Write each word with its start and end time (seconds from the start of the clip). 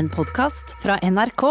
En 0.00 0.08
podkast 0.08 0.70
fra 0.82 0.94
NRK. 1.02 1.42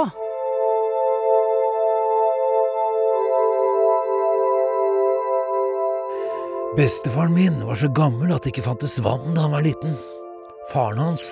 Bestefaren 6.77 7.33
min 7.33 7.59
var 7.65 7.77
så 7.77 7.91
gammel 7.93 8.33
at 8.33 8.41
det 8.41 8.55
ikke 8.55 8.65
fantes 8.65 8.97
vann 9.05 9.35
da 9.35 9.45
han 9.45 9.53
var 9.53 9.67
liten. 9.67 9.93
Faren 10.73 11.03
hans, 11.03 11.27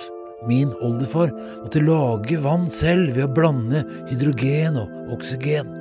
min 0.46 0.70
oldefar, 0.78 1.34
måtte 1.64 1.82
lage 1.82 2.38
vann 2.46 2.70
selv 2.70 3.16
ved 3.16 3.26
å 3.26 3.34
blande 3.40 3.82
hydrogen 4.12 4.78
og 4.78 5.16
oksygen. 5.18 5.74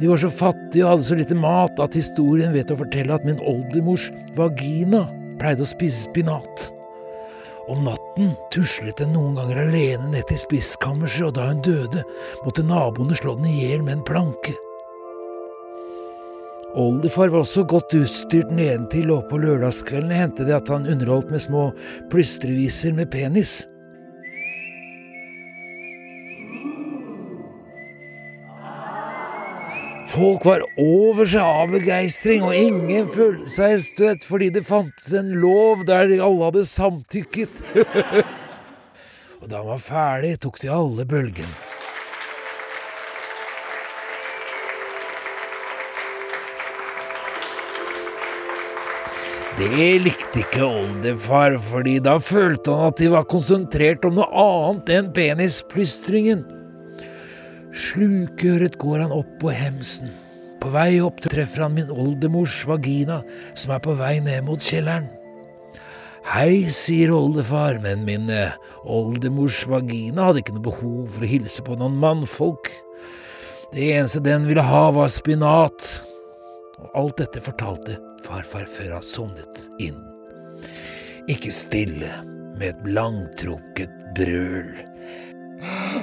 De 0.00 0.10
var 0.10 0.18
så 0.18 0.34
fattige 0.34 0.82
og 0.82 0.96
hadde 0.96 1.10
så 1.12 1.22
lite 1.22 1.38
mat 1.38 1.78
at 1.78 1.94
historien 1.94 2.58
vet 2.58 2.74
å 2.74 2.82
fortelle 2.82 3.14
at 3.14 3.28
min 3.28 3.38
oldemors 3.38 4.10
vagina 4.34 5.06
pleide 5.38 5.62
å 5.62 5.76
spise 5.78 6.08
spinat. 6.08 6.73
Om 7.68 7.84
natten 7.86 8.34
tuslet 8.52 8.98
den 9.00 9.14
noen 9.16 9.38
ganger 9.38 9.62
alene 9.62 10.10
ned 10.12 10.26
til 10.28 10.40
spiskammerset, 10.42 11.30
og 11.30 11.34
da 11.38 11.48
hun 11.48 11.62
døde, 11.64 12.04
måtte 12.44 12.64
naboene 12.66 13.16
slå 13.16 13.38
den 13.38 13.48
i 13.48 13.56
hjel 13.62 13.84
med 13.86 13.98
en 13.98 14.06
planke. 14.06 14.52
Oldefar 16.74 17.30
var 17.30 17.44
også 17.44 17.62
godt 17.70 17.94
utstyrt 17.96 18.50
nedentil, 18.52 19.12
og 19.14 19.28
på 19.30 19.38
lørdagskveldene 19.40 20.18
hendte 20.18 20.44
det 20.44 20.56
at 20.58 20.72
han 20.74 20.88
underholdt 20.90 21.30
med 21.32 21.44
små 21.44 21.68
plystreviser 22.12 22.92
med 22.96 23.12
penis. 23.14 23.62
Folk 30.14 30.44
var 30.46 30.62
over 30.78 31.26
seg 31.26 31.42
av 31.42 31.72
begeistring, 31.74 32.44
og 32.46 32.54
ingen 32.54 33.08
følte 33.10 33.50
seg 33.50 33.80
støtt 33.82 34.22
fordi 34.28 34.52
det 34.54 34.62
fantes 34.62 35.10
en 35.18 35.32
lov 35.42 35.82
der 35.88 36.12
alle 36.22 36.50
hadde 36.52 36.62
samtykket. 36.70 37.56
og 39.40 39.48
da 39.50 39.58
han 39.58 39.72
var 39.72 39.82
ferdig, 39.82 40.36
tok 40.44 40.62
de 40.62 40.70
alle 40.70 41.08
bølgen. 41.10 41.50
Det 49.58 49.90
likte 50.02 50.44
ikke 50.44 50.62
oldefar, 50.62 51.58
fordi 51.58 51.98
da 52.02 52.20
følte 52.22 52.70
han 52.70 52.92
at 52.92 53.02
de 53.02 53.10
var 53.10 53.26
konsentrert 53.26 54.06
om 54.06 54.20
noe 54.20 54.30
annet 54.30 54.94
enn 54.94 55.10
penisplystringen. 55.16 56.46
Slukøret 57.74 58.76
går 58.78 59.02
han 59.02 59.14
opp 59.14 59.30
på 59.42 59.50
hemsen. 59.50 60.12
På 60.62 60.70
vei 60.72 61.00
opp 61.02 61.18
treffer 61.20 61.66
han 61.66 61.74
min 61.76 61.90
oldemors 61.90 62.62
vagina, 62.68 63.18
som 63.58 63.74
er 63.74 63.82
på 63.84 63.96
vei 63.98 64.16
ned 64.22 64.46
mot 64.46 64.62
kjelleren. 64.62 65.10
Hei, 66.24 66.70
sier 66.72 67.12
oldefar, 67.12 67.76
men 67.84 68.06
min 68.06 68.30
eh, 68.32 68.54
oldemors 68.88 69.58
vagina 69.68 70.30
hadde 70.30 70.40
ikke 70.40 70.54
noe 70.56 70.68
behov 70.70 71.02
for 71.12 71.26
å 71.26 71.28
hilse 71.28 71.64
på 71.66 71.76
noen 71.76 71.98
mannfolk. 72.00 72.70
Det 73.74 73.90
eneste 73.92 74.22
den 74.24 74.46
ville 74.48 74.64
ha, 74.64 74.86
var 74.94 75.12
spinat. 75.12 75.90
Og 76.80 76.96
alt 77.02 77.20
dette 77.20 77.42
fortalte 77.44 77.98
farfar 78.24 78.64
før 78.70 78.96
han 78.96 79.04
sovnet 79.04 79.64
inn. 79.82 79.98
Ikke 81.28 81.52
stille, 81.52 82.08
med 82.54 82.70
et 82.70 82.90
langtrukket 82.94 83.92
brøl. 84.16 84.72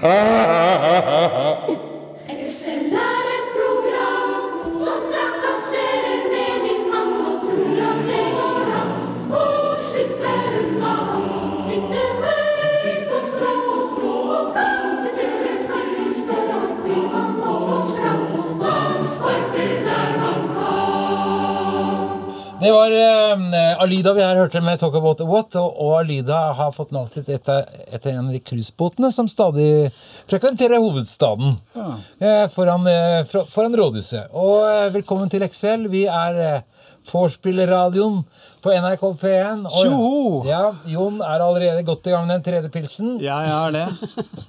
Excel 0.04 2.01
Det 22.62 22.72
var 22.72 22.92
uh, 22.92 23.82
Alida 23.82 24.12
vi 24.14 24.22
her 24.22 24.38
hørte 24.38 24.60
med 24.62 24.78
Talk 24.80 24.94
About 24.94 25.24
What, 25.26 25.56
og, 25.58 25.80
og 25.82 25.96
Alida 25.98 26.42
har 26.54 26.76
fått 26.76 26.92
navnet 26.94 27.16
sitt 27.18 27.32
etter, 27.34 27.64
etter 27.90 28.12
en 28.12 28.28
av 28.28 28.36
de 28.36 28.42
cruisebåtene 28.46 29.10
som 29.16 29.26
stadig 29.26 29.90
frekventerer 30.30 30.78
hovedstaden 30.78 31.56
eh, 32.22 32.46
foran, 32.54 32.86
uh, 32.86 33.34
foran 33.50 33.74
rådhuset. 33.82 34.30
Og 34.38 34.94
velkommen 34.94 35.34
til 35.34 35.48
Excel. 35.48 35.90
Vi 35.90 36.04
er 36.06 36.62
Vorspillerradioen 37.12 38.22
på 38.62 38.70
NRK 38.78 39.02
P1. 39.22 39.64
Og, 39.66 39.78
Tjoho! 39.82 40.44
Ja, 40.46 40.60
Jon 40.90 41.18
er 41.26 41.42
allerede 41.42 41.82
godt 41.88 42.06
i 42.08 42.14
gang 42.14 42.28
med 42.28 42.36
den 42.38 42.44
tredje 42.46 42.70
pilsen. 42.74 43.16
Ja, 43.24 43.40
jeg 43.46 43.56
har 43.56 43.74
det. 43.74 43.86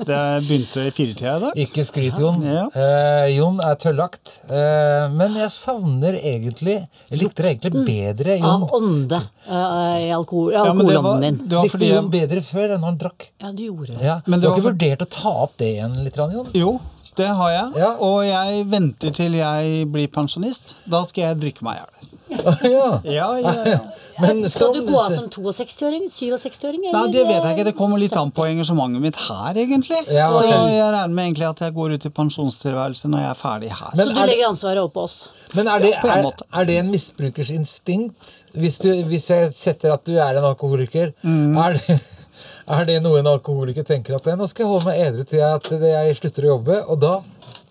Det 0.02 0.18
begynte 0.46 0.84
i 0.88 0.92
firetida 0.94 1.36
i 1.38 1.42
dag. 1.46 1.56
Ikke 1.64 1.84
skryt, 1.88 2.20
Jon. 2.20 2.42
Ja. 2.44 2.66
Eh, 2.76 3.30
Jon 3.38 3.60
er 3.64 3.78
tøllagt. 3.80 4.36
Eh, 4.50 5.06
men 5.16 5.38
jeg 5.40 5.50
savner 5.54 6.18
egentlig 6.20 6.76
Jeg 7.10 7.20
likte 7.22 7.42
det 7.46 7.54
egentlig 7.54 7.84
bedre, 7.88 8.36
Jon. 8.42 8.66
Av 8.68 8.76
ånde 8.78 9.22
eh, 9.48 10.08
i 10.08 10.12
alkohol, 10.12 10.52
Ja, 10.52 10.66
men 10.72 10.84
det 10.86 10.92
var, 10.92 11.00
alkoholånden 11.00 11.28
din. 11.40 11.42
det 11.48 11.56
var 11.56 11.64
likte 11.68 11.78
fordi 11.78 11.90
Jon 11.92 12.00
jeg, 12.02 12.14
bedre 12.18 12.44
før 12.52 12.64
enn 12.76 12.80
når 12.84 12.90
han 12.92 13.02
drakk. 13.06 13.28
Ja, 13.42 13.52
du 13.56 13.62
gjorde 13.68 13.92
det. 13.96 14.00
Ja. 14.04 14.18
Men 14.26 14.40
du 14.44 14.48
har 14.48 14.56
ikke 14.56 14.66
for- 14.68 14.72
vurdert 14.74 15.06
å 15.06 15.10
ta 15.18 15.34
opp 15.48 15.56
det 15.62 15.72
igjen 15.76 15.98
litt, 16.04 16.20
Jon? 16.20 16.52
Jo, 16.56 16.72
det 17.16 17.26
har 17.28 17.50
jeg. 17.52 17.72
Ja. 17.80 17.90
Og 18.00 18.22
jeg 18.24 18.64
venter 18.72 19.12
til 19.16 19.34
jeg 19.40 19.86
blir 19.92 20.08
pensjonist. 20.12 20.74
Da 20.88 21.02
skal 21.08 21.30
jeg 21.30 21.40
drikke 21.46 21.64
meg 21.66 21.80
i 21.80 21.82
hjel. 21.84 22.01
ja. 22.76 22.88
Ja, 23.04 23.28
ja, 23.38 23.52
ja. 23.66 23.78
Men 24.22 24.42
Skal 24.50 24.74
du 24.76 24.80
gå 24.86 24.96
av 25.00 25.14
som 25.14 25.28
62-åring? 25.32 26.04
67-åring? 26.12 26.82
Nei, 26.92 27.04
det 27.14 27.22
vet 27.26 27.38
jeg 27.42 27.56
ikke. 27.56 27.64
Det 27.70 27.74
kommer 27.78 28.00
litt 28.00 28.14
an 28.18 28.30
på 28.34 28.44
engasjementet 28.46 29.02
mitt 29.02 29.18
her, 29.26 29.58
egentlig. 29.62 29.98
Ja, 30.12 30.28
Så 30.32 30.42
jeg 30.46 30.76
regner 30.92 31.14
med 31.16 31.30
egentlig 31.30 31.48
at 31.48 31.62
jeg 31.64 31.74
går 31.78 31.96
ut 31.96 32.06
i 32.08 32.12
pensjonstilværelse 32.20 33.10
når 33.12 33.24
jeg 33.24 33.30
er 33.32 33.40
ferdig 33.40 33.72
her. 33.72 33.92
Men 33.96 34.06
Så 34.06 34.14
du 34.16 34.20
er 34.22 34.30
legger 34.32 34.50
ansvaret 34.52 34.84
opp 34.84 34.94
på 34.98 35.06
oss? 35.08 35.16
Men 35.56 35.68
er 35.72 35.84
det, 35.84 35.92
er, 36.00 36.30
er 36.60 36.68
det 36.68 36.78
en 36.82 36.90
misbrukers 36.92 37.50
instinkt? 37.56 38.36
Hvis, 38.56 38.78
du, 38.84 38.90
hvis 39.08 39.28
jeg 39.32 39.52
setter 39.56 39.96
at 39.96 40.04
du 40.08 40.14
er 40.16 40.38
en 40.40 40.50
alkoholiker, 40.52 41.12
Mm. 41.22 41.56
er, 41.58 41.76
det, 41.78 41.98
er 42.76 42.84
det 42.88 43.00
noe 43.04 43.20
en 43.20 43.28
alkoholiker 43.32 43.84
tenker 43.86 44.16
at 44.16 44.26
nå 44.38 44.46
skal 44.50 44.64
jeg 44.66 44.70
holde 44.72 44.88
meg 44.90 45.02
edru 45.06 45.24
til 45.28 45.40
jeg, 45.40 45.60
at 45.60 45.86
jeg 45.88 46.16
slutter 46.20 46.46
å 46.46 46.52
jobbe, 46.56 46.78
og 46.86 47.00
da 47.02 47.12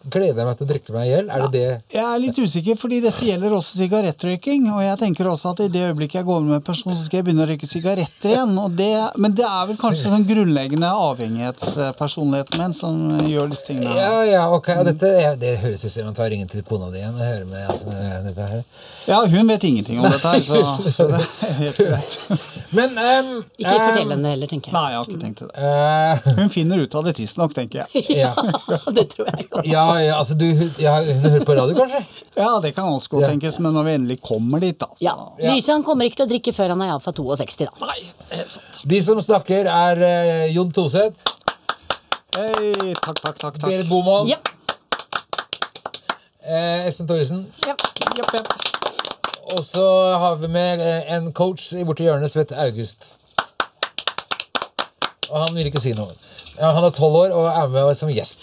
gleder 0.09 0.41
jeg 0.41 0.47
meg 0.47 0.57
til 0.57 0.65
å 0.65 0.69
drikke 0.71 0.93
meg 0.95 1.05
i 1.05 1.11
hjel? 1.11 1.27
Er 1.29 1.43
det 1.45 1.51
det? 1.53 1.65
Jeg 1.93 2.03
er 2.07 2.21
litt 2.23 2.37
usikker, 2.41 2.77
fordi 2.79 2.99
dette 3.03 3.25
gjelder 3.27 3.53
også 3.57 3.77
sigarettrøyking. 3.81 4.69
Og 4.73 4.81
jeg 4.83 4.97
tenker 5.01 5.29
også 5.29 5.51
at 5.53 5.61
i 5.65 5.67
det 5.71 5.83
øyeblikket 5.89 6.19
jeg 6.21 6.27
går 6.29 6.41
med 6.47 6.63
pensjon, 6.65 6.95
så 6.95 7.03
skal 7.05 7.19
jeg 7.21 7.27
begynne 7.29 7.45
å 7.45 7.49
røyke 7.51 7.69
sigaretter 7.69 8.33
igjen. 8.33 8.55
Og 8.63 8.71
det, 8.79 8.89
men 9.21 9.35
det 9.37 9.45
er 9.47 9.69
vel 9.69 9.77
kanskje 9.81 10.11
sånn 10.13 10.25
grunnleggende 10.29 10.89
avhengighetspersonligheten 11.11 12.61
min 12.61 12.73
som 12.77 13.01
gjør 13.27 13.51
disse 13.51 13.67
tingene. 13.69 13.93
Ja, 13.97 14.23
ja, 14.27 14.43
ok. 14.55 14.69
Og 14.81 14.85
dette, 14.89 15.11
det 15.41 15.55
høres 15.61 15.85
ut 15.85 15.91
som 15.93 16.09
man 16.09 16.17
tar 16.17 16.31
ringen 16.33 16.49
til 16.51 16.63
kona 16.67 16.89
di 16.93 17.01
igjen 17.01 17.15
og 17.17 17.21
hører 17.25 17.45
med 17.49 17.67
altså, 17.71 17.93
dette 18.25 18.47
her. 18.55 18.63
Ja, 19.09 19.21
hun 19.27 19.47
vet 19.49 19.63
ingenting 19.67 19.99
om 20.01 20.09
dette 20.09 20.33
her, 20.33 20.41
så, 20.45 20.61
så 20.97 21.07
det 21.11 21.21
er 21.47 21.55
helt 21.61 21.81
greit. 21.81 22.17
Men 22.77 22.93
um, 22.95 23.31
Ikke 23.59 23.73
fortell 23.75 24.13
henne 24.13 24.29
heller, 24.31 24.47
tenker 24.47 24.71
jeg. 24.71 24.75
Nei, 24.77 24.85
jeg 24.93 24.99
har 25.01 25.09
ikke 25.09 25.21
tenkt 25.25 25.41
det. 25.43 25.49
eh, 25.59 26.37
Hun 26.39 26.51
finner 26.53 26.79
ut 26.85 26.95
av 26.95 27.07
det 27.09 27.15
tidsnok, 27.17 27.55
tenker 27.57 27.81
jeg. 27.83 28.05
ja. 28.21 28.31
det 28.95 29.07
tror 29.11 29.27
jeg 29.33 29.47
jo. 29.49 29.63
ja, 29.67 29.83
ja, 29.99 30.15
altså 30.17 30.35
du 30.37 30.45
ja, 30.79 30.93
Hun 31.03 31.19
hører 31.31 31.45
på 31.45 31.55
radio, 31.57 31.75
kanskje? 31.75 32.01
Ja, 32.37 32.59
det 32.63 32.73
kan 32.75 32.85
også 32.85 33.09
godt 33.09 33.25
tenkes, 33.27 33.59
men 33.59 33.73
når 33.73 33.83
vi 33.87 33.91
endelig 33.97 34.17
kommer 34.21 34.59
dit, 34.63 34.77
da 34.79 34.87
så 34.95 35.03
Ja. 35.03 35.15
Lise 35.53 35.71
han 35.73 35.83
kommer 35.83 36.05
ikke 36.05 36.21
til 36.21 36.25
å 36.27 36.29
drikke 36.31 36.53
før 36.55 36.69
han 36.75 36.81
er 36.81 36.93
iallfall 36.93 37.13
62, 37.17 37.65
da. 37.65 37.85
Nei, 37.89 37.99
helt 38.31 38.51
sant. 38.51 38.81
De 38.87 39.01
som 39.03 39.21
snakker, 39.21 39.65
er 39.67 40.01
eh, 40.07 40.47
Jon 40.55 40.71
Toseth, 40.71 41.21
Hei, 42.35 42.93
takk, 42.95 43.17
takk, 43.19 43.37
takk. 43.39 43.57
takk. 43.59 43.65
Berit 43.67 43.89
Boman, 43.89 44.27
Ja. 44.31 44.37
eh, 46.43 46.85
Espen 46.87 47.07
Thoresen. 47.07 47.45
ja. 47.67 47.75
Japp, 48.17 48.33
japp. 48.33 48.53
Og 49.51 49.63
så 49.67 49.83
har 50.19 50.35
vi 50.39 50.47
med 50.47 50.79
eh, 50.79 51.13
en 51.15 51.31
coach 51.33 51.73
i 51.73 51.83
borti 51.83 52.05
hjørnet 52.07 52.31
som 52.31 52.39
heter 52.41 52.59
August. 52.63 53.15
Og 55.31 55.37
han 55.47 55.55
vil 55.55 55.67
ikke 55.71 55.81
si 55.83 55.93
noe. 55.95 56.11
Ja, 56.57 56.71
han 56.75 56.83
er 56.83 56.91
tolv 56.95 57.15
år 57.25 57.31
og 57.35 57.47
er 57.51 57.67
med 57.71 57.97
som 57.97 58.09
gjest. 58.11 58.39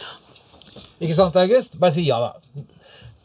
Ikke 1.01 1.17
sant, 1.17 1.37
August? 1.41 1.79
Bare 1.79 1.95
si 1.95 2.07
ja, 2.09 2.19
da. 2.23 2.65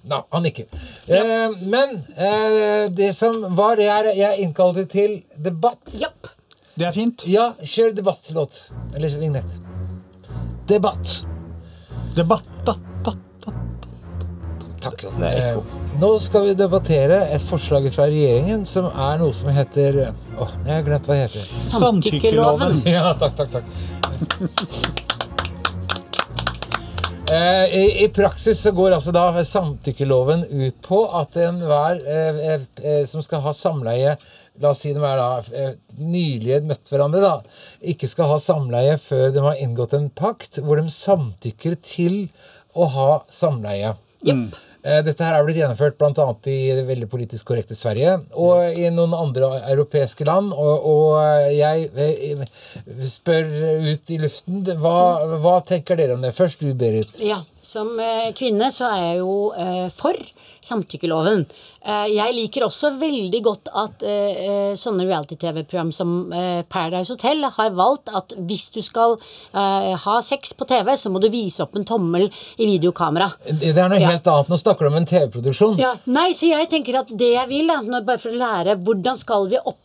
Nei, 0.04 0.20
han 0.36 0.44
nikker. 0.44 0.66
Eh, 1.08 1.54
men 1.62 2.00
eh, 2.20 2.90
det 2.92 3.14
som 3.16 3.38
var, 3.56 3.78
det 3.80 3.88
er 3.88 4.10
jeg 4.18 4.44
innkalte 4.44 4.84
til 4.92 5.22
debatt. 5.40 5.80
Yep. 5.96 6.32
Det 6.76 6.88
er 6.90 6.96
fint. 6.96 7.24
Ja, 7.30 7.54
kjør 7.64 7.94
debattlåt. 7.96 8.66
Eller 8.96 9.14
vignett. 9.22 9.60
Debatt. 10.68 11.22
Debatt, 12.18 12.50
da, 12.68 12.76
da, 13.06 13.14
da. 13.46 13.54
Takk, 14.84 15.06
Jon. 15.06 15.24
Eh, 15.24 15.80
nå 16.02 16.12
skal 16.20 16.50
vi 16.50 16.58
debattere 16.60 17.22
et 17.32 17.46
forslag 17.48 17.88
fra 17.96 18.10
regjeringen 18.12 18.68
som 18.68 18.90
er 18.92 19.22
noe 19.22 19.32
som 19.36 19.54
heter 19.56 20.02
å, 20.04 20.50
jeg 20.66 20.74
har 20.74 20.84
glemt 20.90 21.08
hva 21.08 21.16
det 21.16 21.30
heter. 21.30 21.56
Samtykkeloven. 21.70 22.84
Ja, 22.98 23.16
takk, 23.24 23.40
takk, 23.40 23.56
takk. 23.56 25.03
Eh, 27.32 27.76
i, 27.80 28.04
I 28.04 28.10
praksis 28.10 28.60
så 28.60 28.72
går 28.76 28.98
altså 28.98 29.14
da 29.16 29.44
samtykkeloven 29.48 30.42
ut 30.50 30.82
på 30.84 30.98
at 31.16 31.38
enhver 31.40 32.02
eh, 32.04 32.40
eh, 32.52 32.66
eh, 32.84 33.04
som 33.08 33.24
skal 33.24 33.46
ha 33.46 33.54
samleie 33.56 34.18
La 34.62 34.74
oss 34.74 34.84
si 34.84 34.92
de 34.94 35.00
er 35.00 35.18
da 35.18 35.30
eh, 35.56 35.72
nylig 35.98 36.60
møtt 36.68 36.92
hverandre, 36.92 37.24
da. 37.24 37.40
Ikke 37.94 38.10
skal 38.12 38.28
ha 38.30 38.42
samleie 38.44 39.00
før 39.02 39.32
de 39.34 39.42
har 39.48 39.62
inngått 39.64 39.96
en 39.98 40.12
pakt 40.14 40.60
hvor 40.62 40.78
de 40.78 40.92
samtykker 40.94 41.80
til 41.82 42.20
å 42.76 42.90
ha 42.94 43.08
samleie. 43.34 43.96
Eh, 44.28 44.60
Dette 44.84 45.24
her 45.24 45.38
er 45.38 45.46
blitt 45.48 45.62
gjennomført 45.62 45.96
bl.a. 45.96 46.26
i 46.52 46.74
det 46.76 46.84
veldig 46.90 47.08
politisk 47.08 47.48
korrekte 47.48 47.76
Sverige 47.78 48.18
og 48.36 48.76
i 48.76 48.90
noen 48.92 49.14
andre 49.16 49.50
europeiske 49.72 50.28
land. 50.28 50.52
Og, 50.52 50.88
og 50.92 51.54
jeg 51.56 51.88
eh, 51.96 52.44
spør 53.08 53.48
ut 53.88 54.12
i 54.12 54.20
luften 54.20 54.64
hva, 54.84 54.98
hva 55.40 55.58
tenker 55.68 56.00
dere 56.00 56.18
om 56.18 56.26
det? 56.26 56.34
Først 56.36 56.64
du, 56.64 56.74
Berit. 56.76 57.16
Ja, 57.24 57.40
som 57.64 57.96
eh, 58.02 58.34
kvinne 58.36 58.68
så 58.76 58.90
er 58.92 59.06
jeg 59.06 59.22
jo 59.22 59.38
eh, 59.56 59.88
for 59.94 60.20
samtykkeloven. 60.64 61.46
Eh, 61.84 62.06
jeg 62.16 62.32
liker 62.38 62.64
også 62.64 62.94
veldig 62.96 63.40
godt 63.44 63.68
at 63.76 64.04
eh, 64.08 64.72
sånne 64.80 65.04
reality-TV-program 65.04 65.90
som 65.92 66.14
uh, 66.32 66.62
Paradise 66.72 67.12
Hotel 67.12 67.44
har 67.44 67.74
valgt 67.76 68.08
at 68.16 68.32
hvis 68.40 68.70
du 68.72 68.80
skal 68.86 69.18
uh, 69.20 69.92
ha 70.00 70.16
sex 70.24 70.54
på 70.56 70.68
TV, 70.70 70.94
så 70.96 71.12
må 71.12 71.20
du 71.20 71.28
vise 71.34 71.60
opp 71.66 71.76
en 71.76 71.84
tommel 71.88 72.30
i 72.56 72.70
videokamera. 72.70 73.34
Det 73.50 73.74
er 73.76 73.92
noe 73.92 74.00
Ja. 74.00 74.14
helt 74.14 74.30
annet. 74.32 74.52
Nå 74.54 74.60
snakker 74.62 74.88
du 74.88 74.94
om 74.94 75.00
en 75.02 75.10
TV-produksjon. 75.10 75.76
Ja, 75.82 75.98
nei, 76.08 76.30
så 76.38 76.54
jeg 76.54 76.70
tenker 76.72 77.02
at 77.02 77.12
det 77.12 77.34
jeg 77.34 77.52
vil, 77.52 77.68
da, 77.68 77.82
bare 78.00 78.22
for 78.22 78.32
å 78.32 78.40
lære 78.40 78.78
hvordan 78.80 79.20
skal 79.20 79.50
vi 79.52 79.60
opp, 79.60 79.82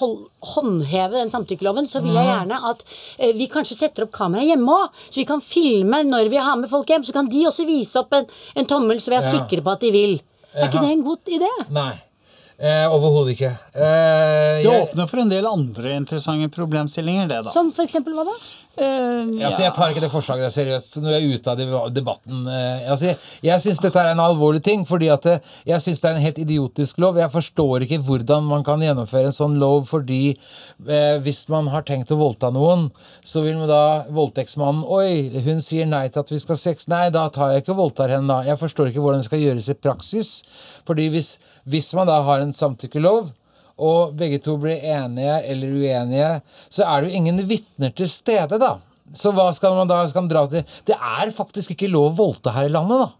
hold, 0.00 0.18
håndheve 0.56 1.16
den 1.22 1.30
samtykkeloven, 1.32 1.86
så 1.88 2.02
vil 2.04 2.18
jeg 2.18 2.26
gjerne 2.28 2.58
at 2.68 2.82
eh, 3.16 3.30
vi 3.38 3.46
kanskje 3.52 3.78
setter 3.78 4.04
opp 4.08 4.12
kamera 4.18 4.42
hjemme 4.44 4.74
òg. 4.74 4.98
Så 5.06 5.22
vi 5.22 5.28
kan 5.30 5.40
filme 5.44 6.02
når 6.04 6.28
vi 6.34 6.42
har 6.42 6.58
med 6.60 6.68
folk 6.72 6.90
hjem. 6.90 7.06
Så 7.06 7.14
kan 7.16 7.30
de 7.30 7.46
også 7.48 7.64
vise 7.68 8.02
opp 8.02 8.12
en, 8.18 8.28
en 8.58 8.68
tommel, 8.68 9.00
så 9.00 9.14
vi 9.14 9.20
er 9.20 9.24
Ja. 9.24 9.32
sikre 9.38 9.62
på 9.64 9.72
at 9.78 9.86
de 9.86 9.94
vil. 9.94 10.20
Er 10.54 10.68
ikke 10.68 10.82
det 10.84 10.90
en 10.92 11.04
god 11.06 11.30
idé? 11.32 11.50
Nei. 11.72 11.92
Eh, 12.62 12.84
Overhodet 12.92 13.32
ikke. 13.34 13.48
Eh, 13.74 14.60
Det 14.60 14.66
jeg, 14.68 14.82
åpner 14.84 15.08
for 15.10 15.22
en 15.22 15.30
del 15.32 15.46
andre 15.48 15.94
interessante 15.96 16.50
problemstillinger, 16.54 17.26
det, 17.32 17.40
da. 17.48 17.50
Som 17.54 17.72
for 17.74 17.82
eksempel 17.82 18.14
hva 18.14 18.26
da? 18.28 18.34
Eh, 18.72 19.46
altså, 19.46 19.62
jeg 19.66 19.74
tar 19.76 19.92
ikke 19.92 20.04
det 20.04 20.12
forslaget 20.12 20.52
seriøst. 20.52 20.94
seriøst. 20.94 21.10
jeg 21.12 21.22
er 21.22 21.34
ute 21.38 21.50
av 21.50 21.92
debatten. 21.92 22.46
Altså, 22.48 23.12
jeg 23.42 23.52
jeg 23.52 23.60
syns 23.60 23.82
dette 23.84 24.00
er 24.00 24.14
en 24.14 24.20
alvorlig 24.24 24.62
ting, 24.64 24.84
fordi 24.88 25.10
at 25.12 25.26
eh, 25.28 25.42
jeg 25.68 25.84
syns 25.84 26.00
det 26.00 26.08
er 26.08 26.16
en 26.16 26.24
helt 26.24 26.38
idiotisk 26.40 27.00
lov. 27.02 27.18
Jeg 27.20 27.30
forstår 27.30 27.84
ikke 27.84 27.98
hvordan 28.06 28.46
man 28.48 28.64
kan 28.64 28.80
gjennomføre 28.80 29.28
en 29.28 29.36
sånn 29.36 29.58
lov 29.60 29.84
fordi 29.90 30.32
eh, 30.32 31.18
hvis 31.20 31.42
man 31.52 31.68
har 31.68 31.84
tenkt 31.84 32.14
å 32.14 32.18
voldta 32.18 32.48
noen, 32.54 32.88
så 33.20 33.44
vil 33.44 33.60
man 33.60 33.68
da 33.68 33.82
voldtektsmannen 34.08 34.86
Oi, 34.88 35.42
hun 35.44 35.60
sier 35.60 35.86
nei 35.86 36.06
til 36.08 36.24
at 36.24 36.32
vi 36.32 36.40
skal 36.40 36.56
ha 36.56 36.62
sex. 36.64 36.88
Nei, 36.88 37.04
da 37.12 37.26
tar 37.34 37.52
jeg 37.52 37.62
ikke 37.62 37.74
og 37.76 37.82
voldtar 37.82 38.16
henne, 38.16 38.30
da. 38.30 38.40
Jeg 38.48 38.60
forstår 38.62 38.88
ikke 38.88 39.04
hvordan 39.04 39.20
det 39.20 39.28
skal 39.28 39.44
gjøres 39.44 39.68
i 39.68 39.78
praksis. 39.78 40.32
Fordi 40.88 41.10
hvis, 41.12 41.34
hvis 41.68 41.92
man 41.98 42.08
da 42.08 42.22
har 42.24 42.40
en 42.40 42.56
samtykkelov, 42.56 43.34
og 43.78 44.14
begge 44.18 44.40
to 44.42 44.58
blir 44.60 44.82
enige 44.82 45.38
eller 45.52 45.78
uenige, 45.78 46.30
så 46.68 46.86
er 46.88 47.02
det 47.02 47.10
jo 47.10 47.22
ingen 47.22 47.42
vitner 47.48 47.94
til 47.96 48.10
stede, 48.10 48.60
da. 48.60 48.76
Så 49.14 49.32
hva 49.36 49.50
skal 49.52 49.76
man 49.76 49.90
da 49.90 50.02
skal 50.08 50.24
man 50.24 50.32
dra 50.32 50.46
til? 50.50 50.64
Det 50.88 50.96
er 50.96 51.32
faktisk 51.34 51.74
ikke 51.74 51.90
lov 51.92 52.12
å 52.12 52.16
voldta 52.22 52.54
her 52.56 52.68
i 52.68 52.72
landet, 52.72 53.04
da. 53.04 53.10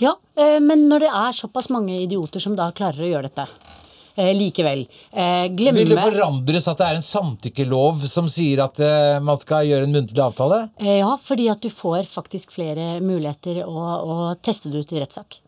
Ja, 0.00 0.14
eh, 0.36 0.60
men 0.60 0.88
når 0.88 1.04
det 1.04 1.10
er 1.12 1.36
såpass 1.36 1.68
mange 1.72 1.98
idioter 2.00 2.42
som 2.42 2.56
da 2.56 2.70
klarer 2.76 3.04
å 3.04 3.10
gjøre 3.10 3.28
dette 3.28 3.44
eh, 4.14 4.30
likevel 4.36 4.86
eh, 4.86 5.50
glemme 5.52 5.82
Vil 5.82 5.92
det 5.92 6.00
forandres 6.00 6.68
at 6.70 6.80
det 6.80 6.88
er 6.88 7.00
en 7.00 7.04
samtykkelov 7.04 8.06
som 8.08 8.30
sier 8.30 8.62
at 8.64 8.80
man 9.24 9.40
skal 9.40 9.68
gjøre 9.68 9.88
en 9.88 9.94
muntlig 9.98 10.24
avtale? 10.24 10.62
Ja, 10.80 11.12
fordi 11.22 11.50
at 11.52 11.60
du 11.60 11.68
får 11.74 12.08
faktisk 12.08 12.56
flere 12.56 12.96
muligheter 13.04 13.62
å, 13.66 13.76
å 14.00 14.18
teste 14.40 14.72
det 14.72 14.86
ut 14.86 14.96
i 14.96 15.02
rettssak. 15.04 15.40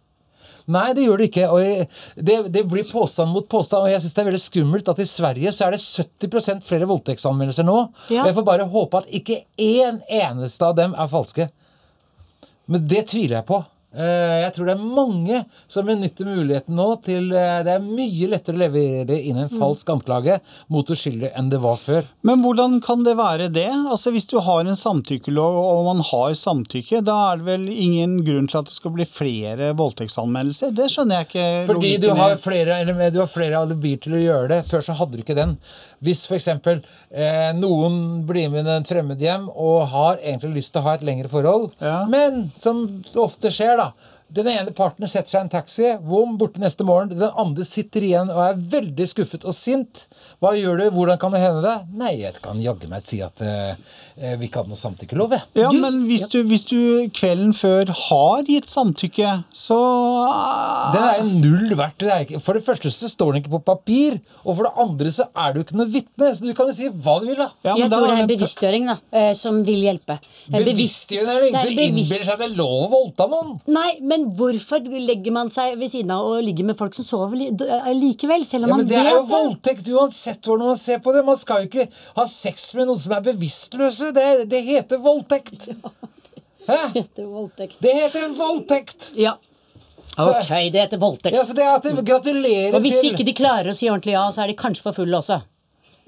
Nei, 0.69 0.93
det 0.95 1.05
gjør 1.07 1.19
det 1.19 1.31
ikke. 1.31 1.49
Og 1.51 1.59
jeg- 1.61 1.89
det, 2.17 2.53
det 2.53 2.69
blir 2.69 2.85
påstand 2.91 3.33
mot 3.33 3.49
påstand. 3.49 3.83
Og 3.83 3.91
jeg 3.91 4.01
syns 4.03 4.15
det 4.15 4.23
er 4.23 4.31
veldig 4.31 4.43
skummelt 4.43 4.89
at 4.89 4.99
i 4.99 5.05
Sverige 5.05 5.53
så 5.53 5.67
er 5.67 5.71
det 5.73 5.81
70 5.81 6.61
flere 6.63 6.87
voldtektsanmeldelser 6.87 7.65
nå. 7.67 7.79
Ja. 8.11 8.23
Og 8.23 8.27
jeg 8.31 8.35
får 8.37 8.45
bare 8.45 8.69
håpe 8.69 8.99
at 9.03 9.07
ikke 9.11 9.45
én 9.59 10.01
eneste 10.09 10.63
av 10.63 10.77
dem 10.77 10.95
er 10.95 11.07
falske. 11.11 11.49
Men 12.69 12.87
det 12.87 13.09
tviler 13.09 13.41
jeg 13.41 13.47
på. 13.47 13.65
Eh, 13.93 14.39
Jeg 14.43 14.53
tror 14.57 14.69
det 14.71 14.75
er 14.75 14.85
mange 14.97 15.41
som 15.69 15.85
benytter 15.87 16.25
muligheten 16.25 16.75
nå 16.79 16.87
til 17.05 17.27
eh, 17.37 17.59
Det 17.67 17.75
er 17.75 17.83
mye 17.85 18.29
lettere 18.33 18.57
å 18.57 18.63
levere 18.63 19.19
inn 19.21 19.37
en 19.43 19.51
falsk 19.53 19.91
anklage 19.93 20.39
mot 20.73 20.89
uskyldige 20.95 21.33
enn 21.37 21.51
det 21.53 21.61
var 21.61 21.77
før. 21.77 22.07
Men 22.25 22.41
hvordan 22.45 22.79
kan 22.85 23.03
det 23.05 23.17
være 23.19 23.51
det? 23.53 23.67
Altså 23.93 24.13
Hvis 24.15 24.29
du 24.31 24.39
har 24.41 24.63
en 24.65 24.79
samtykkelov 24.79 25.59
og 25.61 25.83
man 25.91 26.01
har 26.09 26.33
samtykke, 26.39 27.03
da 27.05 27.19
er 27.33 27.43
det 27.43 27.49
vel 27.51 27.69
ingen 27.73 28.19
grunn 28.25 28.49
til 28.49 28.63
at 28.63 28.71
det 28.71 28.77
skal 28.79 28.95
bli 28.97 29.05
flere 29.09 29.73
voldtektsanmeldelser? 29.77 30.73
Det 30.77 30.89
skjønner 30.93 31.21
jeg 31.21 31.29
ikke 31.29 31.47
Fordi 31.73 31.93
du 32.03 32.09
har 32.17 32.37
flere, 32.41 32.81
eller, 32.83 33.11
du 33.13 33.21
har 33.23 33.31
flere 33.31 33.61
alibier 33.61 34.01
til 34.03 34.17
å 34.17 34.23
gjøre 34.23 34.49
det. 34.55 34.61
Før 34.71 34.85
så 34.89 34.97
hadde 34.99 35.19
du 35.19 35.23
ikke 35.25 35.37
den. 35.37 35.57
Hvis 36.03 36.25
f.eks. 36.31 36.49
Eh, 36.49 37.53
noen 37.61 38.23
blir 38.29 38.49
med 38.53 38.69
en 38.73 38.89
fremmed 38.89 39.21
hjem 39.23 39.49
og 39.53 39.85
har 39.93 40.17
egentlig 40.23 40.63
lyst 40.63 40.73
til 40.75 40.81
å 40.83 40.87
ha 40.89 40.97
et 40.97 41.05
lengre 41.07 41.29
forhold, 41.33 41.71
Ja. 41.83 42.07
men 42.09 42.49
som 42.57 42.87
ofte 43.21 43.51
skjer, 43.53 43.77
da 43.77 43.82
ら 43.83 43.95
den 44.33 44.49
ene 44.49 44.73
parten 44.77 45.09
setter 45.11 45.31
seg 45.31 45.39
i 45.41 45.45
en 45.47 45.51
taxi, 45.53 45.89
vom, 46.09 46.37
borte 46.41 46.61
neste 46.63 46.85
morgen. 46.89 47.11
Den 47.13 47.35
andre 47.39 47.67
sitter 47.69 48.05
igjen 48.07 48.31
og 48.33 48.41
er 48.45 48.61
veldig 48.75 49.07
skuffet 49.11 49.45
og 49.49 49.55
sint. 49.57 50.07
Hva 50.43 50.55
gjør 50.57 50.81
du? 50.81 50.85
Hvordan 50.97 51.21
kan 51.21 51.35
det 51.37 51.43
hende 51.43 51.63
det? 51.65 51.75
Nei, 52.01 52.13
jeg 52.23 52.41
kan 52.45 52.61
jaggu 52.63 52.89
meg 52.91 53.05
si 53.07 53.21
at 53.25 53.43
eh, 53.45 53.75
vi 54.41 54.49
ikke 54.49 54.63
hadde 54.63 54.73
noe 54.73 54.81
samtykkelov, 54.81 55.35
jeg. 55.37 55.45
Ja, 55.63 55.71
men 55.75 56.01
hvis 56.09 56.27
du, 56.33 56.41
hvis 56.49 56.65
du 56.71 56.79
kvelden 57.15 57.53
før 57.57 57.93
har 58.09 58.43
gitt 58.49 58.71
samtykke, 58.73 59.35
så 59.55 59.79
Den 60.95 61.03
er 61.07 61.21
jo 61.21 61.27
null 61.45 61.77
verdt. 61.79 61.99
Det 62.03 62.11
er 62.13 62.25
ikke, 62.27 62.41
for 62.43 62.59
det 62.59 62.65
første 62.67 62.91
så 62.93 63.11
står 63.11 63.35
den 63.35 63.43
ikke 63.43 63.55
på 63.59 63.63
papir, 63.73 64.19
og 64.43 64.57
for 64.59 64.69
det 64.69 64.73
andre 64.87 65.13
så 65.15 65.29
er 65.45 65.55
du 65.55 65.63
ikke 65.63 65.79
noe 65.79 65.91
vitne. 65.93 66.33
Så 66.37 66.47
du 66.49 66.55
kan 66.57 66.71
jo 66.71 66.77
si 66.77 66.89
hva 66.89 67.19
du 67.23 67.29
vil, 67.31 67.39
da. 67.39 67.51
Ja, 67.67 67.75
men 67.77 67.85
jeg 67.85 67.93
tror 67.93 68.07
det 68.09 68.17
er 68.17 68.25
en 68.25 68.33
bevisstgjøring 68.33 68.89
da, 68.91 68.97
eh, 69.21 69.33
som 69.39 69.61
vil 69.67 69.85
hjelpe. 69.87 70.19
Bevisst- 70.49 70.71
Bevisstgjøring 70.73 71.57
er 71.57 71.69
er 71.69 71.83
innbiller 71.87 72.25
seg 72.25 72.35
at 72.35 72.43
det 72.43 72.49
er 72.51 72.57
lov 72.59 72.87
å 72.87 72.91
voldta 72.93 73.27
noen. 73.31 73.55
Nei, 73.73 73.91
men 74.01 74.22
hvorfor 74.39 74.85
legger 74.93 75.35
man 75.35 75.51
seg 75.53 75.77
ved 75.81 75.91
siden 75.93 76.13
av 76.15 76.27
og 76.29 76.43
ligger 76.45 76.67
med 76.71 76.79
folk 76.79 76.97
som 76.97 77.07
sover 77.07 77.39
li 77.39 77.51
eh, 77.51 77.91
likevel, 77.97 78.47
selv 78.49 78.67
om 78.67 78.73
Ja, 78.73 78.79
men 78.79 78.87
man 78.87 78.91
Det 78.93 79.01
er 79.03 79.11
jo 79.17 79.23
voldtekt 79.31 79.93
uansett 79.93 80.49
hvordan 80.49 80.73
man 80.73 80.81
ser 80.81 81.03
på 81.05 81.15
det. 81.17 81.25
Man 81.27 81.39
skal 81.41 81.65
jo 81.65 81.71
ikke 81.71 81.87
ha 82.17 82.27
sex 82.31 82.71
med 82.79 82.91
noen 82.91 83.01
som 83.03 83.17
er 83.19 83.25
bevisstløse. 83.31 84.11
Det, 84.17 84.27
det 84.53 84.65
heter 84.71 85.03
voldtekt. 85.03 85.71
Ja, 86.63 86.77
Det 86.93 87.01
heter 87.01 87.25
voldtekt. 87.27 87.81
Det 87.83 87.93
heter 87.97 88.29
voldtekt. 88.39 89.09
Ja. 89.19 89.33
Ok, 90.15 90.47
det 90.71 90.79
heter 90.79 91.01
voldtekt. 91.01 91.35
Ja, 91.35 91.43
så 91.45 91.57
det 91.59 91.65
er 91.65 91.73
at 91.75 91.83
Gratulerer 91.83 92.05
Gratulerer 92.07 92.77
Og 92.77 92.85
hvis 92.85 93.01
ikke 93.09 93.25
de 93.27 93.35
klarer 93.35 93.73
å 93.73 93.75
si 93.75 93.89
ordentlig 93.91 94.15
ja, 94.15 94.29
så 94.31 94.45
er 94.45 94.53
de 94.53 94.55
kanskje 94.61 94.85
for 94.85 94.95
fulle 94.95 95.19
også. 95.19 95.41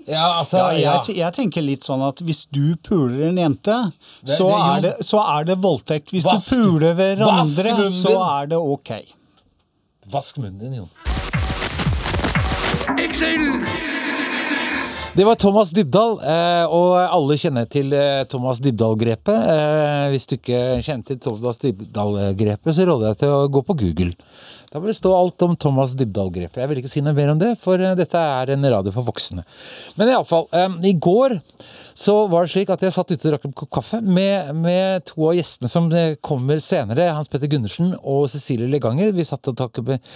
Ja, 0.06 0.38
altså, 0.40 0.58
ja, 0.58 0.72
ja. 0.76 0.94
jeg, 1.06 1.16
jeg 1.16 1.32
tenker 1.32 1.62
litt 1.64 1.80
sånn 1.86 2.02
at 2.06 2.18
hvis 2.20 2.42
du 2.52 2.76
puler 2.76 3.28
en 3.30 3.38
jente, 3.40 3.76
Det- 4.24 4.36
så, 4.36 4.48
det- 4.50 4.60
er 4.68 4.80
det, 4.84 4.92
så 5.06 5.22
er 5.38 5.44
det 5.48 5.56
voldtekt. 5.64 6.10
Hvis 6.12 6.24
Vask- 6.28 6.50
du 6.50 6.56
puler 6.56 6.94
hverandre, 6.94 7.90
så 7.90 8.14
er 8.42 8.46
det 8.52 8.58
ok. 8.58 8.90
Vask 10.12 10.36
munnen 10.36 10.60
din, 10.60 10.74
Jon. 10.74 10.90
Det 15.16 15.24
var 15.24 15.34
Thomas 15.34 15.70
Dybdahl, 15.70 16.16
eh, 16.26 16.64
og 16.74 16.96
alle 16.98 17.36
kjenner 17.38 17.68
til 17.70 17.92
eh, 17.94 18.24
Thomas 18.26 18.58
Dybdahl-grepet. 18.58 19.44
Eh, 19.52 20.06
hvis 20.10 20.26
du 20.26 20.34
ikke 20.34 20.62
kjenner 20.82 21.06
til 21.06 21.20
Thomas 21.22 21.62
Dybdahl-grepet, 21.62 22.74
så 22.74 22.88
råder 22.88 23.12
jeg 23.12 23.20
til 23.20 23.30
å 23.30 23.44
gå 23.46 23.62
på 23.62 23.76
Google. 23.78 24.10
Da 24.74 24.82
vil 24.82 24.90
det 24.90 24.96
stå 24.98 25.12
alt 25.14 25.44
om 25.46 25.54
Thomas 25.54 25.94
Dybdahl-grepet. 25.94 26.58
Jeg 26.58 26.66
vil 26.72 26.80
ikke 26.80 26.90
si 26.90 27.04
noe 27.06 27.14
mer 27.14 27.30
om 27.30 27.38
det, 27.38 27.52
for 27.62 27.78
dette 27.78 28.18
er 28.18 28.50
en 28.56 28.68
radio 28.74 28.90
for 28.96 29.06
voksne. 29.06 29.44
Men 29.94 30.10
iallfall, 30.10 30.48
i 30.82 30.96
går 30.98 31.36
så 31.94 32.16
var 32.26 32.42
det 32.48 32.54
slik 32.56 32.74
at 32.74 32.82
jeg 32.82 32.96
satt 32.98 33.14
ute 33.14 33.20
og 33.20 33.36
drakk 33.36 33.46
en 33.46 33.54
kopp 33.54 33.70
kaffe 33.78 34.02
med, 34.02 34.50
med 34.58 35.06
to 35.06 35.28
av 35.28 35.38
gjestene 35.38 35.70
som 35.70 35.86
kommer 36.26 36.58
senere. 36.58 37.12
Hans 37.14 37.30
Petter 37.30 37.54
Gundersen 37.54 37.94
og 38.00 38.26
Cecilie 38.34 38.66
Leganger. 38.66 39.14
Vi 39.14 39.30
satt 39.30 39.46
og 39.46 39.60
takket 39.62 39.92
med 39.92 40.12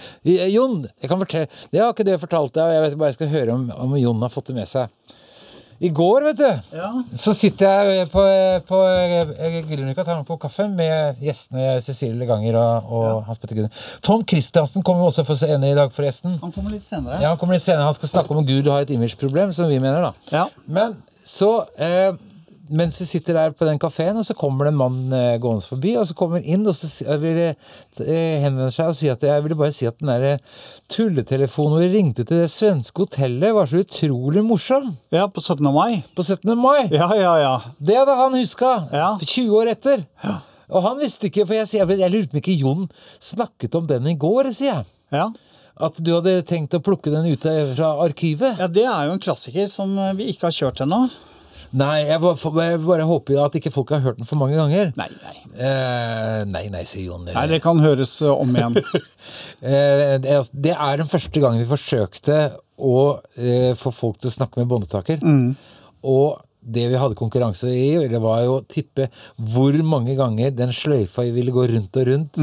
Jon, 0.51 0.81
jeg 0.99 1.07
kan 1.07 1.23
fortelle 1.23 1.47
Det 1.71 1.79
har 1.79 1.95
ikke 1.95 2.09
det 2.11 2.19
fortalt 2.19 2.57
deg, 2.59 2.67
og 2.67 2.75
jeg 2.75 2.83
vet 2.89 2.99
bare 2.99 3.13
jeg 3.13 3.21
skal 3.21 3.35
høre 3.37 3.55
om, 3.55 3.69
om 3.87 3.95
Jon 4.03 4.27
har 4.27 4.35
fått 4.35 4.51
det 4.51 4.59
med 4.59 4.67
seg. 4.67 4.88
I 5.79 5.89
går, 5.95 6.25
vet 6.27 6.39
du, 6.41 6.73
så 7.15 7.31
sitter 7.31 7.87
jeg 7.87 8.07
på, 8.11 8.21
på 8.67 8.79
Grünerløkka 9.69 10.03
og 10.03 10.07
tar 10.09 10.17
meg 10.17 10.25
på 10.27 10.35
kaffe 10.41 10.65
med 10.67 11.21
gjestene 11.23 11.77
Cecilie 11.85 12.19
Leganger 12.19 12.57
og, 12.59 12.89
og 12.97 13.21
Hans 13.29 13.39
Petter 13.39 13.55
Gunnar. 13.61 13.85
Tom 14.03 14.25
Christiansen 14.27 14.83
kommer 14.83 15.07
også 15.07 15.23
for 15.23 15.39
senere 15.39 15.71
i 15.71 15.77
dag, 15.77 15.93
forresten. 15.95 16.35
Han 16.41 16.51
kommer 16.51 16.75
litt 16.75 16.89
senere. 16.89 17.21
Ja, 17.23 17.31
han 17.31 17.39
kommer 17.39 17.55
litt 17.55 17.63
senere. 17.63 17.87
Han 17.87 17.95
skal 17.95 18.11
snakke 18.11 18.35
om 18.35 18.41
at 18.43 18.49
Gud 18.51 18.67
har 18.67 18.83
et 18.83 18.91
imageproblem, 18.91 19.55
som 19.55 19.71
vi 19.71 19.79
mener, 19.79 20.09
da. 20.09 20.35
Ja. 20.35 20.43
Men 20.67 20.99
så 21.23 21.53
eh, 21.79 22.11
Mens 22.69 22.99
vi 23.01 23.07
sitter 23.09 23.33
der 23.37 23.53
på 23.57 23.65
den 23.65 23.79
kafeen, 23.81 24.17
og 24.21 24.25
så 24.27 24.35
kommer 24.37 24.67
det 24.67 24.73
en 24.73 24.79
mann 24.79 25.13
eh, 25.15 25.37
gående 25.41 25.65
forbi, 25.65 25.95
og 25.97 26.05
så 26.09 26.15
kommer 26.17 26.37
han 26.39 26.45
inn 26.45 26.67
og 26.69 26.75
så 26.77 26.89
eh, 27.09 27.55
henvender 28.43 28.73
seg 28.73 28.91
og 28.91 28.97
sier 28.99 29.15
at 29.15 29.25
jeg 29.25 29.45
ville 29.45 29.57
bare 29.57 29.73
si 29.73 29.87
at 29.89 29.97
den 30.01 30.11
der 30.11 30.37
tulletelefonen 30.93 31.75
hvor 31.75 31.83
vi 31.85 31.89
ringte 31.93 32.25
til 32.25 32.43
det 32.43 32.51
svenske 32.53 33.05
hotellet, 33.05 33.53
var 33.55 33.69
så 33.69 33.81
utrolig 33.83 34.43
morsom. 34.45 34.91
Ja, 35.13 35.25
på 35.27 35.41
17. 35.41 35.65
mai. 35.73 36.01
På 36.17 36.25
17. 36.25 36.53
mai. 36.57 36.87
Ja, 36.93 37.09
ja, 37.17 37.33
ja. 37.41 37.55
Det 37.77 37.97
hadde 37.97 38.17
han 38.19 38.37
huska. 38.37 38.71
Ja. 38.93 39.09
20 39.23 39.59
år 39.61 39.73
etter. 39.73 40.05
Ja. 40.23 40.39
Og 40.69 40.83
han 40.85 40.99
visste 41.01 41.29
ikke, 41.29 41.47
for 41.49 41.57
jeg 41.57 41.69
sier 41.69 41.89
jeg 41.89 42.11
lurer 42.13 42.27
på 42.29 42.37
om 42.37 42.41
ikke 42.43 42.57
Jon 42.61 42.89
snakket 43.23 43.77
om 43.79 43.87
den 43.89 44.11
i 44.11 44.17
går, 44.19 44.51
sier 44.53 44.75
jeg. 44.75 44.91
ja. 45.15 45.29
at 45.79 45.95
du 46.03 46.11
hadde 46.11 46.41
tenkt 46.43 46.75
å 46.75 46.81
plukke 46.83 47.09
den 47.13 47.25
ut 47.31 47.45
fra 47.77 47.93
arkivet. 48.03 48.59
Ja, 48.59 48.67
Det 48.67 48.83
er 48.85 49.07
jo 49.07 49.15
en 49.15 49.23
klassiker 49.23 49.65
som 49.71 49.93
eh, 49.97 50.13
vi 50.17 50.27
ikke 50.33 50.49
har 50.49 50.55
kjørt 50.57 50.81
ennå. 50.83 51.05
Nei, 51.77 51.99
jeg 52.07 52.17
bare, 52.23 52.51
jeg 52.65 52.79
bare 52.81 53.05
håper 53.05 53.39
at 53.43 53.55
ikke 53.59 53.69
folk 53.73 53.91
har 53.93 54.01
hørt 54.01 54.17
den 54.17 54.25
for 54.25 54.39
mange 54.41 54.55
ganger. 54.57 54.89
Nei, 54.97 55.05
nei. 55.21 55.35
Eh, 55.53 56.39
nei, 56.49 56.63
nei, 56.73 56.81
sier 56.89 57.05
Jon. 57.11 57.27
Nei, 57.29 57.43
Det 57.51 57.59
kan 57.61 57.77
høres 57.83 58.15
eh, 58.25 58.31
om 58.33 58.55
igjen. 58.55 58.79
Eh, 59.61 60.15
det 60.23 60.71
er- 60.73 60.97
den 60.97 61.09
første 61.11 61.41
gangen 61.43 61.59
vi 61.61 61.67
forsøkte 61.69 62.37
å 62.79 62.93
eh, 63.37 63.73
få 63.77 63.91
folk 63.93 64.17
til 64.17 64.31
å 64.31 64.33
snakke 64.33 64.61
med 64.61 64.69
båndetaker. 64.71 65.19
Og 66.07 66.39
det 66.61 66.89
vi 66.91 66.97
hadde 66.99 67.15
konkurranse 67.15 67.69
i, 67.71 67.95
det 68.11 68.19
var 68.21 68.41
jo 68.43 68.57
å 68.57 68.63
tippe 68.67 69.07
hvor 69.39 69.73
mange 69.87 70.15
ganger 70.17 70.51
den 70.51 70.73
sløyfa 70.75 71.23
ville 71.31 71.53
gå 71.55 71.63
rundt 71.71 71.95
og 72.01 72.07
rundt 72.09 72.39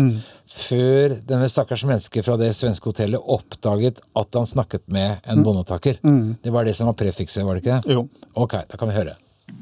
før 0.48 1.18
denne 1.28 1.48
stakkars 1.52 1.84
mennesket 1.84 2.24
fra 2.24 2.38
det 2.40 2.48
svenske 2.56 2.88
hotellet 2.88 3.20
oppdaget 3.20 4.00
at 4.16 4.38
han 4.40 4.48
snakket 4.48 4.86
med 4.88 5.20
en 5.28 5.42
båndetaker. 5.44 6.00
Det 6.42 6.52
var 6.54 6.64
det 6.64 6.74
som 6.78 6.88
var 6.88 6.96
prefikset, 6.98 7.44
var 7.44 7.58
det 7.58 7.64
ikke 7.64 7.80
det? 7.82 7.92
Jo. 7.98 8.06
Ok, 8.34 8.56
da 8.70 8.80
kan 8.80 8.88
vi 8.88 8.96
høre. 8.96 9.16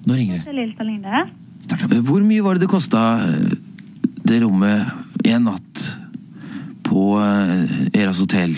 Nå 0.07 0.15
ringer 0.17 0.45
det. 0.45 1.99
Hvor 2.05 2.23
mye 2.25 2.45
var 2.45 2.55
det 2.57 2.65
det 2.67 2.71
kosta 2.73 3.03
det 4.25 4.39
rommet 4.45 5.27
en 5.29 5.45
natt 5.51 5.83
på 6.85 7.11
eh, 7.21 8.01
Eras 8.01 8.21
hotell? 8.23 8.55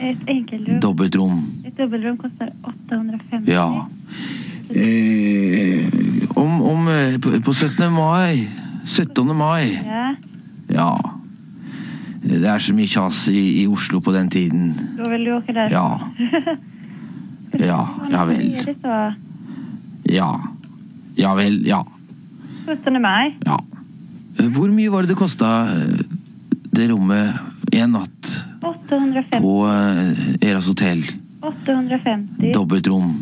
Et 0.00 0.28
enkeltrom. 0.32 0.80
Dobbeltrom. 0.80 1.40
Et 1.68 1.76
dobbeltrom 1.76 2.16
koster 2.20 2.52
850. 2.64 3.50
Ja. 3.52 3.66
Eh, 4.70 6.28
om 6.38 6.62
om 6.62 6.88
eh, 6.88 7.18
på, 7.18 7.40
på 7.42 7.52
17. 7.52 7.92
mai 7.92 8.48
17. 8.86 9.36
mai 9.36 9.80
Ja, 9.84 10.14
Ja. 10.68 10.96
Det 12.22 12.44
er 12.44 12.58
så 12.60 12.74
mye 12.76 12.86
kjas 12.86 13.28
i, 13.32 13.62
i 13.62 13.66
Oslo 13.66 14.00
på 14.04 14.12
den 14.12 14.28
tiden. 14.30 14.74
Da 14.98 15.08
vil 15.10 15.24
du 15.24 15.32
åka 15.38 15.52
där. 15.52 15.70
Ja. 15.72 16.00
Ja, 17.58 17.88
ja 18.12 18.24
vel. 18.24 18.52
Ja. 20.04 20.40
Ja 21.16 21.34
vel, 21.34 21.66
ja. 21.66 21.80
17 22.66 23.00
mai. 23.02 23.34
Ja. 23.44 23.58
Eh, 24.38 24.46
Hvor 24.46 24.70
mye 24.70 24.90
var 24.92 25.02
det 25.02 25.10
det 25.10 25.18
kosta 25.18 25.48
det 26.70 26.86
rommet 26.92 27.34
en 27.72 27.90
natt 27.96 28.30
850. 28.62 29.40
på 29.40 29.66
eh, 29.66 30.48
Eras 30.50 30.66
hotell? 30.70 31.02
850. 31.42 32.52
Dobbeltrom. 32.54 33.14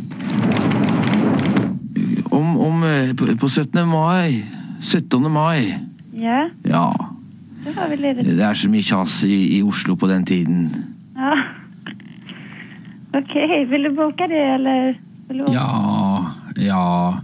Om, 2.38 2.56
om 2.62 2.82
eh, 2.86 3.12
på, 3.18 3.26
på 3.40 3.48
17. 3.50 3.82
mai 3.88 4.44
17. 4.80 5.30
mai 5.32 5.74
Ja, 6.14 6.48
Ja. 6.64 6.88
Det 7.64 7.74
var 7.76 7.88
vel 7.90 8.00
litt 8.00 8.20
Det 8.24 8.44
er 8.44 8.56
så 8.56 8.70
mye 8.70 8.86
kjas 8.86 9.20
i, 9.26 9.58
i 9.58 9.62
Oslo 9.66 9.96
på 9.98 10.08
den 10.08 10.22
tiden. 10.24 10.68
Ja. 11.18 11.34
Ok. 13.18 13.34
Vil 13.70 13.88
du 13.88 13.90
boka 13.96 14.28
det 14.30 14.44
eller? 14.54 14.94
Du? 15.28 15.44
Ja 15.52 16.32
Ja 16.56 17.18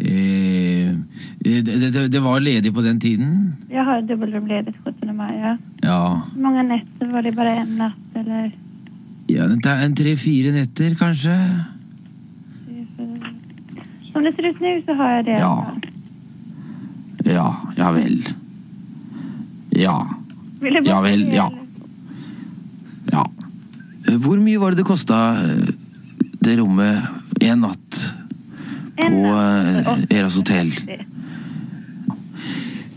eh, 0.00 0.96
det, 1.44 1.60
det, 1.92 2.08
det 2.10 2.22
var 2.24 2.40
ledig 2.40 2.72
på 2.74 2.82
den 2.82 3.00
tiden. 3.00 3.52
Jag 3.70 3.84
har 3.84 4.02
dobbeltrom 4.02 4.46
ledig 4.48 4.74
17 4.84 5.16
mai. 5.16 5.32
Ja. 5.38 5.56
Ja. 5.84 6.00
Hvor 6.32 6.42
mange 6.42 6.62
netter? 6.62 7.12
Var 7.12 7.22
det 7.22 7.34
bare 7.36 7.56
en 7.62 7.76
natt 7.78 8.16
eller? 8.16 8.52
ja 9.28 9.44
en 9.48 9.94
tre-fire 9.96 10.52
netter, 10.52 10.96
kanskje? 11.00 11.36
Som 14.14 14.22
det 14.22 14.30
ser 14.36 14.46
ut 14.50 14.60
nu 14.60 14.82
så 14.86 14.94
har 14.94 15.10
jag 15.10 15.24
det. 15.24 15.38
Ja. 15.42 15.74
Ja, 17.24 17.56
ja 17.76 17.90
vel. 17.90 18.28
Ja. 19.70 19.96
Ja 20.84 21.00
vel, 21.00 21.26
ja. 21.34 21.52
Ja. 23.12 23.30
Eh, 24.06 24.14
Hvor 24.14 24.38
mye 24.38 24.60
var 24.62 24.70
det 24.70 24.84
det 24.84 24.86
kosta 24.86 25.18
det 26.44 26.54
rommet 26.60 27.42
en 27.42 27.64
natt 27.64 27.98
på 29.00 29.24
eh, 29.34 30.04
Eras 30.14 30.36
hotell? 30.38 30.70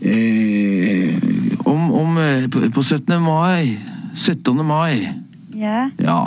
Eh, 0.02 1.18
om 1.66 1.92
om 1.92 2.18
eh, 2.22 2.46
på, 2.48 2.62
på 2.72 2.84
17. 2.84 3.18
mai 3.22 3.80
17. 4.16 4.66
mai 4.66 5.10
Ja. 5.58 5.90
Ja. 5.98 6.22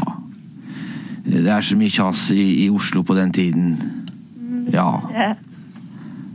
Det 1.25 1.47
er 1.47 1.63
så 1.63 1.77
mye 1.79 1.93
kjas 1.93 2.31
i, 2.35 2.65
i 2.65 2.71
Oslo 2.75 3.05
på 3.07 3.15
den 3.15 3.31
tiden. 3.33 3.77
Ja. 4.73 4.89
ja. 5.15 5.35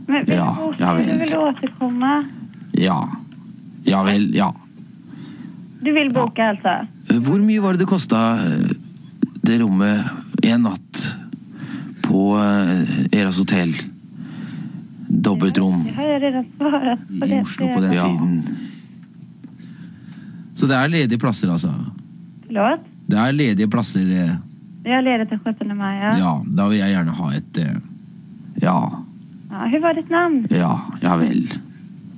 Men 0.06 0.24
vil 0.26 0.36
Ja, 0.36 0.50
du 0.78 0.84
ja 0.84 0.94
det? 0.94 1.04
Du 1.12 1.18
vill 1.24 1.36
återkomma? 1.36 2.12
Ja. 2.72 2.98
Ja 3.84 4.02
vel, 4.06 4.28
ja. 4.36 4.50
Du 5.80 5.92
vil 5.94 6.12
boke, 6.14 6.42
ja. 6.42 6.50
altså? 6.54 6.86
Hvor 7.22 7.38
mye 7.42 7.62
var 7.62 7.72
det 7.76 7.84
det 7.84 7.88
kosta 7.90 8.20
det 9.46 9.60
rommet 9.62 10.08
en 10.42 10.62
natt 10.66 11.02
på 12.02 12.22
eh, 12.38 13.20
Eras 13.20 13.38
hotell? 13.38 13.74
Dobbeltrom 15.06 15.84
jeg 15.86 15.94
har 15.94 16.08
jag 16.16 16.22
redan 16.22 16.46
svarat 16.56 17.02
på 17.20 17.26
i. 17.28 17.36
Oslo 17.40 17.66
på 17.74 17.80
den 17.84 17.92
tiden. 17.92 18.40
Så 20.56 20.66
det 20.66 20.74
er 20.80 20.88
ledige 20.90 21.18
plasser, 21.20 21.50
altså? 21.52 21.70
Forlåt? 22.46 22.80
Det 23.06 23.18
er 23.22 23.32
ledige 23.36 23.68
plasser. 23.70 24.00
eh, 24.10 24.32
Jag 24.84 24.94
har 24.94 25.02
ledigt 25.02 25.30
den 25.30 25.40
17 25.44 25.76
mai, 25.76 25.94
Ja. 26.00 26.16
Ja, 26.18 26.32
da 26.46 26.66
vil 26.68 26.78
jeg 26.78 26.90
gjerne 26.94 27.14
ha 27.20 27.30
et 27.36 27.58
eh, 27.62 27.76
Ja. 28.66 28.78
Ja, 29.50 29.66
hur 29.72 29.80
var 29.80 29.94
ditt 29.94 30.10
namn? 30.10 30.46
Ja, 30.50 30.80
ja 31.00 31.16
vel. 31.16 31.46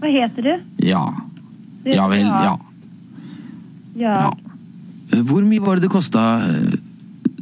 Vad 0.00 0.10
heter 0.10 0.42
du? 0.42 0.60
Ja. 0.88 1.14
Du 1.84 1.90
Ja 1.90 2.08
vel, 2.08 2.20
ja. 2.26 2.44
Ja. 2.44 2.58
Ja. 3.94 4.36
Eh, 5.12 5.20
Hvor 5.24 5.42
mye 5.44 5.60
var 5.60 5.76
det 5.76 5.82
det 5.86 5.92
kosta 5.92 6.22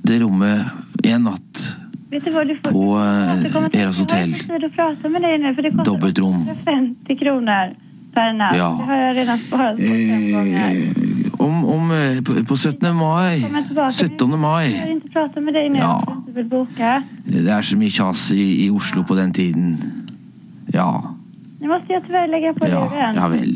det 0.07 0.21
rommet 0.23 0.67
en 1.05 1.23
natt 1.27 1.63
Vet 2.11 2.25
du 2.25 2.31
vad 2.31 2.49
du 2.49 2.57
får? 2.63 2.71
på 2.71 2.99
Jag 2.99 3.47
eh, 3.47 3.57
Eras 3.57 3.75
Jag 3.75 3.87
har 3.87 4.01
hotell? 4.01 4.29
inte 4.55 4.69
prata 4.77 5.09
med 5.09 5.23
dig 5.23 5.39
nu 5.39 5.55
för 5.55 5.63
det 5.63 5.71
kostar 5.71 5.85
Dobbeltrom. 5.85 6.35
150 6.35 7.17
kronor 7.17 7.75
per 8.15 8.33
natt. 8.33 8.57
Ja. 8.57 8.69
Det 8.81 8.85
har 8.93 8.97
jag 9.01 9.17
redan 9.17 9.39
sparat 9.39 9.77
på 9.77 9.83
fem 9.83 10.33
gånger. 10.33 10.71
Eh, 10.71 11.41
om 11.41 11.65
om 11.65 11.91
eh, 11.91 12.23
på, 12.23 12.45
på 12.45 12.57
17. 12.57 12.97
mai 12.97 13.43
Kommer 13.43 13.63
tillbaka. 13.63 13.91
17. 13.91 14.19
Jag 14.19 14.27
vill 14.29 14.39
mai 14.41 14.91
inte 14.91 15.09
prata 15.09 15.41
med 15.41 15.55
dig 15.55 15.69
nu 15.71 15.79
Ja. 15.79 16.23
Du. 16.43 16.67
Det 17.27 17.49
er 17.53 17.63
så 17.63 17.77
mye 17.79 17.91
kjas 17.91 18.31
i, 18.33 18.67
i 18.67 18.71
Oslo 18.71 19.03
på 19.09 19.15
den 19.15 19.33
tiden. 19.33 19.77
Ja. 20.75 21.15
Nu 21.61 21.69
måste 21.69 21.93
jag 21.93 22.03
tyvärr 22.07 22.29
lägga 22.29 22.53
på 22.55 22.69
Ja, 22.69 22.85
luren. 22.85 23.15
ja 23.17 23.29
vel. 23.29 23.55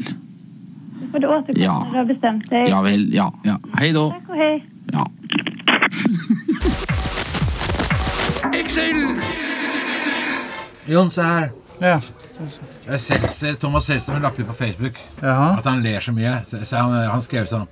Du 1.00 1.06
får 1.12 1.18
du 1.18 1.26
återkomma 1.26 1.64
Ja. 1.64 1.78
når 1.84 1.90
du 1.90 1.96
har 1.96 2.04
bestemt 2.04 2.50
deg. 2.50 2.68
Ja 2.68 2.82
vel, 2.82 3.14
ja. 3.14 3.32
ja. 3.44 3.58
Hei 3.78 3.92
da. 3.92 4.08
Takk 4.10 4.28
og 4.28 4.36
hei. 4.36 4.62
Ja. 4.92 5.06
Jon, 10.86 11.10
se 11.10 11.22
her. 11.22 11.50
Ja. 11.80 11.98
Jeg 12.86 13.00
ser, 13.00 13.26
ser 13.32 13.56
Thomas 13.60 13.84
Seltzer 13.88 14.16
har 14.16 14.22
lagt 14.24 14.38
ut 14.40 14.46
på 14.48 14.54
Facebook 14.56 14.96
Jaha. 15.20 15.58
at 15.58 15.66
han 15.68 15.82
ler 15.84 16.00
så 16.00 16.12
mye. 16.16 16.38
Så, 16.48 16.60
så 16.64 16.80
han, 16.80 16.94
han 17.12 17.22
skrev 17.24 17.46
sånn 17.50 17.66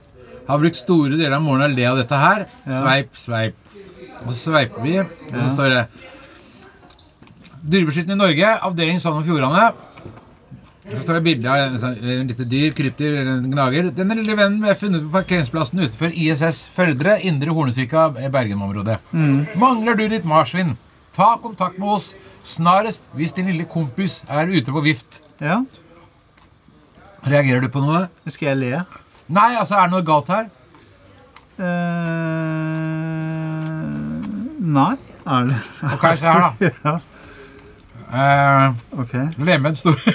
Har 0.48 0.60
brukt 0.62 0.76
store 0.80 1.16
deler 1.16 1.36
av 1.38 1.42
morgenen 1.44 1.74
å 1.74 1.76
le 1.76 1.86
av 1.90 1.98
dette 2.00 2.16
her. 2.20 2.44
Sveip, 2.64 3.16
sveip. 3.20 3.56
Og 4.24 4.32
så 4.34 4.38
sveiper 4.50 4.82
vi, 4.84 4.96
og 5.00 5.36
så 5.38 5.48
står 5.54 5.74
det 5.74 5.82
Dyrebeskyttende 7.68 8.14
i 8.16 8.20
Norge, 8.22 8.50
avdeling 8.64 9.00
Sogn 9.02 9.18
og 9.20 9.26
Fjordane. 9.26 9.64
Så 10.88 11.02
står 11.02 11.18
det 11.18 11.24
bilde 11.26 11.50
av 11.52 11.58
en, 11.66 11.74
sånn- 11.82 11.98
lite 12.30 12.46
dyr, 12.48 12.70
krypdyr 12.72 13.16
eller 13.18 13.32
en 13.34 13.50
gnager. 13.52 13.90
Denne 13.92 14.14
lille 14.16 14.36
vennen 14.38 14.60
ble 14.62 14.72
funnet 14.78 15.02
på 15.04 15.10
parkeringsplassen 15.18 15.82
utenfor 15.82 16.14
ISS 16.16 16.62
Førdre, 16.72 17.18
Indre 17.28 17.52
Hornesvika, 17.52 18.06
Bergen-området. 18.32 18.96
Mangler 19.58 19.98
du 19.98 20.06
ditt 20.08 20.24
marsvin? 20.24 20.76
Ta 21.18 21.34
kontakt 21.42 21.76
med 21.82 21.90
oss 21.98 22.14
snarest 22.46 23.02
hvis 23.18 23.34
din 23.36 23.50
lille 23.50 23.66
kompis 23.68 24.22
er 24.30 24.48
ute 24.48 24.72
på 24.72 24.80
vift. 24.86 25.20
ja. 25.42 25.60
Reagerer 27.28 27.60
du 27.60 27.68
på 27.68 27.80
noe? 27.82 28.04
Skal 28.30 28.46
jeg 28.54 28.56
le? 28.60 28.84
Nei, 29.28 29.48
altså, 29.58 29.74
er 29.76 29.88
det 29.88 29.92
noe 29.96 30.04
galt 30.06 30.28
her? 30.32 30.46
Eh, 31.58 32.77
nei. 34.68 34.94
Er 35.26 35.48
det 35.48 35.58
Ok, 35.94 36.04
se 36.20 36.26
her, 36.26 36.40
da. 36.40 36.50
Ja. 36.84 36.94
Eh, 38.08 38.74
Ok. 39.02 39.14
lemen 39.38 39.74
stor 39.76 39.96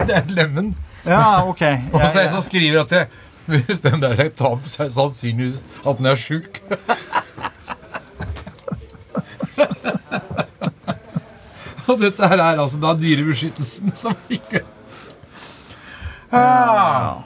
Det 0.00 0.10
er 0.14 0.20
et 0.22 0.30
lemen. 0.30 0.74
Ja, 1.04 1.42
ok. 1.48 1.62
Og 1.92 2.00
så 2.00 2.06
er 2.06 2.12
det 2.12 2.22
Jeg, 2.24 2.30
som 2.36 2.42
skriver 2.46 2.80
at 2.84 2.90
det, 2.94 3.02
hvis 3.50 3.80
den 3.84 4.02
der 4.02 4.14
er 4.24 4.28
tam, 4.36 4.60
så 4.66 4.82
er 4.84 4.86
det 4.90 4.94
sannsynligvis 4.94 5.62
at 5.86 5.98
den 5.98 6.06
er 6.06 6.14
sjuk. 6.20 6.60
Og 11.90 11.98
dette 12.00 12.28
her 12.30 12.38
er 12.38 12.60
altså 12.62 12.78
da 12.80 12.92
Dyrebeskyttelsen 12.94 13.90
som 13.98 14.14
ikke 14.30 14.60
ah. 16.32 17.18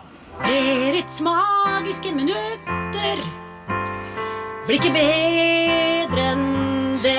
Berits 0.44 1.20
magiske 1.24 2.14
minutter 2.16 3.20
blir 4.66 4.78
ikke 4.80 4.92
bedre 4.94 6.28
enn 6.32 6.44
det. 7.04 7.18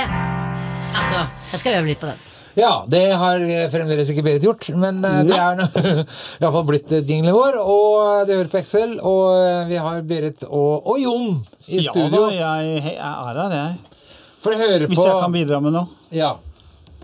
Altså, 0.96 1.26
jeg 1.52 1.62
skal 1.62 1.78
øve 1.80 1.92
litt 1.92 2.02
på 2.02 2.10
den. 2.10 2.24
Ja, 2.56 2.72
det 2.88 3.02
har 3.20 3.42
fremdeles 3.74 4.10
ikke 4.14 4.24
Berit 4.24 4.46
gjort, 4.48 4.70
men 4.80 5.02
eh, 5.04 5.18
det 5.28 5.36
er 5.36 5.60
iallfall 6.42 6.64
blitt 6.70 6.94
jinglen 7.04 7.36
vår. 7.36 7.58
Og 7.60 8.24
det 8.30 8.38
hører 8.40 8.52
på 8.54 8.62
Excel, 8.62 8.96
og 9.04 9.36
eh, 9.42 9.66
vi 9.68 9.82
har 9.84 10.00
Berit 10.08 10.46
og, 10.48 10.88
og 10.88 11.02
Jon 11.04 11.28
i 11.68 11.82
Ja 11.82 11.92
studio. 11.92 12.30
da, 12.30 12.38
jeg, 12.40 12.80
jeg 12.86 12.96
er 12.96 13.42
her, 13.42 13.58
jeg. 13.60 14.08
For 14.46 14.56
å 14.56 14.62
høre 14.62 14.88
Hvis 14.88 15.02
på 15.02 15.08
jeg 15.10 15.22
kan 15.26 15.36
bidra 15.36 15.60
med 15.66 15.76
noe. 15.76 15.90
Ja. 16.16 16.36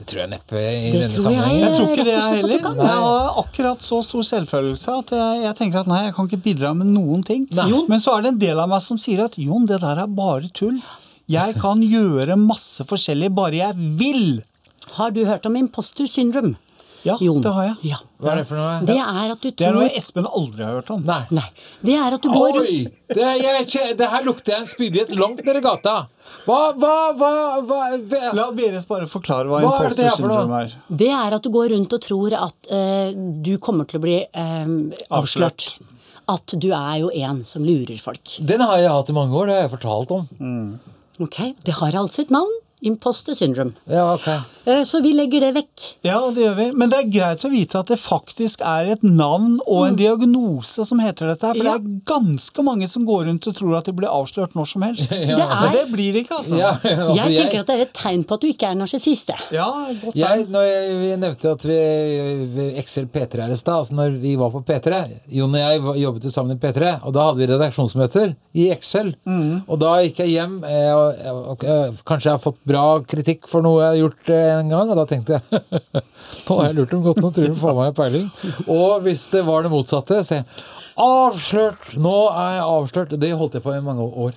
Det 0.01 0.07
tror 0.09 0.21
jeg 0.23 0.29
neppe 0.31 0.57
i 0.57 0.91
Det 0.91 1.01
denne 1.03 1.21
sammenhengen. 1.21 1.59
jeg. 1.59 1.65
Jeg 1.67 1.77
tror 1.77 1.91
ikke 1.93 2.05
det 2.07 2.13
jeg 2.15 2.37
heller. 2.41 2.61
kan. 2.63 2.79
Jeg 2.81 3.01
har 3.05 3.35
akkurat 3.43 3.83
så 3.85 3.99
stor 4.07 4.23
selvfølelse 4.25 4.95
at 4.97 5.13
jeg, 5.13 5.41
jeg 5.45 5.55
tenker 5.59 5.83
at 5.83 5.89
nei, 5.91 5.99
jeg 6.07 6.15
kan 6.17 6.29
ikke 6.31 6.41
bidra 6.47 6.71
med 6.75 6.89
noen 6.89 7.21
ting. 7.27 7.45
Men 7.53 8.01
så 8.01 8.15
er 8.17 8.25
det 8.25 8.31
en 8.33 8.39
del 8.41 8.59
av 8.63 8.71
meg 8.71 8.81
som 8.81 8.97
sier 9.01 9.21
at 9.27 9.37
Jon, 9.37 9.67
det 9.69 9.77
der 9.83 10.01
er 10.01 10.09
bare 10.09 10.49
tull. 10.57 10.79
Jeg 11.31 11.53
kan 11.61 11.79
gjøre 11.85 12.35
masse 12.41 12.83
forskjellig 12.89 13.29
bare 13.37 13.61
jeg 13.61 13.77
vil. 14.01 14.41
Har 14.97 15.13
du 15.15 15.21
hørt 15.29 15.45
om 15.47 15.55
imposter 15.55 16.09
syndrome? 16.09 16.57
Ja, 17.03 17.15
Jon? 17.19 17.41
det 17.41 17.51
har 17.55 17.65
jeg. 17.65 17.75
Ja. 17.91 17.97
Hva 18.21 18.33
er 18.33 18.41
det 18.41 18.47
for 18.49 18.59
noe? 18.59 18.73
Det 18.85 18.95
er 19.01 19.31
at 19.33 19.41
du 19.41 19.49
Det 19.49 19.65
er 19.65 19.73
noe 19.73 19.89
Espen 19.97 20.27
aldri 20.29 20.65
har 20.65 20.75
hørt 20.77 20.91
om. 20.93 21.01
Nei. 21.07 21.21
Nei. 21.33 21.47
Det 21.81 21.95
er 21.97 22.15
at 22.17 22.21
du 22.21 22.29
går 22.29 22.51
rundt 22.59 22.69
Oi! 22.69 22.81
Det, 23.09 23.29
jeg, 23.41 23.95
det 23.97 24.09
her 24.13 24.27
lukter 24.27 24.53
jeg 24.53 24.61
en 24.61 24.69
spydighet 24.69 25.13
langt 25.17 25.41
nede 25.41 25.63
i 25.63 25.65
gata. 25.65 25.95
Hva, 26.45 26.59
hva, 26.77 26.93
hva, 27.17 27.31
hva, 27.65 27.79
hva 28.05 28.33
La 28.37 28.45
Berit 28.55 28.85
bare 28.87 29.09
forklare 29.09 29.49
hva, 29.49 29.63
Hva 29.65 29.73
er 29.79 29.89
imposter 29.89 30.11
er 30.11 30.15
syndrome 30.15 30.61
er. 30.67 30.77
Det 31.01 31.09
er 31.17 31.37
at 31.39 31.47
du 31.47 31.51
går 31.53 31.73
rundt 31.73 31.97
og 31.97 32.05
tror 32.05 32.37
at 32.37 32.71
uh, 32.71 33.09
du 33.41 33.55
kommer 33.63 33.89
til 33.89 33.99
å 33.99 34.05
bli 34.05 34.19
eh, 34.21 34.71
avslørt. 35.09 35.71
At 36.31 36.53
du 36.53 36.69
er 36.69 37.01
jo 37.01 37.09
en 37.17 37.41
som 37.47 37.65
lurer 37.65 37.97
folk. 37.99 38.37
Den 38.45 38.61
har 38.63 38.77
jeg 38.79 38.93
hatt 38.93 39.09
i 39.09 39.17
mange 39.17 39.35
år, 39.35 39.49
det 39.49 39.57
har 39.57 39.65
jeg 39.65 39.73
fortalt 39.73 40.13
om. 40.19 40.27
Ok, 41.21 41.39
Det 41.65 41.73
har 41.81 41.97
altså 41.97 42.23
et 42.23 42.31
navn. 42.33 42.60
Imposter 42.81 43.35
syndrome. 43.37 43.73
Ja, 43.85 44.13
ok. 44.15 44.27
Eh, 44.65 44.83
så 44.89 45.01
vi 45.05 45.11
legger 45.13 45.41
det 45.45 45.51
vekk. 45.55 45.83
Ja, 46.05 46.17
det 46.33 46.41
gjør 46.41 46.55
vi. 46.57 46.65
Men 46.77 46.89
det 46.89 46.97
er 47.03 47.09
greit 47.13 47.43
å 47.45 47.49
vite 47.51 47.77
at 47.81 47.89
det 47.93 47.97
faktisk 48.01 48.61
er 48.65 48.89
et 48.95 49.03
navn 49.05 49.59
og 49.69 49.83
en 49.87 49.95
diagnose 49.99 50.85
som 50.89 50.97
heter 51.01 51.29
dette. 51.29 51.45
her, 51.45 51.53
For 51.53 51.61
Mm. 51.61 51.67
Ja. 51.67 51.77
det 51.77 51.85
er 51.85 52.01
ganske 52.11 52.63
mange 52.65 52.87
som 52.89 53.05
går 53.05 53.25
rundt 53.29 53.47
og 53.47 53.55
tror 53.55 53.77
at 53.77 53.85
de 53.85 53.93
blir 53.93 54.09
avslørt 54.09 54.55
når 54.57 54.67
som 54.71 54.81
helst. 54.81 55.09
Det 55.11 55.27
Men 55.27 55.41
er, 55.41 55.71
det 55.75 55.83
blir 55.91 56.13
det 56.13 56.23
ikke, 56.25 56.37
altså. 56.41 56.57
Ja, 56.57 56.71
altså, 56.73 57.15
jeg 57.21 57.37
tenker 57.37 57.59
at 57.61 57.67
det 57.67 57.75
er 57.77 57.81
et 57.85 57.93
tegn 57.93 58.23
på 58.25 58.33
at 58.33 58.41
du 58.41 58.47
ikke 58.49 58.71
er 58.71 58.75
narsissist. 58.81 59.29
Ja, 59.53 59.67
godt 60.01 60.15
Jeg, 60.17 60.47
når 60.49 60.65
jeg, 60.65 60.97
vi 61.01 61.11
nevnte 61.21 61.51
at 61.53 61.65
vi, 61.69 61.77
vi 62.55 62.67
Excel 62.81 63.05
P3 63.13 63.45
er 63.45 63.53
i 63.53 63.59
stad, 63.61 63.77
altså 63.83 63.93
når 63.97 64.17
vi 64.21 64.35
var 64.41 64.49
på 64.53 64.63
P3 64.65 65.01
Jon 65.37 65.53
og 65.53 65.61
jeg 65.61 66.01
jobbet 66.01 66.23
jo 66.25 66.33
sammen 66.33 66.57
i 66.57 66.61
P3, 66.61 66.95
og 67.05 67.13
da 67.13 67.27
hadde 67.29 67.37
vi 67.43 67.49
redaksjonsmøter 67.53 68.33
i 68.57 68.67
Excel. 68.73 69.13
Og 69.67 69.77
da 69.81 69.93
gikk 70.03 70.23
jeg 70.25 70.33
hjem 70.35 70.57
eh, 70.67 70.91
og, 70.91 71.21
og, 71.31 71.65
og 71.65 72.01
Kanskje 72.07 72.31
jeg 72.31 72.35
har 72.37 72.43
fått 72.43 72.59
bra 72.71 72.85
kritikk 73.13 73.47
for 73.51 73.65
noe 73.65 73.81
jeg 73.83 73.89
har 73.91 74.01
gjort 74.01 74.33
eh, 74.33 74.51
en 74.57 74.71
gang, 74.73 74.91
og 74.91 75.01
da 75.01 75.07
tenkte 75.09 75.37
jeg 75.37 75.63
Nå 76.47 76.57
har 76.57 76.69
jeg 76.69 76.77
lurt 76.79 76.93
dem 76.95 77.03
godt, 77.05 77.19
nå 77.21 77.31
tror 77.35 77.49
de 77.51 77.57
får 77.59 77.75
meg 77.77 77.97
peiling. 77.97 78.29
Og 78.71 79.01
hvis 79.05 79.27
det 79.33 79.43
var 79.47 79.65
det 79.65 79.71
motsatte, 79.73 80.23
så 80.25 80.39
jeg 80.41 80.47
Avslørt! 81.01 81.93
Nå 81.97 82.15
er 82.29 82.57
jeg 82.57 82.63
avslørt. 82.67 83.13
Det 83.19 83.31
holdt 83.37 83.55
jeg 83.57 83.63
på 83.63 83.73
i 83.73 83.83
mange 83.83 84.03
år. 84.03 84.35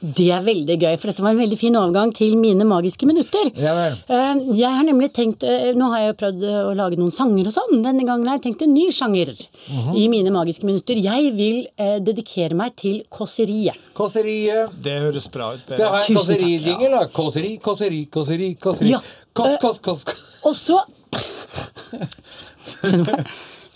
Det 0.00 0.28
er 0.30 0.38
veldig 0.46 0.76
gøy, 0.78 0.92
for 1.02 1.10
dette 1.10 1.22
var 1.24 1.32
en 1.34 1.40
veldig 1.40 1.56
fin 1.58 1.74
overgang 1.74 2.12
til 2.14 2.36
mine 2.38 2.62
magiske 2.68 3.02
minutter. 3.08 3.48
Ja. 3.58 3.72
Eh, 4.06 4.34
Jeg 4.54 4.70
har 4.76 4.84
nemlig 4.86 5.08
tenkt 5.16 5.42
eh, 5.42 5.72
Nå 5.74 5.88
har 5.90 5.98
jeg 6.04 6.12
jo 6.12 6.16
prøvd 6.20 6.44
eh, 6.46 6.58
å 6.68 6.74
lage 6.78 6.96
noen 7.00 7.10
sanger 7.10 7.48
og 7.50 7.54
sånn. 7.56 7.80
Denne 7.82 8.04
gangen 8.06 8.28
har 8.30 8.36
jeg 8.38 8.44
tenkt 8.46 8.62
en 8.62 8.74
ny 8.76 8.84
sjanger 8.94 9.34
Mhm. 9.68 9.96
i 9.98 10.04
mine 10.08 10.30
magiske 10.30 10.62
minutter. 10.64 10.94
Jeg 11.02 11.32
vil 11.34 11.66
eh, 11.76 11.98
dedikere 11.98 12.54
meg 12.54 12.76
til 12.78 13.02
kåseriet. 13.10 13.74
Kåseriet. 13.98 14.70
Det 14.80 14.94
høres 15.02 15.26
bra 15.34 15.50
ut. 15.56 15.60
Skal 15.66 15.78
jeg 15.82 15.90
ha 15.90 15.98
en 15.98 16.14
kåserijingle, 16.16 16.90
da? 16.94 17.02
Kåseri, 17.18 17.56
kåseri, 17.60 18.04
kåseri, 18.08 18.52
kåseri. 18.62 18.90
Ja. 18.94 19.00
Kås, 19.34 19.58
kås, 19.60 19.78
kås. 19.82 20.04
kås. 20.04 20.14
Og 20.46 20.54
så 20.54 20.78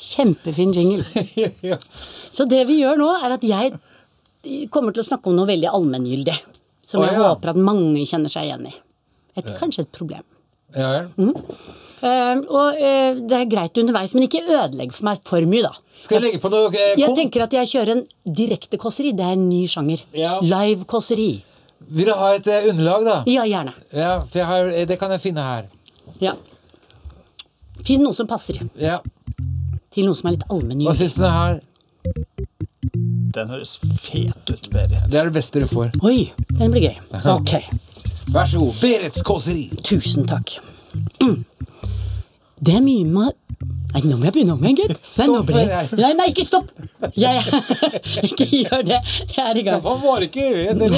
Kjempefin 0.02 0.72
jingle. 0.74 1.04
ja. 1.70 1.78
Så 2.30 2.44
det 2.50 2.64
vi 2.68 2.80
gjør 2.82 2.98
nå, 3.00 3.08
er 3.24 3.36
at 3.36 3.44
jeg 3.46 3.72
kommer 4.72 4.94
til 4.94 5.04
å 5.04 5.06
snakke 5.06 5.30
om 5.30 5.36
noe 5.38 5.48
veldig 5.50 5.70
allmenngyldig. 5.70 6.36
Som 6.86 7.02
Å, 7.02 7.06
jeg 7.06 7.18
ja. 7.18 7.28
håper 7.30 7.52
at 7.52 7.60
mange 7.62 8.02
kjenner 8.08 8.32
seg 8.32 8.48
igjen 8.48 8.66
i. 8.72 8.74
Et, 9.38 9.48
kanskje 9.58 9.86
et 9.86 9.92
problem. 9.94 10.24
Ja 10.76 10.88
ja. 10.96 11.02
Mm. 11.20 11.34
Uh, 12.02 12.38
og 12.50 12.78
uh, 12.80 13.20
det 13.28 13.36
er 13.36 13.48
greit 13.50 13.78
underveis, 13.78 14.14
men 14.16 14.26
ikke 14.26 14.42
ødelegg 14.42 14.94
for 14.96 15.06
meg 15.06 15.20
for 15.28 15.46
mye, 15.46 15.68
da. 15.68 15.76
Skal 16.02 16.18
jeg 16.18 16.24
legge 16.24 16.40
på 16.42 16.50
noe 16.50 16.70
eh, 16.74 16.96
Jeg 16.98 17.14
tenker 17.14 17.44
at 17.44 17.52
jeg 17.54 17.68
kjører 17.70 17.92
en 17.94 18.02
direkte 18.26 18.78
kåseri. 18.82 19.12
Det 19.14 19.22
er 19.22 19.36
en 19.36 19.44
ny 19.46 19.60
sjanger. 19.70 20.02
Ja. 20.18 20.32
Live 20.42 20.88
kåseri. 20.90 21.30
Vil 21.92 22.08
du 22.10 22.14
ha 22.18 22.32
et 22.34 22.48
uh, 22.50 22.70
underlag, 22.72 23.06
da? 23.06 23.16
Ja, 23.30 23.44
gjerne. 23.46 23.76
Ja, 23.94 24.16
for 24.24 24.40
jeg 24.42 24.48
har, 24.50 24.72
eh, 24.72 24.86
det 24.90 24.98
kan 24.98 25.14
jeg 25.14 25.22
finne 25.22 25.44
her. 25.46 25.68
Ja. 26.22 26.34
Finn 27.86 28.02
noe 28.02 28.14
som 28.18 28.26
passer 28.30 28.58
Ja. 28.78 28.98
til 29.92 30.08
noe 30.08 30.18
som 30.18 30.30
er 30.30 30.36
litt 30.36 30.46
Hva 30.48 30.56
allmenngyldig. 30.58 30.98
syns 30.98 31.18
du 31.20 31.28
her? 31.28 31.60
Den 33.32 33.52
høres 33.52 33.76
fet 34.02 34.50
ut, 34.50 34.68
Berit. 34.72 35.06
Det 35.08 35.18
er 35.20 35.30
det 35.30 35.34
beste 35.36 35.62
du 35.62 35.68
får. 35.70 35.94
Oi, 36.04 36.32
den 36.58 36.74
blir 36.74 36.88
gøy. 36.90 36.98
Ok. 37.36 37.54
Vær 38.32 38.46
så 38.46 38.60
god. 38.60 38.74
Berets 38.80 39.22
kåseri. 39.26 39.64
Tusen 39.84 40.28
takk. 40.30 40.58
Mm. 41.22 41.40
Det 42.62 42.76
er 42.78 42.84
mye 42.84 43.06
ma... 43.08 43.30
Nei, 43.92 44.02
nå 44.08 44.16
må 44.16 44.26
jeg 44.26 44.34
begynne 44.34 44.54
om 44.54 44.62
igjen, 44.64 44.78
gitt. 44.78 45.00
Stopp. 45.10 45.50
Nei, 45.52 46.12
nei, 46.16 46.28
ikke 46.32 46.44
stopp! 46.46 46.70
Jeg, 47.18 47.42
ikke 48.28 48.46
gjør 48.46 48.84
det. 48.88 49.00
Jeg 49.34 49.42
er 49.44 49.60
i 49.60 49.64
gang. 49.66 49.82
Hvorfor 49.84 50.14
var 50.14 50.24
ikke 50.26 50.46
øyet 50.48 50.80
ditt? 50.80 50.94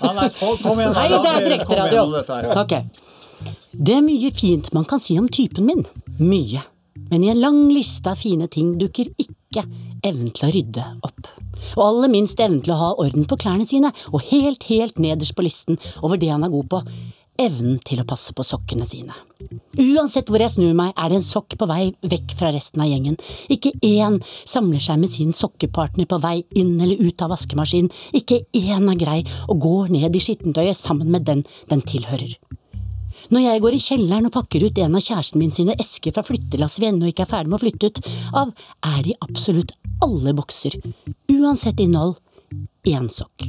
Kom, 0.00 0.80
igjen. 0.80 0.94
Nei, 0.96 1.08
det 1.12 1.18
er 1.18 1.44
direkteradio. 1.44 1.44
direkte 1.44 1.66
kom 1.66 1.82
radio. 1.82 1.90
igjennom 1.90 2.16
dette 2.16 2.38
her. 2.38 2.48
Ok. 2.62 3.04
Det 3.76 3.98
er 3.98 4.06
mye 4.06 4.32
fint 4.34 4.72
man 4.72 4.88
kan 4.88 5.02
si 5.02 5.18
om 5.20 5.28
typen 5.28 5.68
min. 5.68 5.84
Mye. 6.22 6.64
Men 7.10 7.26
i 7.26 7.30
en 7.34 7.42
lang 7.42 7.60
liste 7.74 8.10
av 8.10 8.22
fine 8.22 8.48
ting 8.48 8.74
dukker 8.80 9.12
ikke 9.20 9.66
evnen 10.06 10.32
til 10.34 10.48
å 10.48 10.54
rydde 10.54 10.86
opp. 11.06 11.28
Og 11.76 11.84
aller 11.88 12.12
minst 12.12 12.40
evnen 12.40 12.62
til 12.64 12.74
å 12.74 12.80
ha 12.80 12.94
orden 13.02 13.28
på 13.28 13.38
klærne 13.40 13.66
sine, 13.68 13.92
og 14.12 14.24
helt, 14.30 14.68
helt 14.70 14.98
nederst 15.02 15.36
på 15.36 15.46
listen 15.46 15.80
over 16.02 16.20
det 16.20 16.32
han 16.32 16.46
er 16.46 16.52
god 16.52 16.70
på, 16.72 16.82
evnen 17.40 17.78
til 17.84 18.00
å 18.00 18.06
passe 18.08 18.32
på 18.36 18.44
sokkene 18.46 18.86
sine. 18.88 19.14
Uansett 19.76 20.30
hvor 20.32 20.40
jeg 20.40 20.54
snur 20.54 20.72
meg, 20.76 20.94
er 20.96 21.12
det 21.12 21.20
en 21.20 21.26
sokk 21.26 21.56
på 21.60 21.68
vei 21.68 21.90
vekk 22.00 22.36
fra 22.38 22.52
resten 22.54 22.82
av 22.82 22.90
gjengen. 22.90 23.18
Ikke 23.52 23.74
én 23.84 24.18
samler 24.48 24.82
seg 24.82 25.00
med 25.02 25.12
sin 25.12 25.34
sokkepartner 25.36 26.08
på 26.08 26.20
vei 26.22 26.38
inn 26.56 26.76
eller 26.80 27.00
ut 27.02 27.24
av 27.24 27.34
vaskemaskinen. 27.34 27.92
Ikke 28.16 28.42
én 28.56 28.88
er 28.92 29.00
grei 29.00 29.20
og 29.46 29.60
går 29.66 29.92
ned 29.96 30.16
i 30.16 30.22
skittentøyet 30.22 30.78
sammen 30.78 31.12
med 31.12 31.28
den 31.28 31.44
den 31.70 31.84
tilhører. 31.84 32.38
Når 33.30 33.42
jeg 33.42 33.62
går 33.64 33.74
i 33.74 33.82
kjelleren 33.82 34.28
og 34.28 34.34
pakker 34.36 34.66
ut 34.66 34.78
en 34.78 34.98
av 34.98 35.02
kjæresten 35.02 35.40
min 35.40 35.54
sine 35.54 35.74
esker 35.82 36.14
fra 36.14 36.22
flyttelass 36.26 36.78
vi 36.78 36.90
ennå 36.90 37.08
ikke 37.10 37.24
er 37.24 37.30
ferdig 37.32 37.50
med 37.50 37.58
å 37.58 37.62
flytte 37.64 37.90
ut 37.90 38.00
av, 38.38 38.52
er 38.86 39.00
det 39.02 39.14
i 39.14 39.18
absolutt 39.26 39.74
alle 40.04 40.34
bokser, 40.36 40.76
uansett 41.32 41.82
innhold, 41.82 42.20
én 42.86 43.08
sokk. 43.10 43.48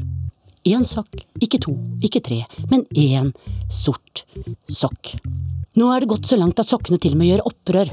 Én 0.67 0.87
sokk, 0.87 1.21
ikke 1.43 1.61
to, 1.63 1.75
ikke 2.03 2.23
tre, 2.25 2.41
men 2.71 2.87
én 2.97 3.29
sort 3.71 4.25
sokk. 4.67 5.13
Nå 5.77 5.91
er 5.93 6.01
det 6.01 6.09
gått 6.09 6.25
så 6.25 6.37
langt 6.39 6.57
at 6.57 6.65
sokkene 6.65 6.97
til 7.01 7.13
og 7.13 7.19
med 7.19 7.29
gjør 7.29 7.43
opprør. 7.45 7.91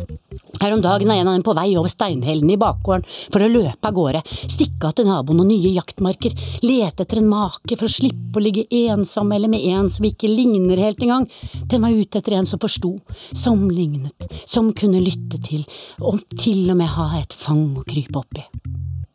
Her 0.62 0.72
om 0.72 0.80
dagen 0.80 1.10
var 1.10 1.18
en 1.20 1.28
av 1.28 1.34
dem 1.36 1.42
på 1.44 1.52
vei 1.56 1.66
over 1.76 1.92
steinhellene 1.92 2.54
i 2.54 2.60
bakgården 2.60 3.04
for 3.34 3.44
å 3.44 3.48
løpe 3.50 3.90
av 3.90 3.96
gårde, 3.96 4.22
stikke 4.48 4.88
av 4.88 4.94
til 4.96 5.08
naboen 5.08 5.42
og 5.42 5.48
nye 5.50 5.72
jaktmarker, 5.74 6.32
lete 6.64 7.04
etter 7.04 7.20
en 7.20 7.28
make 7.28 7.76
for 7.76 7.84
å 7.84 7.92
slippe 7.92 8.40
å 8.40 8.44
ligge 8.44 8.64
ensom 8.78 9.34
eller 9.36 9.52
med 9.52 9.66
en 9.68 9.90
som 9.92 10.06
ikke 10.08 10.30
ligner 10.30 10.80
helt 10.80 11.04
engang. 11.04 11.28
Den 11.68 11.84
var 11.84 11.92
ute 11.92 12.22
etter 12.22 12.38
en 12.38 12.48
som 12.48 12.62
forsto, 12.62 12.94
som 13.36 13.66
lignet, 13.68 14.28
som 14.48 14.72
kunne 14.72 15.02
lytte 15.04 15.42
til, 15.44 15.66
og 16.00 16.24
til 16.38 16.64
og 16.70 16.80
med 16.80 16.94
ha 16.94 17.10
et 17.20 17.36
fang 17.36 17.66
å 17.76 17.84
krype 17.84 18.22
oppi. 18.22 18.46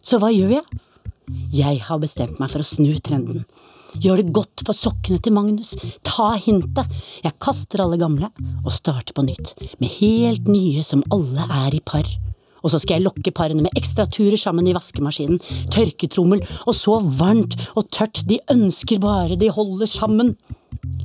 Så 0.06 0.22
hva 0.22 0.30
gjør 0.30 0.60
jeg? 0.60 0.84
Jeg 1.54 1.82
har 1.90 2.02
bestemt 2.02 2.38
meg 2.42 2.54
for 2.54 2.62
å 2.62 2.70
snu 2.70 2.94
trenden. 3.02 3.48
Gjør 3.98 4.22
det 4.22 4.34
godt 4.36 4.64
for 4.68 4.78
sokkene 4.78 5.18
til 5.24 5.34
Magnus. 5.34 5.74
Ta 6.06 6.36
hintet. 6.38 6.90
Jeg 7.24 7.38
kaster 7.42 7.82
alle 7.84 7.98
gamle 7.98 8.30
og 8.64 8.74
starter 8.76 9.16
på 9.18 9.26
nytt, 9.26 9.56
med 9.82 9.96
helt 10.00 10.50
nye 10.52 10.84
som 10.86 11.02
alle 11.14 11.48
er 11.50 11.78
i 11.78 11.82
par. 11.82 12.06
Og 12.60 12.74
så 12.74 12.80
skal 12.82 13.00
jeg 13.00 13.08
lokke 13.08 13.34
parene 13.36 13.64
med 13.64 13.76
ekstra 13.80 14.06
turer 14.12 14.38
sammen 14.40 14.68
i 14.68 14.76
vaskemaskinen, 14.76 15.40
tørketrommel, 15.74 16.44
og 16.68 16.76
så 16.76 17.00
varmt 17.00 17.56
og 17.80 17.88
tørt 17.96 18.26
de 18.30 18.42
ønsker 18.52 19.02
bare 19.02 19.40
de 19.40 19.52
holder 19.56 19.90
sammen. 19.90 20.36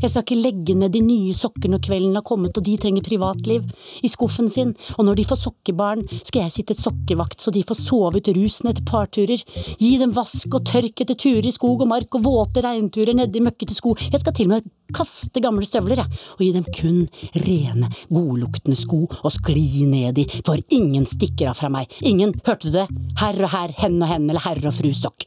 Jeg 0.02 0.10
skal 0.10 0.24
ikke 0.24 0.40
legge 0.40 0.74
ned 0.76 0.92
de 0.94 1.00
nye 1.04 1.34
sokker 1.36 1.70
når 1.72 1.82
kvelden 1.86 2.16
har 2.18 2.24
kommet 2.26 2.56
og 2.58 2.64
de 2.66 2.74
trenger 2.80 3.04
privatliv, 3.06 3.64
i 4.04 4.10
skuffen 4.10 4.50
sin, 4.52 4.74
og 4.98 5.06
når 5.08 5.18
de 5.18 5.26
får 5.30 5.40
sokkebarn, 5.40 6.04
skal 6.20 6.44
jeg 6.44 6.54
sitte 6.58 6.76
sokkevakt 6.76 7.40
så 7.40 7.52
de 7.54 7.64
får 7.66 7.78
sove 7.80 8.20
ut 8.20 8.30
rusen 8.36 8.70
etter 8.70 8.84
parturer, 8.88 9.42
gi 9.80 9.92
dem 10.00 10.14
vask 10.16 10.54
og 10.54 10.66
tørk 10.68 11.04
etter 11.04 11.18
turer 11.18 11.48
i 11.48 11.54
skog 11.54 11.84
og 11.84 11.90
mark 11.90 12.18
og 12.18 12.26
våte 12.26 12.64
regnturer 12.64 13.16
nedi 13.16 13.42
møkkete 13.44 13.76
sko, 13.76 13.94
jeg 14.10 14.22
skal 14.22 14.36
til 14.36 14.50
og 14.50 14.56
med 14.56 14.72
kaste 14.94 15.40
gamle 15.42 15.66
støvler, 15.66 16.04
jeg, 16.04 16.22
og 16.36 16.44
gi 16.44 16.50
dem 16.54 16.68
kun 16.76 17.00
rene, 17.46 17.90
godluktende 18.12 18.78
sko 18.78 19.04
å 19.08 19.32
skli 19.32 19.86
ned 19.90 20.20
i, 20.20 20.26
for 20.46 20.60
ingen 20.76 21.08
stikker 21.08 21.50
av 21.50 21.58
fra 21.62 21.72
meg, 21.72 21.92
ingen, 22.04 22.36
hørte 22.46 22.68
du 22.68 22.78
det, 22.78 22.86
herr 23.22 23.40
og 23.40 23.54
herr, 23.56 23.74
hen 23.80 23.98
og 24.02 24.10
hen, 24.12 24.28
eller 24.28 24.44
herr 24.44 24.62
og 24.68 24.76
fru 24.76 24.92
sokk, 24.94 25.26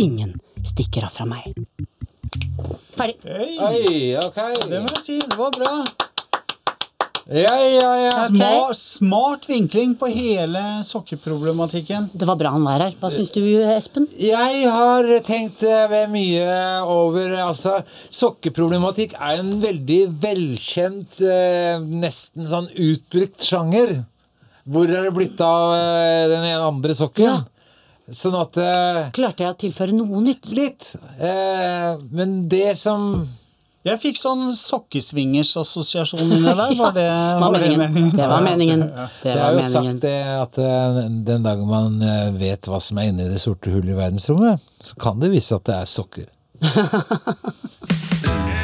ingen 0.00 0.38
stikker 0.66 1.06
av 1.06 1.14
fra 1.20 1.28
meg. 1.28 1.52
Ferdig. 2.96 3.56
Oi, 3.60 4.16
ok. 4.22 4.42
det 4.70 4.82
må 4.82 4.92
jeg 4.96 5.04
si. 5.04 5.20
Det 5.20 5.38
var 5.38 5.52
bra. 5.56 5.72
Ja, 7.26 7.56
ja, 7.58 7.88
ja. 7.98 8.10
Smart, 8.28 8.76
smart 8.78 9.48
vinkling 9.50 9.96
på 9.98 10.06
hele 10.14 10.60
sokkeproblematikken. 10.86 12.06
Det 12.14 12.28
var 12.28 12.38
bra 12.38 12.52
han 12.54 12.62
var 12.62 12.84
her. 12.84 12.94
Hva 13.00 13.10
syns 13.10 13.32
du, 13.34 13.40
Espen? 13.74 14.06
Jeg 14.22 14.68
har 14.70 15.08
tenkt 15.26 15.64
eh, 15.66 15.96
mye 16.12 16.46
over 16.86 17.34
Altså, 17.48 17.80
sokkeproblematikk 18.14 19.16
er 19.18 19.42
en 19.42 19.56
veldig 19.62 19.98
velkjent, 20.22 21.18
eh, 21.26 21.82
nesten 22.06 22.46
sånn 22.46 22.70
utbrukt 22.70 23.42
sjanger. 23.42 23.98
Hvor 24.62 24.86
er 24.86 25.08
det 25.08 25.14
blitt 25.18 25.42
av 25.42 25.74
eh, 25.74 26.28
den 26.30 26.46
ene 26.46 26.62
andre 26.70 26.94
sokken? 26.94 27.26
Ja. 27.26 27.55
Sånn 28.14 28.36
at 28.38 28.54
eh, 28.62 29.08
Klarte 29.16 29.42
jeg 29.42 29.50
å 29.50 29.56
tilføre 29.58 29.90
noe 29.96 30.20
nytt? 30.22 30.46
Litt. 30.54 30.92
Eh, 31.18 31.96
men 32.14 32.44
det 32.48 32.76
som 32.78 33.26
Jeg 33.86 33.98
fikk 34.02 34.16
sånn 34.18 34.52
sokkesvingers-assosiasjon 34.54 36.20
inni 36.26 36.42
der. 36.46 36.54
Var 36.82 36.92
det, 36.94 37.06
var 37.06 37.40
var 37.40 37.52
det 37.58 37.68
meningen. 37.70 37.92
meningen? 37.94 38.16
Det 38.18 38.26
var 38.30 38.40
meningen. 38.46 38.80
Det 39.22 39.22
Det 39.22 39.30
er 39.32 39.36
var 39.42 39.50
jo 39.50 39.56
meningen. 39.62 39.72
sagt 39.72 40.00
det 40.06 40.16
at 40.36 40.58
eh, 40.58 41.00
den 41.30 41.42
dagen 41.46 41.66
man 41.70 42.02
eh, 42.02 42.30
vet 42.38 42.66
hva 42.70 42.80
som 42.82 42.98
er 43.02 43.06
inne 43.12 43.22
i 43.26 43.30
det 43.34 43.40
sorte 43.42 43.70
hullet 43.74 43.90
i 43.94 43.98
verdensrommet, 43.98 44.60
så 44.82 44.94
kan 45.02 45.20
det 45.22 45.30
vise 45.34 45.54
at 45.58 45.64
det 45.70 45.76
er 45.80 45.86
sokker. 45.96 46.26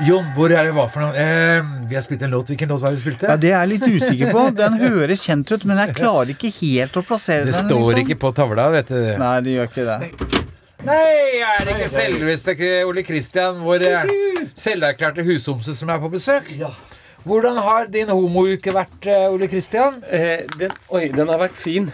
Jon, 0.00 0.24
hvor 0.32 0.48
er 0.48 0.64
det 0.64 0.72
hva 0.72 0.86
for 0.88 1.04
noe? 1.04 1.12
Eh, 1.12 1.66
vi 1.90 1.96
har 1.96 2.04
spilt 2.04 2.22
en 2.24 2.32
låt. 2.32 2.48
Hvilken 2.48 2.70
låt 2.72 2.80
var 2.80 2.94
det 2.94 3.00
vi 3.00 3.02
spilte? 3.04 3.28
Ja, 3.28 3.36
Det 3.36 3.50
er 3.50 3.58
jeg 3.58 3.70
litt 3.74 3.88
usikker 4.00 4.30
på. 4.32 4.44
Den 4.56 4.78
høres 4.80 5.24
kjent 5.28 5.50
ut, 5.52 5.66
men 5.68 5.80
jeg 5.82 5.96
klarer 5.98 6.32
ikke 6.32 6.48
helt 6.56 6.96
å 6.96 7.02
plassere 7.04 7.44
det 7.44 7.52
den. 7.52 7.68
står 7.68 7.82
liksom. 7.82 8.00
ikke 8.06 8.16
på 8.22 8.30
tavla, 8.38 8.70
vet 8.72 8.88
du. 8.88 9.00
Nei, 9.20 9.34
det 9.44 9.56
gjør 9.58 9.68
ikke 9.68 9.84
det. 9.90 10.46
Nei, 10.88 11.02
er 11.44 11.66
det 11.68 11.74
ikke 11.76 11.90
selveste 11.92 12.54
Ole 12.88 13.04
Kristian, 13.04 13.60
vår 13.66 13.84
eh, 13.90 14.14
selverklærte 14.56 15.26
husomse, 15.26 15.76
som 15.76 15.92
er 15.92 16.00
på 16.00 16.08
besøk? 16.14 16.48
Hvordan 17.28 17.60
har 17.60 17.90
din 17.92 18.08
homouke 18.08 18.72
vært, 18.72 19.04
eh, 19.04 19.26
Ole 19.28 19.50
Kristian? 19.52 20.00
Eh, 20.08 20.46
den, 20.56 20.72
oi, 20.88 21.10
den 21.12 21.28
har 21.28 21.44
vært 21.44 21.60
fin. 21.60 21.92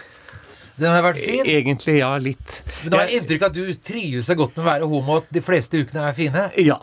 Den 0.77 0.91
har 0.93 1.01
vært 1.01 1.17
fin. 1.17 1.41
Egentlig, 1.49 1.95
ja, 1.99 2.11
litt. 2.21 2.59
Men 2.83 2.93
det 2.93 2.99
har 2.99 3.13
inntrykk 3.17 3.45
av 3.47 3.49
at 3.49 3.55
du 3.57 3.79
trives 3.89 4.27
så 4.29 4.35
godt 4.37 4.57
med 4.57 4.63
å 4.63 4.67
være 4.67 4.89
homo 4.91 5.15
at 5.17 5.31
de 5.33 5.41
fleste 5.41 5.81
ukene 5.81 6.03
er 6.05 6.17
fine? 6.17 6.43
Ja, 6.61 6.77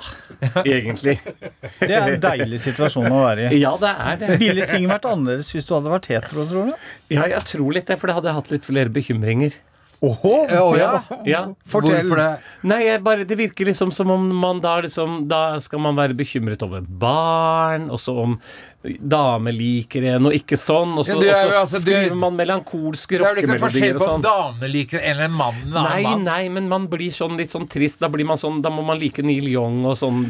egentlig. 0.64 1.14
Det 1.78 1.92
er 1.94 2.16
en 2.16 2.22
deilig 2.24 2.58
situasjon 2.64 3.06
å 3.06 3.20
være 3.22 3.52
i. 3.52 3.60
Ja, 3.62 3.76
det 3.80 3.92
er 3.92 4.18
det. 4.22 4.32
Ville 4.42 4.66
ting 4.70 4.88
vært 4.90 5.06
annerledes 5.10 5.52
hvis 5.54 5.68
du 5.68 5.76
hadde 5.76 5.94
vært 5.94 6.10
hetero, 6.10 6.46
tror 6.50 6.72
du? 6.72 6.90
Ja, 7.14 7.28
jeg 7.30 7.44
tror 7.52 7.70
litt 7.76 7.86
det, 7.90 8.00
for 8.00 8.10
det 8.10 8.18
hadde 8.18 8.32
jeg 8.32 8.38
hatt 8.40 8.52
litt 8.56 8.66
flere 8.66 8.94
bekymringer. 8.98 9.54
Åhå! 10.04 10.34
ja. 10.78 10.90
Ja. 11.24 11.40
Fortell. 11.70 12.02
Hvorfor 12.04 12.20
det? 12.20 12.28
Nei, 12.70 12.80
jeg 12.86 13.02
bare, 13.06 13.24
det 13.28 13.38
virker 13.38 13.68
liksom 13.70 13.92
som 13.94 14.10
om 14.10 14.28
man 14.40 14.60
da 14.64 14.76
liksom 14.84 15.26
Da 15.30 15.58
skal 15.64 15.80
man 15.84 15.96
være 15.96 16.16
bekymret 16.18 16.62
over 16.66 16.80
barn, 16.84 17.90
og 17.90 18.00
så 18.00 18.16
om 18.24 18.38
damer 18.84 19.54
liker 19.56 20.04
en 20.10 20.26
og 20.28 20.34
ikke 20.36 20.58
sånn, 20.60 20.90
og 21.00 21.06
så, 21.08 21.14
Ja, 21.24 21.30
er 21.32 21.32
og 21.32 21.36
så 21.38 21.48
jo 21.48 21.56
altså- 21.62 21.78
du- 21.78 21.90
skriver 21.90 22.16
man 22.20 22.34
melankolske 22.36 23.16
Det 23.16 23.20
er 23.24 23.34
vel 23.34 23.44
ikke 23.44 23.60
forskjell 23.62 23.94
og 23.94 24.00
på 24.02 24.08
om 24.12 24.22
sånn. 24.22 24.70
liker 24.72 24.98
en 25.00 25.16
eller 25.16 25.28
mannen 25.28 25.70
mann 25.70 25.86
en 25.86 25.86
annen 25.86 25.94
Nei, 25.94 26.02
mann. 26.02 26.24
nei, 26.24 26.48
men 26.50 26.68
man 26.68 26.86
blir 26.88 27.10
sånn 27.10 27.36
litt 27.38 27.48
sånn 27.48 27.64
trist. 27.66 27.98
Da 28.00 28.08
blir 28.08 28.26
man 28.26 28.36
sånn, 28.36 28.60
da 28.60 28.68
må 28.68 28.84
man 28.84 28.98
like 29.00 29.22
Neil 29.24 29.48
Young 29.48 29.86
og 29.86 29.96
sånn, 29.96 30.28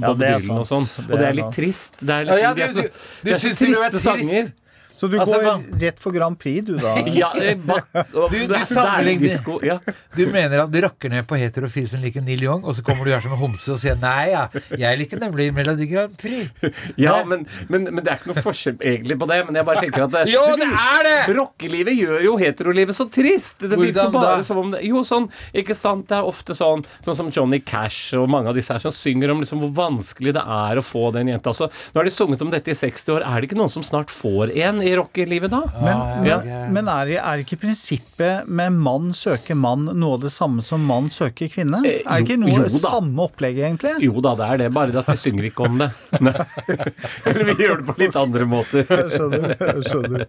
Bob 0.00 0.18
det 0.18 0.28
er 0.30 0.38
Dylan 0.38 0.58
og 0.60 0.66
sånn. 0.66 0.86
Det 0.96 1.12
Og 1.12 1.18
det 1.18 1.26
er 1.26 1.28
er 1.28 1.34
litt 1.34 1.52
trist. 1.54 1.92
Det 2.00 2.08
er, 2.10 2.24
liksom, 2.24 2.40
ja, 2.40 2.54
det 2.54 2.62
er 2.62 2.66
du- 2.66 2.72
så, 2.72 2.82
du- 2.82 2.88
du 2.88 2.90
det 3.24 3.32
er 3.32 3.36
så 3.36 3.42
det 3.42 3.50
er 3.50 3.66
triste 3.66 3.90
trist. 3.90 4.04
sanger. 4.04 4.52
Så 5.00 5.08
du 5.08 5.16
Altså, 5.20 5.38
går 5.40 5.46
man... 5.46 5.62
rett 5.80 6.00
for 6.02 6.12
Grand 6.12 6.36
Prix, 6.38 6.60
du 6.66 6.74
da? 6.76 6.92
Ja, 7.16 7.30
ba, 7.64 7.78
Du- 8.12 8.34
du 8.50 8.52
er 8.52 8.66
sammenligner- 8.68 9.24
disco, 9.30 9.56
ja. 9.64 9.78
Du 10.16 10.26
mener 10.28 10.66
at 10.66 10.72
du 10.74 10.76
rakker 10.84 11.08
ned 11.12 11.24
på 11.30 11.38
heterofil 11.40 11.86
som 11.88 12.02
liker 12.04 12.20
Neil 12.26 12.42
Young, 12.44 12.64
og 12.68 12.76
så 12.76 12.84
kommer 12.84 13.08
du 13.08 13.14
her 13.14 13.22
som 13.24 13.32
en 13.32 13.40
homse 13.40 13.72
og 13.72 13.80
sier 13.80 13.96
nei, 14.02 14.30
ja, 14.34 14.42
jeg 14.76 14.98
liker 15.00 15.22
nemlig 15.22 15.46
Melodi 15.56 15.86
Grand 15.88 16.12
Prix. 16.20 16.50
ja 17.00 17.14
men, 17.24 17.46
men, 17.72 17.88
men 17.88 18.04
det 18.04 18.12
er 18.12 18.20
ikke 18.20 18.32
noe 18.34 18.44
forskjell 18.44 18.76
egentlig 18.76 19.16
på 19.22 19.28
det. 19.30 19.40
Men 19.48 19.58
jeg 19.60 19.68
bare 19.70 19.84
tenker 19.86 20.04
at 20.06 20.14
det, 20.18 20.24
Jo, 20.34 20.44
det 20.60 20.68
er 20.68 21.08
det! 21.08 21.16
Rockelivet 21.40 21.96
gjør 21.96 22.26
jo 22.28 22.36
heterolivet 22.40 22.96
så 23.00 23.08
trist. 23.12 23.64
Det 23.64 23.72
virker 23.80 24.12
bare 24.12 24.36
da? 24.42 24.46
som 24.46 24.60
om 24.60 24.74
det, 24.74 24.82
Jo, 24.88 25.00
sånn, 25.06 25.30
ikke 25.56 25.76
sant. 25.78 26.06
Det 26.10 26.18
er 26.20 26.28
ofte 26.28 26.54
sånn 26.58 26.84
Sånn 27.04 27.16
som 27.16 27.28
Johnny 27.32 27.60
Cash 27.64 28.12
og 28.18 28.28
mange 28.32 28.50
av 28.52 28.56
disse 28.58 28.74
her 28.74 28.82
som 28.82 28.92
synger 28.94 29.32
om 29.32 29.40
liksom 29.42 29.60
hvor 29.62 29.72
vanskelig 29.76 30.34
det 30.36 30.42
er 30.44 30.80
å 30.80 30.84
få 30.84 31.08
den 31.16 31.30
jenta. 31.32 31.52
Altså, 31.54 31.70
nå 31.94 32.00
har 32.02 32.08
de 32.08 32.12
sunget 32.14 32.44
om 32.44 32.50
dette 32.52 32.72
i 32.72 32.76
60 32.76 33.14
år. 33.16 33.24
Er 33.26 33.40
det 33.40 33.48
ikke 33.50 33.58
noen 33.60 33.72
som 33.72 33.84
snart 33.86 34.12
får 34.12 34.52
en 34.66 34.80
i 34.90 34.96
rockelivet 34.98 35.52
da? 35.52 35.62
Men, 35.80 36.02
ja. 36.26 36.38
men, 36.44 36.74
men 36.76 36.90
er, 36.92 37.14
er 37.20 37.44
ikke 37.44 37.60
prinsippet 37.62 38.48
med 38.50 38.76
mann 38.80 39.14
søker 39.16 39.58
mann 39.58 39.88
noe 39.90 40.18
av 40.18 40.26
det 40.26 40.32
samme 40.34 40.64
som 40.64 40.84
mann 40.86 41.10
søker 41.12 41.50
kvinne? 41.52 41.82
Er 41.86 42.02
Er 42.04 42.24
ikke 42.24 42.38
noe 42.40 42.52
jo 42.54 42.68
samme 42.74 43.26
opplegget, 43.26 43.66
egentlig? 43.68 43.94
Jo 44.04 44.22
da, 44.24 44.34
det 44.38 44.48
er 44.48 44.62
det. 44.64 44.70
Bare 44.76 44.94
at 45.00 45.08
vi 45.10 45.16
synger 45.20 45.48
ikke 45.50 45.68
om 45.68 45.80
det. 45.80 45.90
Eller 47.30 47.44
vi 47.52 47.56
gjør 47.64 47.80
det 47.80 47.88
på 47.88 47.96
litt 48.02 48.18
andre 48.18 48.48
måter. 48.48 48.84
Jeg 49.00 49.14
skjønner. 49.16 49.54
Jeg 49.56 49.86
skjønner. 49.88 50.26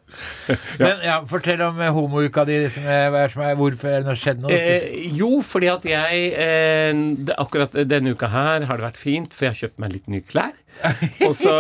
Men 0.82 1.06
ja, 1.06 1.17
fortell 1.30 1.63
om 1.65 1.82
eh, 1.82 1.93
homouka 1.95 2.45
di. 2.47 2.58
Liksom, 2.65 2.88
er, 2.88 3.17
er 3.24 3.36
er, 3.52 3.58
hvorfor 3.60 3.91
er 3.91 4.06
det 4.06 4.17
skjedd 4.19 4.43
noe? 4.43 4.56
Eh, 4.56 5.08
jo, 5.17 5.32
fordi 5.45 5.69
at 5.71 5.88
jeg 5.88 6.28
eh, 6.36 7.02
Akkurat 7.41 7.76
denne 7.88 8.15
uka 8.15 8.30
her 8.32 8.67
har 8.69 8.80
det 8.80 8.88
vært 8.89 9.02
fint, 9.02 9.34
for 9.36 9.47
jeg 9.47 9.56
har 9.56 9.62
kjøpt 9.65 9.82
meg 9.82 9.95
litt 9.95 10.12
nye 10.12 10.26
klær. 10.26 10.54
Og 11.28 11.34
så 11.38 11.54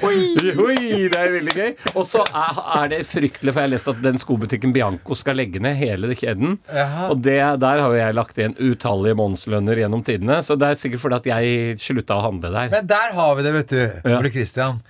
Hoi! 0.00 1.08
det 1.10 1.18
er 1.18 1.32
veldig 1.34 1.54
gøy. 1.56 1.70
Og 1.94 2.04
så 2.08 2.24
er, 2.26 2.90
det 2.92 3.00
fryktelig, 3.08 3.52
for 3.52 3.62
jeg 3.62 3.68
har 3.68 3.72
lest 3.74 3.90
at 3.92 4.00
den 4.04 4.18
skobutikken 4.20 4.74
Bianco 4.76 5.16
skal 5.18 5.38
legge 5.40 5.62
ned 5.62 5.78
hele 5.80 6.14
kjeden. 6.18 6.58
Og 7.08 7.20
det, 7.24 7.38
der 7.62 7.82
har 7.84 7.86
jo 7.94 8.00
jeg 8.00 8.16
lagt 8.18 8.40
igjen 8.40 8.56
utallige 8.58 9.18
månedslønner 9.20 9.82
gjennom 9.84 10.04
tidene, 10.06 10.40
så 10.46 10.56
det 10.60 10.72
er 10.72 10.80
sikkert 10.80 11.04
fordi 11.04 11.20
at 11.20 11.30
jeg 11.32 11.78
slutta 11.82 12.18
å 12.18 12.26
handle 12.26 12.52
der. 12.54 12.72
Men 12.72 12.90
der 12.90 13.14
har 13.16 13.38
vi 13.38 13.46
det, 13.46 13.54
vet 13.60 13.74
du, 13.74 13.80
Ja. 14.10 14.18
Ole 14.18 14.32
Kristian. 14.32 14.80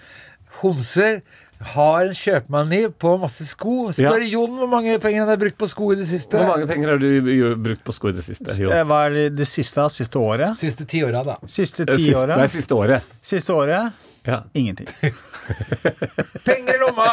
Homser 0.61 1.20
har 1.61 2.07
en 2.07 2.14
kjøpmani 2.16 2.79
på 2.99 3.14
masse 3.20 3.44
sko. 3.44 3.90
Spør 3.92 4.23
Jon 4.25 4.55
hvor 4.57 4.68
mange 4.70 4.94
penger 5.03 5.20
han 5.27 5.29
har 5.29 5.40
brukt 5.40 5.59
på 5.61 5.68
sko 5.68 5.90
i 5.92 5.99
det 6.01 6.07
siste. 6.09 6.38
Hvor 6.40 6.55
mange 6.55 6.68
penger 6.70 6.94
har 6.94 7.03
du 7.03 7.57
brukt 7.61 7.83
på 7.85 7.92
sko 7.92 8.09
i 8.09 8.16
det 8.16 8.25
siste? 8.25 8.55
Jo. 8.62 8.70
Eh, 8.73 8.85
Hva 8.88 9.03
er 9.09 9.16
det, 9.18 9.25
det 9.42 9.49
siste? 9.51 9.85
Siste 9.92 10.18
året? 10.23 10.57
Siste 10.61 10.87
tiåra, 10.88 11.20
da. 11.27 11.37
Siste 11.44 11.85
Det 11.85 11.94
er 11.94 11.99
siste, 12.01 12.14
tiåret? 12.14 12.38
er 12.38 12.55
siste 12.55 12.79
året. 12.79 13.11
Siste 13.20 13.53
året? 13.53 14.07
Ja. 14.25 14.42
Ingenting. 14.55 14.88
Penger 16.44 16.75
i 16.75 16.81
lomma! 16.81 17.09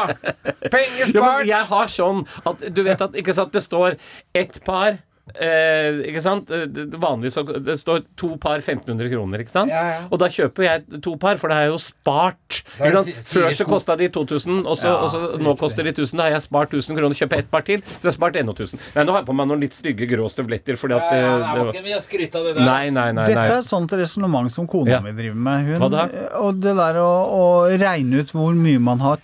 Penger 0.71 1.11
Ja, 1.15 1.29
jeg 1.47 1.63
har 1.69 1.87
sånn 1.91 2.23
at 2.47 2.65
du 2.75 2.81
vet 2.85 3.01
at 3.03 3.15
ikke 3.19 3.35
sant, 3.35 3.53
det 3.55 3.63
står 3.65 3.95
ett 4.35 4.59
par 4.67 4.97
Eh, 5.35 5.99
ikke 6.07 6.21
sant? 6.23 6.49
Vanligvis 6.49 7.35
så 7.37 7.43
det 7.63 7.75
står 7.81 8.03
to 8.19 8.35
par 8.41 8.61
1500 8.61 9.09
kroner, 9.11 9.43
ikke 9.43 9.51
sant? 9.53 9.71
Ja, 9.73 9.83
ja. 9.91 9.99
Og 10.11 10.19
da 10.21 10.29
kjøper 10.31 10.63
jeg 10.67 11.01
to 11.03 11.15
par, 11.19 11.37
for 11.41 11.51
det 11.51 11.57
er 11.57 11.71
jo 11.71 11.79
spart. 11.81 12.61
Ikke 12.79 12.93
sant? 13.03 13.11
Før 13.27 13.49
så 13.59 13.67
kosta 13.67 13.97
de 13.99 14.07
2000, 14.13 14.63
og 14.65 14.77
så, 14.79 14.87
Ja, 14.87 14.95
og 15.03 15.09
så 15.11 15.19
nå 15.37 15.51
riktig. 15.51 15.57
koster 15.59 15.83
de 15.83 15.91
1000. 15.91 16.17
Da 16.17 16.23
har 16.29 16.37
jeg 16.37 16.45
spart 16.47 16.73
1000 16.73 16.97
kroner, 16.97 17.15
kjøper 17.19 17.37
ett 17.43 17.51
par 17.51 17.61
til, 17.67 17.81
så 17.81 18.07
jeg 18.07 18.11
har 18.11 18.17
spart 18.17 18.39
enda 18.39 18.53
1000. 18.55 18.79
Nei, 18.95 19.03
nå 19.03 19.11
har 19.11 19.21
jeg 19.21 19.27
på 19.27 19.35
meg 19.35 19.47
noen 19.51 19.61
litt 19.61 19.75
stygge 19.75 20.07
grå 20.09 20.29
støvletter, 20.31 20.79
fordi 20.79 20.95
at 20.95 21.05
Ja, 21.07 21.17
ja, 21.17 21.27
eh, 21.27 21.71
det 21.71 21.83
det 21.83 22.35
av 22.35 22.45
det 22.47 22.55
der. 22.55 22.65
Nei, 22.65 22.89
nei, 22.89 23.11
nei. 23.11 23.25
Dette 23.25 23.57
er 23.57 23.65
sånt 23.65 23.91
resonnement 23.91 24.51
som 24.51 24.67
kona 24.67 24.91
Ja. 24.91 24.99
mi 25.01 25.11
driver 25.11 25.35
med. 25.35 25.65
Hun, 25.65 25.79
Hva 25.81 25.89
da? 25.89 26.07
Og 26.39 26.59
det 26.61 26.75
der 26.75 26.99
å, 27.01 27.11
å 27.27 27.43
regne 27.77 28.21
ut 28.21 28.31
hvor 28.31 28.53
mye 28.55 28.79
man 28.79 28.99
har 28.99 29.17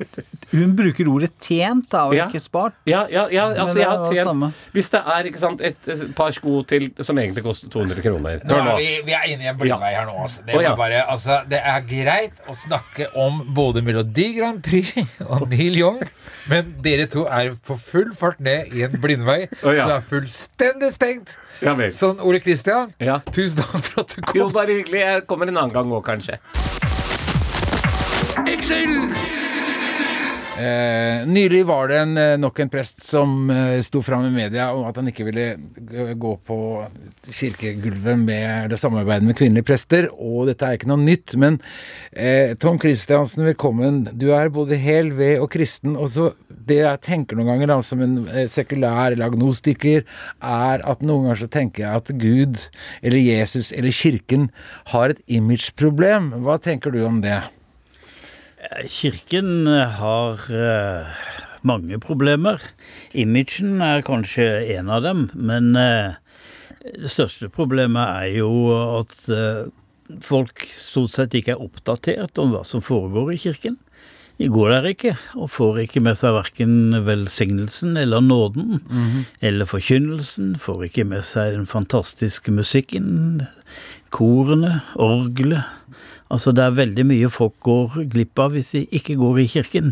Hun 0.52 0.76
bruker 0.76 1.08
ordet 1.10 1.32
tjent, 1.40 1.90
da, 1.90 2.06
og 2.08 2.14
Ja. 2.14 2.28
ikke 2.28 2.42
spart. 2.42 2.74
Ja, 2.86 3.06
ja, 3.10 3.28
ja 3.32 3.48
altså 3.54 3.80
jeg 3.80 3.88
har 3.88 4.06
tjent. 4.14 4.54
Hvis 4.74 4.90
det 4.90 5.02
er 5.06 5.24
ikke 5.30 5.40
sant, 5.40 5.62
et 5.62 5.93
eh, 5.94 6.10
par 6.18 6.34
sko 6.36 6.62
til 6.68 6.90
som 7.04 7.18
egentlig 7.22 7.44
koster 7.46 7.70
200 7.74 8.02
kroner 8.06 8.42
Nå 8.44 8.56
Hør 8.58 8.64
nå. 8.68 8.74
er 8.74 8.82
vi, 8.82 8.90
vi 9.08 9.16
er 9.18 9.28
inne 9.34 9.46
i 9.46 9.50
en 9.52 9.60
blindvei 9.60 9.94
her 9.96 10.06
nå. 10.10 10.16
Altså. 10.26 10.44
Det, 10.48 10.56
oh, 10.58 10.64
ja. 10.66 10.74
bare, 10.80 11.04
altså, 11.10 11.40
det 11.50 11.60
er 11.64 11.86
greit 11.90 12.42
å 12.50 12.56
snakke 12.58 13.08
om 13.20 13.42
både 13.56 13.84
Melodi 13.86 14.30
Grand 14.40 14.62
Prix 14.66 14.96
og 15.28 15.48
Neil 15.52 15.78
Young, 15.80 16.02
men 16.52 16.74
dere 16.84 17.06
to 17.12 17.26
er 17.30 17.54
på 17.68 17.78
full 17.80 18.12
fart 18.18 18.42
ned 18.44 18.74
i 18.76 18.84
en 18.88 18.98
blindvei 19.04 19.44
oh, 19.64 19.72
ja. 19.72 19.84
som 19.86 19.96
er 19.98 20.04
fullstendig 20.10 20.92
stengt. 20.96 21.38
Ja. 21.64 21.76
Sånn, 21.96 22.20
Ole 22.26 22.42
Kristian, 22.44 22.92
Ja. 23.04 23.22
tusen 23.32 23.62
takk 23.62 23.86
for 23.86 24.04
at 24.04 24.18
du 24.18 24.36
Jo, 24.40 24.50
bare 24.54 24.80
hyggelig. 24.82 25.04
Jeg 25.06 25.28
kommer 25.30 25.48
en 25.52 25.58
annen 25.62 25.76
gang 25.76 25.94
òg, 25.94 26.04
kanskje. 26.08 26.40
Eh, 30.54 31.28
nylig 31.28 31.66
var 31.66 31.88
det 31.88 31.98
en, 31.98 32.18
eh, 32.18 32.38
nok 32.38 32.60
en 32.60 32.70
prest 32.70 33.02
som 33.02 33.50
eh, 33.50 33.80
sto 33.82 34.02
fram 34.06 34.26
i 34.28 34.30
media 34.30 34.68
om 34.74 34.84
at 34.86 35.00
han 35.00 35.08
ikke 35.10 35.26
ville 35.26 35.46
gå 36.14 36.34
på 36.46 36.58
kirkegulvet 37.26 38.20
med 38.22 38.66
eller 38.68 38.78
samarbeide 38.78 39.26
med 39.26 39.38
kvinnelige 39.40 39.66
prester, 39.66 40.06
og 40.14 40.52
dette 40.52 40.68
er 40.68 40.78
ikke 40.78 40.92
noe 40.92 41.02
nytt, 41.02 41.34
men 41.42 41.58
eh, 42.12 42.54
Tom 42.62 42.78
Christiansen, 42.78 43.48
velkommen. 43.50 44.04
Du 44.14 44.28
er 44.38 44.54
både 44.54 44.78
hel, 44.78 45.10
ved 45.18 45.42
og 45.42 45.50
kristen, 45.56 45.98
og 45.98 46.14
så 46.14 46.30
det 46.54 46.84
jeg 46.84 47.02
tenker 47.10 47.40
noen 47.40 47.50
ganger 47.50 47.74
da, 47.74 47.80
som 47.82 48.06
en 48.06 48.16
eh, 48.28 48.46
sekulær 48.46 49.16
eller 49.16 49.32
agnostiker, 49.32 50.06
er 50.38 50.86
at 50.86 51.02
noen 51.02 51.32
ganger 51.32 51.42
så 51.48 51.50
tenker 51.58 51.88
jeg 51.88 52.04
at 52.04 52.14
Gud 52.22 52.62
eller 53.02 53.26
Jesus 53.26 53.74
eller 53.74 53.98
kirken 54.04 54.48
har 54.94 55.18
et 55.18 55.26
imageproblem. 55.26 56.30
Hva 56.46 56.62
tenker 56.62 56.94
du 56.94 57.02
om 57.10 57.24
det? 57.26 57.42
Kirken 58.88 59.68
har 59.68 60.40
eh, 60.52 61.08
mange 61.68 62.00
problemer. 62.00 62.62
Imagen 63.12 63.82
er 63.84 64.04
kanskje 64.06 64.48
en 64.78 64.92
av 64.94 65.04
dem, 65.04 65.30
men 65.34 65.76
eh, 65.76 66.20
Det 66.84 67.08
største 67.12 67.48
problemet 67.48 68.04
er 68.04 68.40
jo 68.42 68.50
at 69.00 69.14
eh, 69.32 69.66
folk 70.24 70.66
stort 70.68 71.16
sett 71.16 71.36
ikke 71.40 71.56
er 71.56 71.64
oppdatert 71.64 72.40
om 72.44 72.52
hva 72.52 72.64
som 72.68 72.84
foregår 72.84 73.34
i 73.34 73.42
kirken. 73.46 73.78
De 74.42 74.50
går 74.50 74.72
der 74.74 74.88
ikke, 74.90 75.14
og 75.38 75.52
får 75.54 75.84
ikke 75.84 76.02
med 76.04 76.18
seg 76.18 76.34
verken 76.36 76.74
velsignelsen 77.06 77.94
eller 78.02 78.24
nåden, 78.26 78.82
eller 79.46 79.70
forkynnelsen, 79.70 80.56
får 80.60 80.88
ikke 80.90 81.06
med 81.06 81.22
seg 81.24 81.54
den 81.54 81.68
fantastiske 81.70 82.52
musikken, 82.52 83.46
korene, 84.10 84.82
orgelet. 84.98 85.70
Altså 86.32 86.54
det 86.56 86.64
er 86.64 86.72
veldig 86.78 87.04
mye 87.06 87.30
folk 87.30 87.54
går 87.66 87.98
glipp 88.14 88.40
av 88.40 88.54
hvis 88.56 88.72
de 88.74 88.82
ikke 88.98 89.18
går 89.20 89.42
i 89.44 89.48
kirken, 89.52 89.92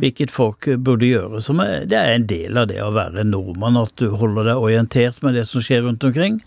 hvilket 0.00 0.32
folk 0.34 0.66
burde 0.82 1.06
gjøre. 1.06 1.42
Som 1.44 1.60
er, 1.62 1.84
det 1.86 1.98
er 2.00 2.14
en 2.16 2.26
del 2.26 2.56
av 2.58 2.66
det 2.72 2.80
å 2.82 2.88
være 2.96 3.24
nordmann, 3.28 3.76
at 3.78 3.92
du 4.00 4.08
holder 4.16 4.48
deg 4.50 4.56
orientert 4.64 5.22
med 5.22 5.34
det 5.38 5.44
som 5.46 5.62
skjer 5.62 5.84
rundt 5.86 6.02
omkring. 6.08 6.40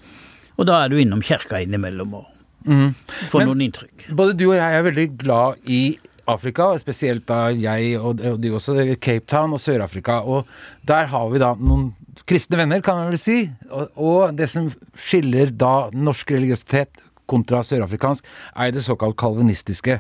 Og 0.58 0.68
da 0.68 0.82
er 0.84 0.90
du 0.92 0.98
innom 1.00 1.22
kirka 1.24 1.62
innimellom 1.64 2.18
og 2.20 2.26
får 2.66 3.40
Men- 3.40 3.48
noen 3.54 3.62
inntrykk. 3.70 4.10
Både 4.16 4.36
du 4.36 4.50
og 4.50 4.58
jeg 4.58 4.76
er 4.76 4.84
veldig 4.84 5.08
glad 5.22 5.56
i 5.72 5.98
Afrika, 6.30 6.74
spesielt 6.78 7.26
da 7.26 7.48
jeg 7.56 7.96
og 7.98 8.20
og 8.22 8.42
du 8.42 8.52
også, 8.54 8.76
Cape 9.02 9.26
Town 9.26 9.54
og 9.56 9.60
Sør-Afrika. 9.64 10.20
Og 10.28 10.46
der 10.86 11.08
har 11.10 11.30
vi 11.32 11.40
da 11.42 11.56
noen 11.56 11.94
kristne 12.28 12.58
venner, 12.60 12.82
kan 12.86 12.98
man 13.00 13.10
vel 13.14 13.18
si. 13.18 13.50
Og, 13.72 13.88
og 13.98 14.36
det 14.38 14.50
som 14.52 14.68
skiller 15.00 15.50
da 15.56 15.90
norsk 15.96 16.36
religiøsitet 16.36 17.02
kontra 17.30 17.62
sørafrikansk, 17.66 18.28
er 18.56 18.74
det 18.76 18.86
såkalt 18.86 19.20
kalvinistiske. 19.20 20.00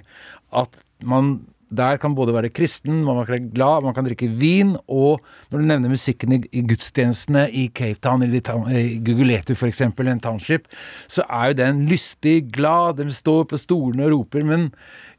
At 0.50 0.84
man 1.06 1.38
der 1.70 2.00
kan 2.02 2.16
både 2.18 2.34
være 2.34 2.50
kristen, 2.50 3.04
man 3.06 3.20
kan 3.26 3.36
være 3.36 3.52
glad, 3.54 3.84
man 3.86 3.94
kan 3.94 4.06
drikke 4.08 4.30
vin, 4.40 4.74
og 4.88 5.22
når 5.52 5.60
du 5.60 5.66
nevner 5.70 5.92
musikken 5.92 6.34
i, 6.34 6.64
gudstjenestene 6.66 7.46
i 7.54 7.68
Cape 7.68 8.00
Town, 8.02 8.24
eller 8.26 8.42
i, 8.74 8.80
i 8.80 8.98
Guguletu 9.06 9.54
eksempel, 9.68 10.08
en 10.10 10.20
township, 10.20 10.66
så 11.08 11.24
er 11.30 11.52
jo 11.52 11.60
den 11.62 11.86
lystig, 11.90 12.50
glad, 12.54 12.98
de 12.98 13.12
står 13.14 13.46
på 13.52 13.62
stolene 13.62 14.08
og 14.08 14.16
roper, 14.18 14.46
men 14.50 14.70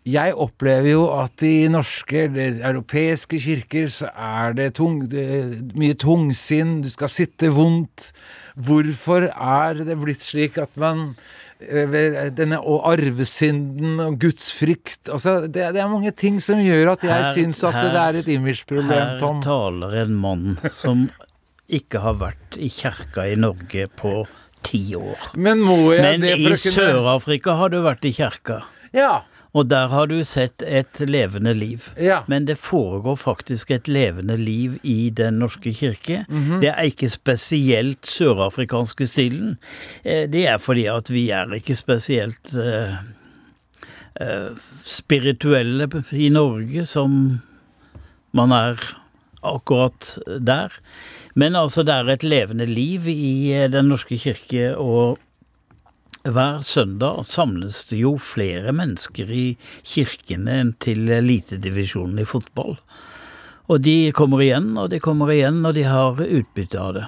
jeg 0.08 0.34
opplever 0.34 0.90
jo 0.90 1.04
at 1.12 1.42
i 1.46 1.68
norske 1.70 2.24
eller 2.26 2.62
europeiske 2.72 3.38
kirker 3.38 3.90
så 3.92 4.10
er 4.10 4.56
det, 4.56 4.72
tung, 4.74 5.04
det 5.10 5.26
er 5.36 5.50
mye 5.78 5.94
tungsinn, 5.94 6.80
du 6.82 6.88
skal 6.90 7.12
sitte 7.12 7.52
vondt. 7.54 8.10
Hvorfor 8.56 9.28
er 9.30 9.84
det 9.84 9.98
blitt 10.00 10.24
slik 10.24 10.58
at 10.58 10.72
man 10.80 11.12
denne 11.60 12.58
og 12.64 12.86
arvesynden 12.94 14.00
og 14.00 14.14
gudsfrykt 14.22 15.10
altså 15.12 15.42
det, 15.46 15.66
det 15.76 15.82
er 15.82 15.90
mange 15.92 16.12
ting 16.16 16.38
som 16.40 16.60
gjør 16.64 16.94
at 16.94 17.04
jeg 17.04 17.12
Her- 17.12 17.32
syns 17.36 17.60
at 17.68 17.76
det 17.84 18.00
er 18.00 18.18
et 18.22 18.28
imageproblem, 18.32 19.18
Tom. 19.20 19.42
Her 19.42 19.48
taler 19.48 19.96
en 20.04 20.14
mann 20.22 20.46
som 20.72 21.08
ikke 21.70 22.00
har 22.02 22.16
vært 22.18 22.56
i 22.58 22.70
kjerka 22.72 23.28
i 23.30 23.36
Norge 23.38 23.86
på 24.00 24.24
ti 24.66 24.80
år. 24.98 25.28
Men 25.36 25.60
Men 25.64 26.20
det 26.24 26.34
i 26.40 26.48
Sør-Afrika 26.58 27.54
har 27.60 27.70
du 27.70 27.78
vært 27.84 28.04
i 28.04 28.12
kjerka. 28.12 28.62
Ja. 28.92 29.22
Og 29.52 29.66
der 29.70 29.88
har 29.90 30.06
du 30.06 30.20
sett 30.24 30.62
et 30.62 31.00
levende 31.02 31.54
liv. 31.54 31.88
Ja. 31.98 32.20
Men 32.30 32.44
det 32.46 32.58
foregår 32.58 33.16
faktisk 33.18 33.70
et 33.74 33.88
levende 33.88 34.36
liv 34.38 34.76
i 34.82 35.10
Den 35.10 35.40
norske 35.42 35.72
kirke. 35.74 36.24
Mhm. 36.28 36.60
Det 36.62 36.68
er 36.70 36.86
ikke 36.86 37.10
spesielt 37.10 38.06
sørafrikanske 38.06 39.06
stilen. 39.06 39.56
Eh, 40.04 40.28
Det 40.30 40.46
er 40.46 40.58
fordi 40.58 40.86
at 40.86 41.10
vi 41.10 41.30
er 41.30 41.50
ikke 41.54 41.74
spesielt 41.74 42.54
uh, 42.54 42.94
uh, 44.20 44.56
spirituelle 44.84 45.88
i 46.12 46.28
Norge 46.28 46.86
som 46.86 47.40
man 48.32 48.52
er 48.52 48.78
akkurat 49.42 50.18
der. 50.46 50.68
Men 51.34 51.56
altså, 51.56 51.82
det 51.82 51.94
er 51.94 52.08
et 52.12 52.22
levende 52.22 52.66
liv 52.66 53.08
i 53.08 53.66
Den 53.72 53.88
norske 53.88 54.18
kirke, 54.18 54.76
og 54.76 55.18
hver 56.28 56.60
søndag 56.60 57.24
samles 57.24 57.86
det 57.88 58.02
jo 58.02 58.16
flere 58.20 58.74
mennesker 58.76 59.30
i 59.32 59.44
kirkene 59.80 60.58
enn 60.62 60.74
til 60.82 61.08
elitedivisjonen 61.16 62.20
i 62.20 62.28
fotball. 62.28 62.76
Og 63.70 63.80
de 63.84 64.10
kommer 64.12 64.42
igjen, 64.44 64.74
og 64.76 64.90
de 64.92 65.00
kommer 65.00 65.32
igjen, 65.32 65.62
og 65.64 65.76
de 65.78 65.86
har 65.88 66.20
utbytte 66.20 66.80
av 66.80 66.92
det. 66.98 67.06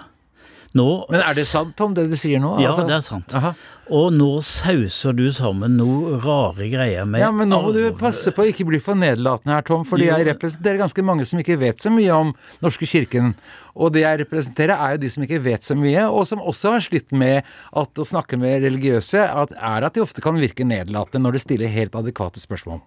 Nå, 0.72 1.04
Men 1.10 1.20
er 1.20 1.34
det 1.36 1.42
sant, 1.44 1.74
Tom, 1.76 1.92
det 1.92 2.06
du 2.08 2.14
sier 2.16 2.40
nå? 2.40 2.54
Ja, 2.62 2.70
Altså- 2.70 2.86
det 2.88 2.94
er 2.96 3.00
sant. 3.04 3.34
Aha. 3.36 3.50
Og 3.92 4.10
nå 4.12 4.40
sauser 4.40 5.12
du 5.12 5.26
sammen 5.30 5.76
noe 5.76 6.16
rare 6.22 6.64
greier 6.72 7.04
med 7.04 7.20
Ja, 7.20 7.30
men 7.30 7.50
nå 7.50 7.58
må 7.62 7.72
du 7.74 7.92
passe 7.92 8.32
på 8.32 8.40
å 8.42 8.48
ikke 8.48 8.64
bli 8.66 8.78
for 8.80 8.94
nedlatende 8.96 9.52
her, 9.52 9.60
Tom, 9.62 9.84
fordi 9.84 10.06
Jo. 10.08 10.16
jeg 10.16 10.26
representerer 10.30 10.78
ganske 10.80 11.04
mange 11.04 11.26
som 11.26 11.38
ikke 11.40 11.58
vet 11.58 11.76
så 11.76 11.90
mye 11.92 12.10
om 12.16 12.32
norske 12.62 12.86
kirken. 12.88 13.34
Og 13.76 13.92
det 13.92 14.00
jeg 14.00 14.20
representerer, 14.24 14.72
er 14.80 14.92
jo 14.96 15.02
de 15.04 15.08
som 15.10 15.22
ikke 15.24 15.42
vet 15.42 15.60
så 15.60 15.76
mye, 15.76 16.08
og 16.10 16.26
som 16.26 16.38
også 16.40 16.70
har 16.72 16.80
slitt 16.80 17.12
med 17.12 17.42
at 17.76 17.92
å 17.94 18.04
snakke 18.08 18.38
med 18.38 18.62
religiøse, 18.62 19.20
at, 19.20 19.52
er 19.52 19.84
at 19.84 19.92
de 19.92 20.00
ofte 20.00 20.22
kan 20.22 20.34
virke 20.40 20.64
nedlatende 20.64 21.20
når 21.20 21.32
de 21.32 21.38
stiller 21.38 21.68
helt 21.68 21.92
adekvate 21.92 22.40
spørsmål. 22.40 22.80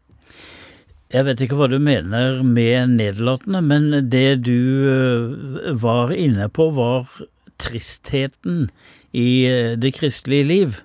Jeg 1.13 1.23
vet 1.25 1.37
ikke 1.45 1.55
hva 1.55 1.69
du 1.69 1.77
mener 1.77 2.41
med 2.43 2.89
nedlatende, 2.97 3.61
men 3.63 4.09
det 4.09 4.41
du 4.41 4.57
øh, 4.89 5.75
var 5.77 6.09
inne 6.09 6.49
på, 6.49 6.73
var 6.73 7.05
tristheten 7.61 8.67
i 9.15 9.45
øh, 9.47 9.75
det 9.79 9.93
kristelige 9.99 10.43
liv. 10.43 10.75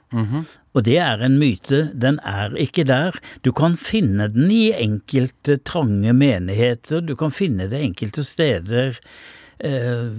Og 0.70 0.85
det 0.87 0.98
er 1.02 1.18
en 1.26 1.35
myte. 1.40 1.88
Den 1.98 2.20
er 2.22 2.52
ikke 2.62 2.85
der. 2.87 3.16
Du 3.42 3.50
kan 3.52 3.74
finne 3.74 4.28
den 4.30 4.50
i 4.54 4.68
enkelte 4.78 5.56
trange 5.66 6.12
menigheter, 6.14 7.02
du 7.02 7.16
kan 7.18 7.33
finne 7.35 7.66
det 7.72 7.80
enkelte 7.83 8.22
steder. 8.22 8.94
eh, 9.59 10.12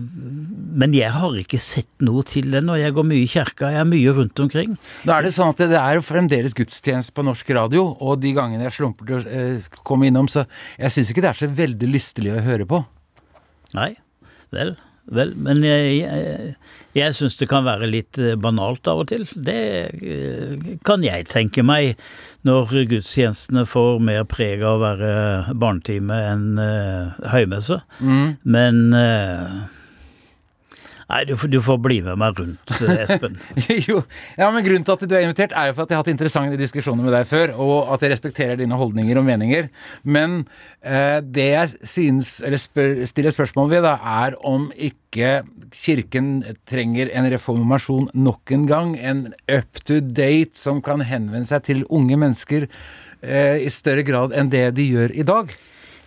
Men 0.75 0.93
jeg 0.93 1.11
har 1.15 1.37
ikke 1.39 1.57
sett 1.59 1.87
noe 2.03 2.21
til 2.27 2.51
det 2.51 2.61
når 2.67 2.81
jeg 2.83 2.93
går 2.99 3.07
mye 3.07 3.23
i 3.23 3.31
kjerka. 3.31 3.71
Jeg 3.71 3.79
er 3.79 3.87
mye 3.93 4.11
rundt 4.19 4.39
omkring. 4.43 4.75
Da 5.07 5.17
er 5.17 5.23
det 5.29 5.33
sånn 5.37 5.55
at 5.55 5.63
det 5.71 5.79
er 5.79 5.95
jo 5.97 6.03
fremdeles 6.05 6.53
gudstjeneste 6.57 7.15
på 7.15 7.23
norsk 7.23 7.49
radio, 7.55 7.87
og 8.03 8.19
de 8.21 8.35
gangene 8.35 8.67
jeg 8.67 8.75
slumper 8.81 9.07
til 9.07 9.21
å 9.21 9.25
eh, 9.31 9.71
komme 9.87 10.11
innom, 10.11 10.27
så 10.27 10.43
jeg 10.77 10.91
syns 10.97 11.09
ikke 11.15 11.23
det 11.23 11.31
er 11.31 11.41
så 11.45 11.47
veldig 11.63 11.89
lystelig 11.95 12.35
å 12.35 12.43
høre 12.43 12.67
på. 12.67 12.83
Nei, 13.73 13.93
vel, 14.51 14.75
vel, 15.15 15.33
men 15.35 15.63
jeg, 15.65 16.01
jeg, 16.01 16.53
jeg 16.97 17.15
syns 17.15 17.37
det 17.39 17.47
kan 17.51 17.65
være 17.67 17.89
litt 17.89 18.19
eh, 18.19 18.37
banalt 18.39 18.87
av 18.91 19.03
og 19.03 19.09
til. 19.11 19.25
Det 19.35 19.61
eh, 19.91 20.69
kan 20.87 21.05
jeg 21.05 21.27
tenke 21.31 21.63
meg, 21.65 21.99
når 22.47 22.73
gudstjenestene 22.91 23.65
får 23.69 24.01
mer 24.03 24.25
preg 24.29 24.63
av 24.65 24.79
å 24.79 24.83
være 24.83 25.11
barnetime 25.61 26.17
enn 26.31 26.47
uh, 26.57 27.13
høymesse. 27.31 27.77
Men 28.43 28.81
eh, 28.97 29.61
Nei, 31.11 31.25
du, 31.27 31.33
du 31.35 31.57
får 31.59 31.79
bli 31.83 31.97
med 32.05 32.19
meg 32.21 32.37
rundt, 32.39 32.71
eh, 32.77 33.01
Espen. 33.03 33.33
jo, 33.89 33.99
ja, 34.39 34.47
men 34.47 34.63
Grunnen 34.63 34.85
til 34.87 34.95
at 34.95 35.03
du 35.03 35.15
er 35.17 35.25
invitert, 35.25 35.51
er 35.51 35.67
jo 35.67 35.75
for 35.75 35.83
at 35.83 35.91
jeg 35.91 35.99
har 35.99 36.05
hatt 36.05 36.11
interessante 36.13 36.59
diskusjoner 36.59 37.03
med 37.03 37.11
deg 37.17 37.27
før, 37.27 37.51
og 37.59 37.91
at 37.91 38.05
jeg 38.05 38.13
respekterer 38.13 38.59
dine 38.59 38.77
holdninger 38.79 39.19
og 39.19 39.25
meninger. 39.27 39.67
Men 40.07 40.45
eh, 40.79 41.19
det 41.19 41.49
jeg 41.49 41.89
synes, 41.95 42.37
eller 42.47 42.61
spør, 42.61 42.93
stiller 43.11 43.35
spørsmål 43.35 43.73
ved, 43.73 43.83
da, 43.89 43.97
er 44.23 44.39
om 44.47 44.69
ikke 44.75 45.41
Kirken 45.71 46.41
trenger 46.67 47.09
en 47.15 47.27
reformasjon 47.31 48.07
nok 48.15 48.51
en 48.55 48.63
gang. 48.67 48.93
En 48.95 49.25
up 49.51 49.81
to 49.87 49.99
date 49.99 50.59
som 50.59 50.79
kan 50.83 51.03
henvende 51.03 51.47
seg 51.47 51.65
til 51.67 51.83
unge 51.91 52.15
mennesker 52.19 52.67
eh, 52.67 53.59
i 53.63 53.71
større 53.71 54.07
grad 54.07 54.35
enn 54.35 54.51
det 54.51 54.69
de 54.79 54.87
gjør 54.87 55.15
i 55.15 55.27
dag. 55.27 55.51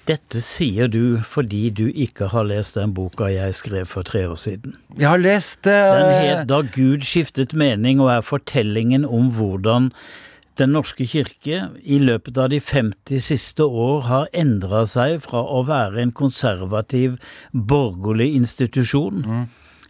Dette 0.04 0.40
sier 0.44 0.90
du 0.92 1.16
fordi 1.24 1.70
du 1.72 1.86
ikke 1.88 2.28
har 2.34 2.44
lest 2.44 2.76
den 2.76 2.92
boka 2.96 3.30
jeg 3.32 3.56
skrev 3.56 3.88
for 3.88 4.04
tre 4.04 4.26
år 4.28 4.36
siden. 4.36 4.76
Jeg 4.98 5.08
har 5.08 5.20
lest 5.20 5.64
uh... 5.64 5.72
Den 5.72 6.12
het 6.28 6.48
Da 6.50 6.60
Gud 6.60 7.06
skiftet 7.08 7.54
mening, 7.56 8.02
og 8.04 8.12
er 8.12 8.26
fortellingen 8.26 9.06
om 9.08 9.30
hvordan 9.32 9.90
Den 10.60 10.70
norske 10.76 11.06
kirke 11.08 11.64
i 11.82 11.96
løpet 11.98 12.36
av 12.38 12.52
de 12.52 12.60
50 12.62 13.24
siste 13.26 13.64
år 13.64 14.04
har 14.06 14.28
endra 14.30 14.84
seg 14.86 15.16
fra 15.24 15.40
å 15.42 15.64
være 15.66 15.98
en 16.04 16.12
konservativ, 16.14 17.16
borgerlig 17.50 18.28
institusjon 18.36 19.48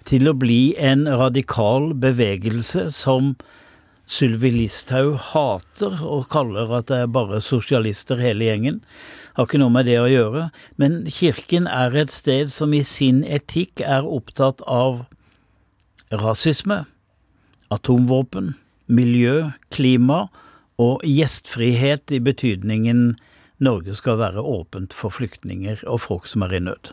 til 0.08 0.30
å 0.30 0.32
bli 0.36 0.72
en 0.80 1.04
radikal 1.04 1.90
bevegelse 2.00 2.86
som 2.96 3.34
Sylvi 4.04 4.50
Listhaug 4.52 5.16
hater 5.32 6.02
og 6.04 6.26
kaller 6.32 6.70
at 6.76 6.90
det 6.90 6.98
er 7.04 7.12
bare 7.12 7.40
sosialister 7.42 8.20
hele 8.20 8.50
gjengen. 8.50 8.80
Har 9.34 9.48
ikke 9.48 9.60
noe 9.62 9.72
med 9.72 9.88
det 9.88 9.96
å 10.02 10.10
gjøre. 10.10 10.48
Men 10.80 11.04
kirken 11.08 11.66
er 11.70 11.96
et 11.96 12.12
sted 12.12 12.52
som 12.52 12.74
i 12.76 12.82
sin 12.84 13.22
etikk 13.24 13.80
er 13.80 14.04
opptatt 14.04 14.60
av 14.68 15.06
rasisme, 16.12 16.84
atomvåpen, 17.72 18.52
miljø, 18.86 19.50
klima 19.72 20.26
og 20.80 21.00
gjestfrihet 21.08 22.12
i 22.12 22.20
betydningen 22.22 23.14
Norge 23.62 23.94
skal 23.94 24.16
være 24.18 24.42
åpent 24.42 24.94
for 24.96 25.14
flyktninger 25.14 25.84
og 25.86 26.00
folk 26.02 26.24
som 26.26 26.42
er 26.42 26.56
i 26.56 26.60
nød. 26.64 26.90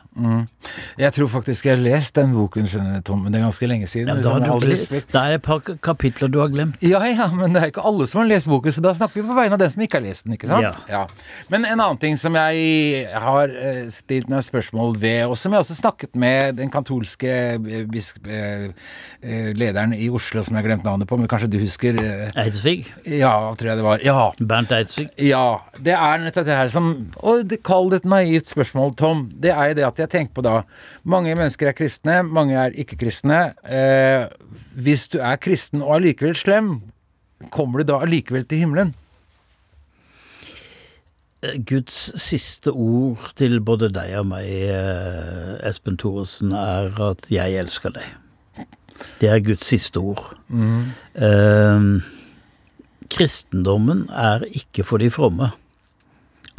Jeg 1.02 1.14
tror 1.16 1.30
faktisk 1.34 1.66
jeg 1.66 1.74
har 1.74 1.82
lest 1.82 2.14
den 2.20 2.36
boken, 2.36 2.68
skjønner 2.70 3.00
jeg, 3.00 3.06
Tom, 3.08 3.24
men 3.24 3.34
det 3.34 3.40
er 3.40 3.48
ganske 3.48 3.70
lenge 3.70 3.88
siden. 3.90 4.12
Ja, 4.12 4.22
da 4.22 4.36
har 4.36 4.44
du 4.46 4.52
all 4.54 4.62
det 4.62 5.02
er 5.18 5.38
et 5.40 5.42
par 5.42 5.64
kapitler 5.82 6.30
du 6.30 6.38
har 6.38 6.52
glemt. 6.54 6.78
Ja, 6.86 7.02
ja, 7.08 7.32
men 7.34 7.56
det 7.56 7.64
er 7.64 7.72
ikke 7.72 7.86
alle 7.88 8.06
som 8.10 8.22
har 8.22 8.30
lest 8.30 8.50
boken, 8.52 8.76
så 8.76 8.84
da 8.86 8.94
snakker 8.94 9.18
vi 9.18 9.26
på 9.32 9.38
vegne 9.38 9.58
av 9.58 9.64
dem 9.64 9.72
som 9.74 9.82
ikke 9.88 9.98
har 9.98 10.06
lest 10.06 10.28
den, 10.28 10.36
ikke 10.38 10.52
sant? 10.52 10.78
Ja. 10.92 11.02
Men 11.50 11.66
en 11.66 11.80
annen 11.80 11.98
ting 12.02 12.20
som 12.22 12.38
jeg 12.38 13.08
har 13.26 13.56
eh, 13.58 13.82
stilt 13.94 14.30
meg 14.30 14.46
spørsmål 14.46 14.94
ved, 15.02 15.24
og 15.32 15.36
som 15.42 15.58
jeg 15.58 15.66
også 15.66 15.80
snakket 15.80 16.14
med 16.14 16.60
den 16.62 16.70
katolske 16.74 17.34
eh, 17.58 17.90
eh, 17.90 19.50
lederen 19.58 19.98
i 19.98 20.12
Oslo, 20.14 20.46
som 20.46 20.60
jeg 20.60 20.62
har 20.62 20.70
glemt 20.70 20.86
navnet 20.86 21.10
på, 21.10 21.18
men 21.18 21.32
kanskje 21.32 21.50
du 21.50 21.58
husker? 21.64 21.98
Eidsvig. 22.38 22.86
Ja, 23.10 23.34
tror 23.58 23.74
jeg 23.74 23.82
det 23.82 23.88
var. 23.90 24.06
Ja, 24.06 24.30
Bernt 24.38 24.78
Eidsvig. 24.78 25.10
ja, 25.26 25.46
det 25.82 25.98
er 25.98 26.22
nettopp 26.22 26.51
det 26.52 26.60
her 26.60 26.72
som 26.72 26.92
Og 27.24 27.56
kall 27.66 27.92
det 27.92 28.02
et 28.02 28.10
naivt 28.12 28.52
spørsmål, 28.52 28.96
Tom. 29.00 29.26
Det 29.32 29.54
er 29.54 29.72
jo 29.72 29.78
det 29.80 29.88
at 29.88 30.00
jeg 30.04 30.12
tenker 30.12 30.38
på 30.38 30.46
da 30.46 30.62
Mange 31.04 31.34
mennesker 31.36 31.72
er 31.72 31.78
kristne, 31.78 32.22
mange 32.28 32.58
er 32.60 32.76
ikke-kristne. 32.76 33.54
Eh, 33.66 34.28
hvis 34.76 35.08
du 35.12 35.20
er 35.20 35.40
kristen 35.42 35.82
og 35.82 35.98
allikevel 36.00 36.36
slem, 36.38 36.74
kommer 37.50 37.82
du 37.82 37.92
da 37.92 38.02
allikevel 38.04 38.46
til 38.46 38.66
himmelen? 38.66 38.94
Guds 41.42 42.12
siste 42.22 42.70
ord 42.70 43.32
til 43.40 43.58
både 43.66 43.90
deg 43.90 44.14
og 44.20 44.28
meg, 44.30 44.46
eh, 44.46 45.56
Espen 45.66 45.98
Thoresen, 45.98 46.52
er 46.54 46.94
at 47.02 47.32
'jeg 47.32 47.58
elsker 47.58 47.90
deg'. 47.90 48.18
Det 49.22 49.30
er 49.30 49.40
Guds 49.40 49.66
siste 49.66 49.98
ord. 49.98 50.38
Eh, 51.16 52.02
kristendommen 53.10 54.10
er 54.10 54.46
ikke 54.52 54.84
for 54.84 54.98
de 54.98 55.10
fromme. 55.10 55.52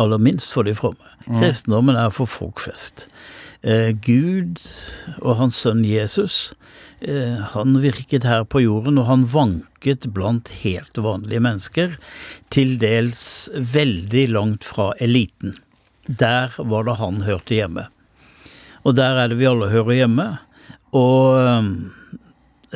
Aller 0.02 0.18
minst 0.18 0.52
for 0.54 0.66
de 0.66 0.74
fromme. 0.74 1.14
Kristendommen 1.38 1.98
er 1.98 2.10
for 2.14 2.30
folk 2.30 2.62
flest. 2.64 3.06
Eh, 3.62 3.92
Gud 3.94 4.58
og 5.22 5.36
hans 5.38 5.60
sønn 5.62 5.84
Jesus, 5.86 6.54
eh, 6.98 7.38
han 7.54 7.78
virket 7.84 8.26
her 8.26 8.42
på 8.42 8.64
jorden, 8.64 8.98
og 8.98 9.06
han 9.06 9.26
vanket 9.30 10.08
blant 10.14 10.50
helt 10.64 10.98
vanlige 10.98 11.42
mennesker, 11.46 11.94
til 12.50 12.74
dels 12.82 13.22
veldig 13.54 14.26
langt 14.34 14.66
fra 14.66 14.90
eliten. 14.98 15.54
Der 16.06 16.50
var 16.58 16.88
det 16.88 16.98
han 16.98 17.22
hørte 17.22 17.54
hjemme. 17.54 17.86
Og 18.82 18.96
der 18.98 19.20
er 19.22 19.30
det 19.30 19.38
vi 19.38 19.46
alle 19.46 19.70
hører 19.70 20.00
hjemme. 20.00 20.26
Og 20.92 21.38
øhm, 21.38 21.92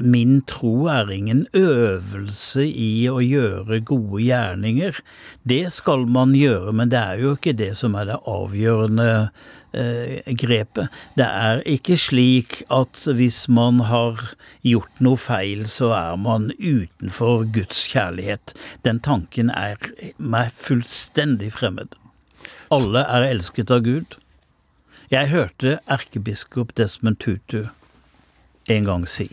min 0.02 0.40
tro 0.48 0.86
er 0.92 1.10
ingen 1.12 1.44
øvelse 1.56 2.64
i 2.66 3.06
å 3.08 3.20
gjøre 3.22 3.80
gode 3.86 4.22
gjerninger. 4.24 4.98
Det 5.48 5.64
skal 5.72 6.06
man 6.10 6.34
gjøre, 6.36 6.74
men 6.76 6.92
det 6.92 7.00
er 7.00 7.22
jo 7.22 7.34
ikke 7.36 7.56
det 7.56 7.72
som 7.78 7.96
er 7.98 8.10
det 8.10 8.18
avgjørende 8.28 9.08
eh, 9.72 10.34
grepet. 10.42 10.92
Det 11.16 11.26
er 11.26 11.62
ikke 11.68 11.96
slik 12.00 12.60
at 12.72 13.06
hvis 13.06 13.46
man 13.48 13.80
har 13.88 14.20
gjort 14.66 15.00
noe 15.04 15.20
feil, 15.20 15.64
så 15.70 15.92
er 15.96 16.20
man 16.20 16.50
utenfor 16.58 17.46
Guds 17.54 17.86
kjærlighet. 17.92 18.56
Den 18.84 19.00
tanken 19.00 19.50
er 19.54 19.80
meg 20.18 20.52
fullstendig 20.56 21.54
fremmed. 21.56 21.96
Alle 22.74 23.04
er 23.06 23.30
elsket 23.30 23.70
av 23.72 23.84
Gud. 23.86 24.18
Jeg 25.10 25.30
hørte 25.30 25.78
erkebiskop 25.86 26.74
Desmond 26.74 27.20
Tutu 27.22 27.68
en 28.66 28.88
gang 28.88 29.04
si 29.06 29.28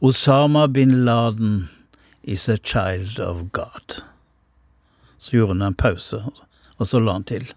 Osama 0.00 0.68
bin 0.68 1.04
Laden 1.04 1.68
is 2.22 2.48
a 2.48 2.56
child 2.56 3.18
of 3.20 3.52
God. 3.52 4.02
Så 5.18 5.36
gjorde 5.36 5.52
han 5.52 5.62
en 5.62 5.74
pause, 5.74 6.22
og 6.76 6.86
så 6.86 7.00
la 7.02 7.16
han 7.16 7.24
til 7.26 7.50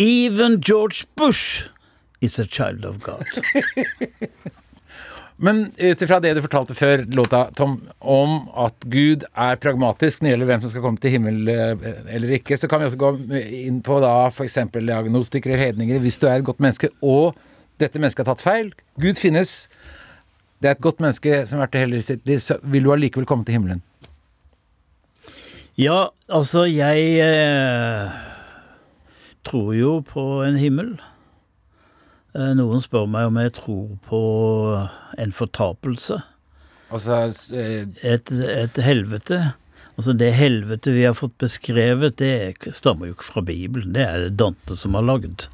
Even 0.00 0.60
George 0.60 1.04
Bush 1.16 1.68
is 2.20 2.38
a 2.40 2.46
child 2.46 2.84
of 2.84 3.02
God. 3.04 3.26
Men 5.36 5.72
ut 5.76 6.02
ifra 6.02 6.20
det 6.22 6.34
du 6.36 6.42
fortalte 6.44 6.74
før 6.78 7.04
låta, 7.18 7.42
Tom, 7.58 7.80
om 7.98 8.46
at 8.62 8.84
Gud 8.88 9.24
er 9.34 9.58
pragmatisk 9.60 10.22
når 10.22 10.28
det 10.28 10.32
gjelder 10.32 10.50
hvem 10.52 10.62
som 10.62 10.72
skal 10.72 10.84
komme 10.84 11.02
til 11.02 11.16
himmel 11.16 11.48
eh, 11.50 11.88
eller 12.14 12.36
ikke, 12.38 12.56
så 12.56 12.70
kan 12.70 12.80
vi 12.80 12.88
også 12.88 13.00
gå 13.00 13.10
inn 13.64 13.80
på 13.84 13.98
da 14.04 14.12
f.eks. 14.30 14.60
agnostikere 14.62 15.58
hedninger. 15.58 15.98
Hvis 16.00 16.20
du 16.22 16.28
er 16.30 16.38
et 16.38 16.46
godt 16.46 16.62
menneske, 16.62 16.92
og 17.02 17.34
dette 17.82 17.98
mennesket 17.98 18.22
har 18.22 18.36
tatt 18.36 18.44
feil 18.44 18.70
Gud 19.02 19.18
finnes. 19.18 19.66
Det 20.62 20.70
er 20.70 20.76
et 20.76 20.84
godt 20.84 21.00
menneske 21.02 21.40
som 21.46 21.58
har 21.58 21.66
vært 21.66 21.74
det 21.74 21.80
hele 21.82 22.02
sitt 22.06 22.28
liv, 22.28 22.42
vil 22.70 22.84
du 22.86 22.92
allikevel 22.94 23.26
komme 23.26 23.46
til 23.46 23.58
himmelen. 23.58 23.82
Ja, 25.80 26.12
altså, 26.28 26.66
jeg 26.68 27.16
eh, 27.24 28.12
tror 29.48 29.72
jo 29.74 29.96
på 30.06 30.26
en 30.46 30.58
himmel. 30.60 30.92
Eh, 32.36 32.52
noen 32.56 32.84
spør 32.84 33.08
meg 33.10 33.30
om 33.30 33.40
jeg 33.40 33.54
tror 33.56 33.96
på 34.06 34.20
en 35.18 35.34
fortapelse. 35.34 36.20
Altså 36.92 37.18
eh, 37.56 37.88
Et, 38.04 38.32
et 38.52 38.82
helvete. 38.84 39.40
Altså, 40.02 40.16
det 40.18 40.32
helvete 40.34 40.90
vi 40.90 41.04
har 41.06 41.14
fått 41.14 41.36
beskrevet, 41.38 42.16
det 42.18 42.72
stammer 42.74 43.06
jo 43.06 43.12
ikke 43.14 43.26
fra 43.28 43.42
Bibelen. 43.46 43.92
Det 43.94 44.02
er 44.02 44.24
det 44.24 44.32
Dante 44.40 44.74
som 44.74 44.96
har 44.98 45.04
lagd. 45.06 45.44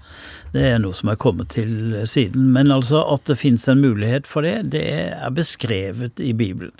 Det 0.54 0.62
er 0.70 0.78
noe 0.80 0.96
som 0.96 1.10
er 1.12 1.18
kommet 1.20 1.50
til 1.52 1.98
siden. 2.08 2.46
Men 2.54 2.72
altså, 2.72 3.02
at 3.12 3.28
det 3.28 3.36
fins 3.42 3.66
en 3.68 3.82
mulighet 3.84 4.24
for 4.24 4.48
det, 4.48 4.70
det 4.72 4.86
er 4.88 5.34
beskrevet 5.36 6.22
i 6.24 6.32
Bibelen. 6.32 6.72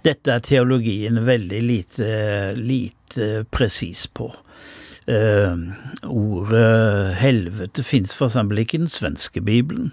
Dette 0.00 0.32
er 0.32 0.46
teologien 0.48 1.20
veldig 1.26 1.60
lite, 1.60 2.08
lite 2.56 3.28
presis 3.52 4.06
på. 4.08 4.30
Uh, 5.04 5.60
ordet 6.08 7.20
helvete 7.20 7.84
fins 7.84 8.16
f.eks. 8.16 8.40
ikke 8.64 8.80
i 8.80 8.84
den 8.86 8.96
svenske 8.96 9.44
bibelen. 9.44 9.92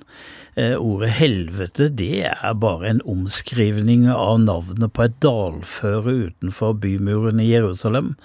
Eh, 0.58 0.74
ordet 0.82 1.12
helvete 1.20 1.86
det 1.94 2.24
er 2.32 2.54
bare 2.58 2.90
en 2.90 3.02
omskrivning 3.06 4.08
av 4.10 4.40
navnet 4.42 4.90
på 4.96 5.04
et 5.06 5.20
dalføre 5.22 6.16
utenfor 6.30 6.80
bymuren 6.82 7.42
i 7.44 7.52
Jerusalem. 7.52 8.16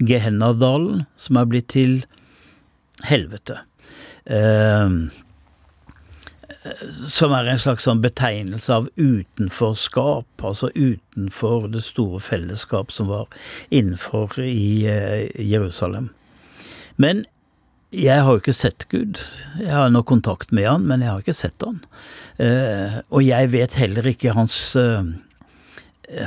Gehennadalen, 0.00 1.04
som 1.20 1.36
er 1.36 1.50
blitt 1.50 1.68
til 1.74 1.98
helvete. 3.04 3.58
Eh, 4.24 4.96
som 6.94 7.34
er 7.34 7.50
en 7.50 7.60
slags 7.60 7.84
sånn 7.88 8.00
betegnelse 8.00 8.72
av 8.72 8.88
utenforskap, 8.96 10.28
altså 10.46 10.70
utenfor 10.72 11.68
det 11.74 11.82
store 11.84 12.22
fellesskap 12.22 12.94
som 12.94 13.10
var 13.10 13.28
innenfor 13.68 14.38
i 14.40 14.86
eh, 14.88 15.28
Jerusalem. 15.36 16.08
Men 16.96 17.24
jeg 17.92 18.24
har 18.24 18.32
jo 18.32 18.40
ikke 18.40 18.56
sett 18.56 18.86
Gud. 18.92 19.20
Jeg 19.60 19.72
har 19.72 19.90
noe 19.92 20.06
kontakt 20.08 20.52
med 20.54 20.68
han, 20.68 20.86
men 20.88 21.04
jeg 21.04 21.12
har 21.12 21.22
ikke 21.22 21.36
sett 21.36 21.64
han. 21.64 21.82
Eh, 22.40 22.98
og 23.12 23.24
jeg 23.26 23.50
vet 23.52 23.76
heller 23.80 24.08
ikke 24.08 24.34
hans, 24.36 24.74
eh, 24.76 25.04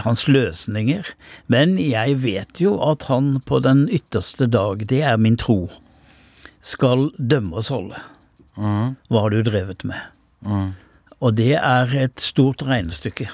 hans 0.05 0.27
løsninger. 0.29 1.09
Men 1.51 1.77
jeg 1.81 2.19
vet 2.21 2.61
jo 2.61 2.77
at 2.85 3.07
han 3.09 3.39
på 3.45 3.61
den 3.65 3.87
ytterste 3.89 4.47
dag, 4.47 4.85
det 4.87 5.01
er 5.01 5.17
min 5.17 5.37
tro, 5.37 5.71
skal 6.61 7.09
dømme 7.17 7.61
oss 7.61 7.71
alle. 7.73 8.01
Hva 8.55 9.25
har 9.25 9.33
du 9.33 9.41
drevet 9.45 9.83
med? 9.83 9.99
Og 11.21 11.35
det 11.35 11.55
er 11.57 11.91
et 12.05 12.21
stort 12.21 12.63
regnestykke. 12.65 13.27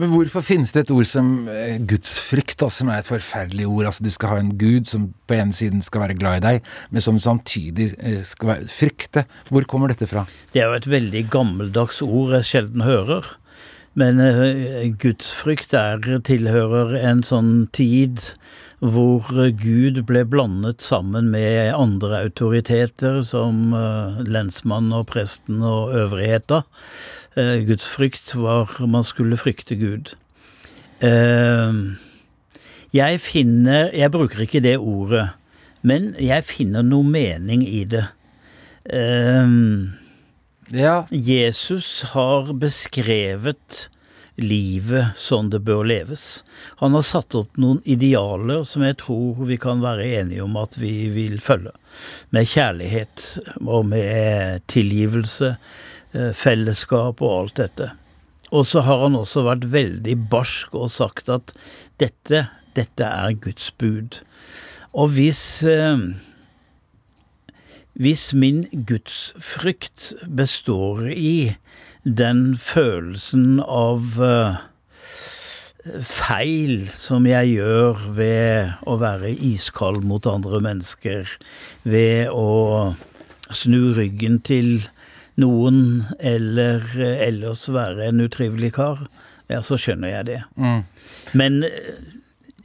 Men 0.00 0.12
hvorfor 0.12 0.44
finnes 0.44 0.72
det 0.74 0.84
et 0.84 0.92
ord 0.94 1.08
som 1.08 1.48
eh, 1.50 1.78
gudsfrykt, 1.90 2.64
som 2.72 2.90
er 2.92 3.00
et 3.00 3.08
forferdelig 3.08 3.66
ord? 3.68 3.88
Altså 3.90 4.06
Du 4.06 4.10
skal 4.14 4.34
ha 4.34 4.40
en 4.42 4.54
gud 4.60 4.88
som 4.90 5.10
på 5.30 5.38
ene 5.38 5.56
siden 5.56 5.84
skal 5.84 6.04
være 6.06 6.18
glad 6.18 6.40
i 6.40 6.46
deg, 6.46 6.70
men 6.90 7.04
som 7.04 7.20
samtidig 7.22 7.92
eh, 7.98 8.22
skal 8.26 8.54
være, 8.54 8.70
frykte. 8.70 9.26
Hvor 9.48 9.66
kommer 9.70 9.92
dette 9.92 10.08
fra? 10.10 10.26
Det 10.54 10.62
er 10.62 10.70
jo 10.70 10.80
et 10.80 10.90
veldig 10.90 11.26
gammeldags 11.32 12.02
ord 12.06 12.36
jeg 12.38 12.50
sjelden 12.52 12.86
hører. 12.86 13.36
Men 13.98 14.20
eh, 14.22 14.86
gudsfrykt 15.02 15.74
er, 15.74 16.04
tilhører 16.26 16.94
en 17.00 17.24
sånn 17.26 17.54
tid 17.74 18.22
hvor 18.80 19.26
Gud 19.60 19.98
ble 20.08 20.22
blandet 20.24 20.80
sammen 20.84 21.28
med 21.32 21.74
andre 21.74 22.22
autoriteter, 22.24 23.20
som 23.26 23.74
eh, 23.76 24.22
lensmannen 24.24 24.94
og 24.96 25.08
presten 25.10 25.60
og 25.66 25.92
øvrigheta. 26.06 26.62
Eh, 27.36 27.60
Gudsfrykt 27.68 28.34
var 28.34 28.72
man 28.86 29.04
skulle 29.06 29.38
frykte 29.38 29.76
Gud. 29.78 30.14
Eh, 31.00 31.72
jeg 32.92 33.20
finner 33.22 33.88
Jeg 33.94 34.10
bruker 34.10 34.42
ikke 34.44 34.60
det 34.60 34.76
ordet, 34.78 35.30
men 35.82 36.14
jeg 36.20 36.44
finner 36.44 36.82
noe 36.82 37.06
mening 37.06 37.62
i 37.66 37.84
det. 37.84 38.06
Eh, 38.90 39.46
Ja, 40.70 41.00
Jesus 41.10 42.04
har 42.12 42.52
beskrevet 42.54 43.88
livet 44.38 45.16
sånn 45.18 45.50
det 45.50 45.58
bør 45.66 45.82
leves. 45.84 46.42
Han 46.78 46.94
har 46.94 47.02
satt 47.02 47.34
opp 47.34 47.58
noen 47.60 47.80
idealer 47.84 48.62
som 48.64 48.84
jeg 48.86 49.00
tror 49.02 49.40
vi 49.48 49.58
kan 49.60 49.82
være 49.82 50.06
enige 50.20 50.44
om 50.44 50.54
at 50.60 50.78
vi 50.78 51.08
vil 51.10 51.40
følge. 51.42 51.72
Med 52.30 52.46
kjærlighet 52.46 53.26
og 53.66 53.88
med 53.90 54.62
tilgivelse, 54.70 55.56
fellesskap 56.12 57.20
og 57.22 57.34
alt 57.36 57.58
dette. 57.60 57.90
Og 58.50 58.66
så 58.66 58.82
har 58.82 59.04
han 59.04 59.18
også 59.18 59.44
vært 59.46 59.68
veldig 59.70 60.16
barsk 60.30 60.74
og 60.74 60.90
sagt 60.90 61.30
at 61.30 61.52
dette, 62.02 62.48
dette 62.74 63.06
er 63.06 63.36
Guds 63.38 63.70
bud. 63.78 64.22
Og 64.92 65.14
hvis 65.14 65.62
eh, 65.62 66.10
Hvis 68.00 68.32
min 68.32 68.64
gudsfrykt 68.86 70.14
består 70.24 71.10
i 71.10 71.56
den 72.04 72.56
følelsen 72.56 73.60
av 73.60 74.14
eh, 74.24 74.56
feil 76.06 76.86
som 76.94 77.26
jeg 77.28 77.58
gjør 77.58 78.06
ved 78.16 78.86
å 78.88 78.96
være 79.02 79.34
iskald 79.34 80.06
mot 80.06 80.24
andre 80.30 80.62
mennesker, 80.64 81.28
ved 81.82 82.32
å 82.32 82.94
snu 83.52 83.92
ryggen 83.98 84.40
til 84.46 84.88
noen 85.40 86.04
eller 86.18 86.84
eh, 86.98 87.24
ellers 87.28 87.66
være 87.72 88.10
en 88.10 88.24
utrivelig 88.26 88.74
kar, 88.76 89.06
ja, 89.50 89.62
så 89.66 89.78
skjønner 89.80 90.12
jeg 90.12 90.28
det. 90.30 90.40
Men 91.36 91.62
eh, 91.66 92.14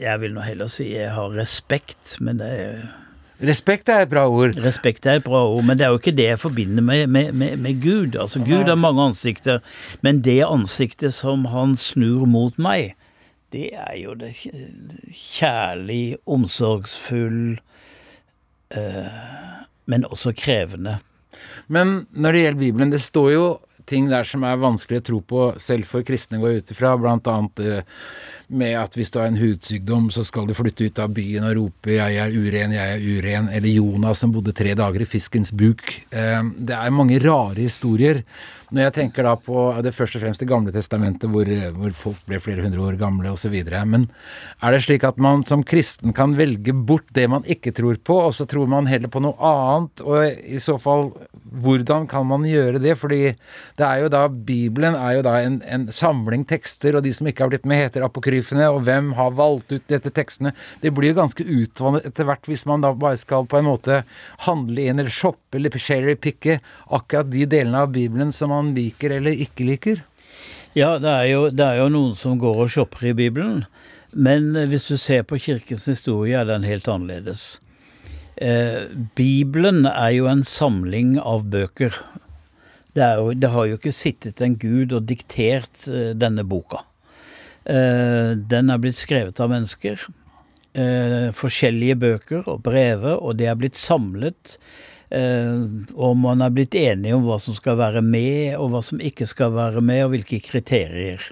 jeg 0.01 0.21
vil 0.21 0.35
nå 0.35 0.43
heller 0.45 0.69
si 0.71 0.91
jeg 0.91 1.13
har 1.15 1.33
respekt, 1.35 2.17
men 2.19 2.43
det 2.43 2.51
er 2.67 2.85
Respekt 3.43 3.89
er 3.91 4.05
et 4.05 4.11
bra 4.11 4.21
ord. 4.31 4.55
Respekt 4.63 5.05
er 5.11 5.19
et 5.19 5.25
bra 5.25 5.41
ord, 5.43 5.63
men 5.67 5.75
det 5.75 5.83
er 5.83 5.89
jo 5.91 5.99
ikke 5.99 6.13
det 6.15 6.27
jeg 6.29 6.39
forbinder 6.39 6.83
med, 6.85 7.01
med, 7.11 7.33
med, 7.35 7.57
med 7.59 7.81
Gud. 7.83 8.15
Altså, 8.15 8.39
Gud 8.39 8.69
har 8.69 8.79
mange 8.79 9.09
ansikter, 9.09 9.59
men 10.01 10.21
det 10.23 10.37
ansiktet 10.47 11.13
som 11.13 11.43
han 11.51 11.75
snur 11.75 12.23
mot 12.31 12.55
meg, 12.55 12.93
det 13.51 13.73
er 13.75 13.97
jo 13.99 14.15
det 14.19 14.31
kjærlig, 15.11 16.15
omsorgsfull, 16.31 17.57
eh, 18.71 19.19
men 19.85 20.07
også 20.07 20.31
krevende. 20.39 20.97
Men 21.67 22.05
når 22.11 22.31
det 22.35 22.43
gjelder 22.43 22.61
Bibelen, 22.61 22.93
det 22.93 23.01
står 23.03 23.31
jo 23.33 23.45
ting 23.85 24.09
der 24.09 24.27
som 24.27 24.43
er 24.47 24.61
vanskelig 24.61 25.01
å 25.01 25.05
tro 25.09 25.19
på 25.21 25.43
selv 25.61 25.87
for 25.89 26.05
kristne 26.05 26.39
går 26.41 26.59
ut 26.59 26.73
ifra, 26.73 26.95
annet 26.95 27.61
eh, 27.63 27.83
med 28.47 28.75
at 28.79 28.97
hvis 28.97 29.11
du 29.13 29.19
har 29.19 29.29
en 29.29 29.39
hudsykdom, 29.39 30.09
så 30.13 30.25
skal 30.25 30.47
du 30.47 30.53
flytte 30.57 30.85
ut 30.85 30.99
av 31.01 31.13
byen 31.13 31.47
og 31.49 31.55
rope 31.57 31.95
'jeg 31.95 32.17
er 32.21 32.29
uren, 32.33 32.75
jeg 32.75 32.95
er 32.95 32.99
uren', 32.99 33.49
eller 33.49 33.69
Jonas 33.69 34.19
som 34.19 34.31
bodde 34.31 34.53
tre 34.53 34.73
dager 34.73 35.01
i 35.01 35.05
fiskens 35.05 35.51
buk. 35.51 35.81
Eh, 36.11 36.43
Det 36.65 36.75
er 36.75 36.91
mange 36.91 37.19
rare 37.19 37.61
historier. 37.61 38.23
Når 38.71 38.81
jeg 38.81 38.93
tenker 38.93 39.23
da 39.23 39.35
på 39.35 39.81
det 39.85 39.93
først 39.93 40.17
og 40.17 40.23
fremst 40.23 40.41
Det 40.41 40.49
gamle 40.49 40.73
testamentet, 40.73 41.29
hvor, 41.29 41.45
hvor 41.45 41.91
folk 41.95 42.25
ble 42.25 42.39
flere 42.41 42.65
hundre 42.65 42.81
år 42.81 42.97
gamle 42.97 43.31
osv. 43.31 43.53
Men 43.85 44.09
er 44.61 44.71
det 44.71 44.81
slik 44.83 45.05
at 45.07 45.17
man 45.21 45.43
som 45.43 45.63
kristen 45.63 46.13
kan 46.13 46.35
velge 46.35 46.73
bort 46.73 47.07
det 47.13 47.29
man 47.29 47.43
ikke 47.43 47.73
tror 47.75 47.95
på, 48.03 48.17
og 48.27 48.33
så 48.33 48.47
tror 48.49 48.67
man 48.67 48.89
heller 48.89 49.07
på 49.07 49.21
noe 49.21 49.37
annet? 49.39 50.01
Og 50.01 50.25
i 50.27 50.59
så 50.59 50.79
fall, 50.81 51.13
hvordan 51.63 52.07
kan 52.11 52.27
man 52.27 52.45
gjøre 52.47 52.81
det? 52.83 52.95
Fordi 52.99 53.19
det 53.79 53.85
er 53.85 54.03
jo 54.03 54.11
da 54.13 54.25
Bibelen 54.29 54.97
er 54.97 55.17
jo 55.17 55.25
da 55.25 55.35
en, 55.43 55.59
en 55.63 55.87
samling 55.93 56.45
tekster, 56.49 56.97
og 56.97 57.05
de 57.05 57.13
som 57.15 57.29
ikke 57.29 57.45
har 57.45 57.53
blitt 57.53 57.67
med, 57.69 57.81
heter 57.83 58.05
apokryfene, 58.05 58.67
og 58.71 58.83
hvem 58.87 59.13
har 59.19 59.35
valgt 59.37 59.75
ut 59.75 59.87
dette 59.91 60.13
tekstene? 60.15 60.55
Det 60.81 60.93
blir 60.95 61.13
jo 61.13 61.19
ganske 61.21 61.45
utvannet 61.45 62.07
etter 62.09 62.27
hvert 62.27 62.49
hvis 62.49 62.65
man 62.69 62.85
da 62.85 62.93
bare 62.95 63.19
skal 63.21 63.47
på 63.49 63.59
en 63.59 63.69
måte 63.69 64.01
handle 64.47 64.87
inn 64.89 65.01
eller 65.01 65.13
shoppe 65.13 65.59
eller 65.59 65.73
cherrypicke 65.75 66.59
akkurat 66.95 67.31
de 67.31 67.45
delene 67.49 67.85
av 67.85 67.93
Bibelen 67.95 68.33
som 68.35 68.53
man 68.53 68.73
liker 68.75 69.17
eller 69.17 69.45
ikke 69.45 69.67
liker. 69.67 70.03
Ja, 70.75 70.97
det 70.99 71.11
er, 71.11 71.27
jo, 71.31 71.43
det 71.55 71.63
er 71.63 71.77
jo 71.79 71.91
noen 71.91 72.15
som 72.19 72.39
går 72.39 72.65
og 72.65 72.71
shopper 72.71 73.11
i 73.11 73.15
Bibelen, 73.15 73.63
men 74.11 74.51
hvis 74.67 74.89
du 74.89 74.97
ser 74.99 75.23
på 75.27 75.39
kirkens 75.39 75.85
historie, 75.87 76.35
er 76.35 76.47
den 76.49 76.67
helt 76.67 76.87
annerledes. 76.91 77.61
Eh, 78.35 78.91
Bibelen 79.15 79.85
er 79.87 80.11
jo 80.17 80.27
en 80.27 80.43
samling 80.43 81.15
av 81.21 81.45
bøker. 81.51 81.95
Det, 82.95 83.05
jo, 83.19 83.31
det 83.35 83.51
har 83.51 83.69
jo 83.69 83.77
ikke 83.79 83.95
sittet 83.95 84.43
en 84.43 84.57
gud 84.59 84.95
og 84.95 85.07
diktert 85.07 85.87
eh, 85.91 86.11
denne 86.17 86.43
boka. 86.47 86.83
Eh, 87.63 88.35
den 88.35 88.71
er 88.71 88.81
blitt 88.81 88.99
skrevet 88.99 89.39
av 89.39 89.53
mennesker. 89.53 90.07
Forskjellige 90.75 91.95
bøker 91.95 92.49
og 92.51 92.65
brever, 92.65 93.13
og 93.15 93.37
det 93.39 93.45
er 93.47 93.55
blitt 93.55 93.77
samlet. 93.79 94.57
Og 95.15 96.17
man 96.19 96.43
er 96.43 96.51
blitt 96.51 96.75
enige 96.75 97.15
om 97.15 97.23
hva 97.23 97.37
som 97.39 97.55
skal 97.55 97.77
være 97.79 98.01
med, 98.03 98.57
og 98.59 98.73
hva 98.73 98.81
som 98.83 98.99
ikke 98.99 99.23
skal 99.29 99.53
være 99.55 99.79
med, 99.79 100.01
og 100.03 100.11
hvilke 100.11 100.41
kriterier. 100.43 101.23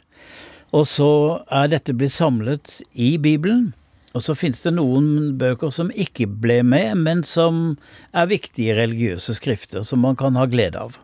Og 0.71 0.87
så 0.87 1.11
er 1.51 1.73
dette 1.75 1.91
blitt 1.91 2.15
samlet 2.15 2.77
i 2.95 3.17
Bibelen. 3.19 3.73
Og 4.13 4.21
så 4.21 4.35
finnes 4.37 4.61
det 4.61 4.75
noen 4.75 5.33
bøker 5.41 5.71
som 5.73 5.89
ikke 5.89 6.27
ble 6.27 6.59
med, 6.63 6.95
men 7.01 7.23
som 7.25 7.77
er 8.13 8.29
viktige 8.29 8.75
religiøse 8.77 9.33
skrifter, 9.39 9.81
som 9.81 10.03
man 10.05 10.15
kan 10.19 10.37
ha 10.37 10.45
glede 10.45 10.77
av. 10.79 10.99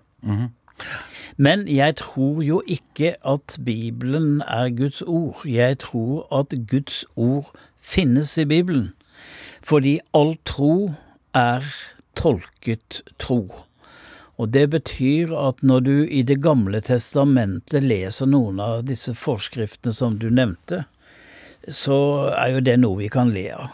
Men 1.38 1.66
jeg 1.68 1.95
tror 2.03 2.43
jo 2.43 2.62
ikke 2.68 3.16
at 3.26 3.57
Bibelen 3.66 4.41
er 4.45 4.70
Guds 4.76 5.01
ord. 5.01 5.41
Jeg 5.47 5.80
tror 5.80 6.28
at 6.36 6.53
Guds 6.70 7.05
ord 7.16 7.49
finnes 7.82 8.38
i 8.38 8.45
Bibelen. 8.45 8.91
Fordi 9.64 9.99
all 10.14 10.36
tro 10.45 10.93
er 11.34 11.66
tolket 12.16 13.01
tro. 13.20 13.47
Og 14.39 14.53
det 14.53 14.70
betyr 14.72 15.34
at 15.36 15.64
når 15.64 15.80
du 15.80 15.95
i 16.07 16.22
Det 16.24 16.41
gamle 16.41 16.80
testamentet 16.82 17.84
leser 17.84 18.26
noen 18.26 18.60
av 18.60 18.86
disse 18.88 19.14
forskriftene 19.14 19.93
som 19.93 20.16
du 20.20 20.30
nevnte, 20.30 20.86
så 21.76 21.97
er 22.34 22.55
jo 22.55 22.59
det 22.65 22.78
noe 22.82 22.97
vi 22.99 23.09
kan 23.13 23.32
le 23.34 23.47
av. 23.55 23.70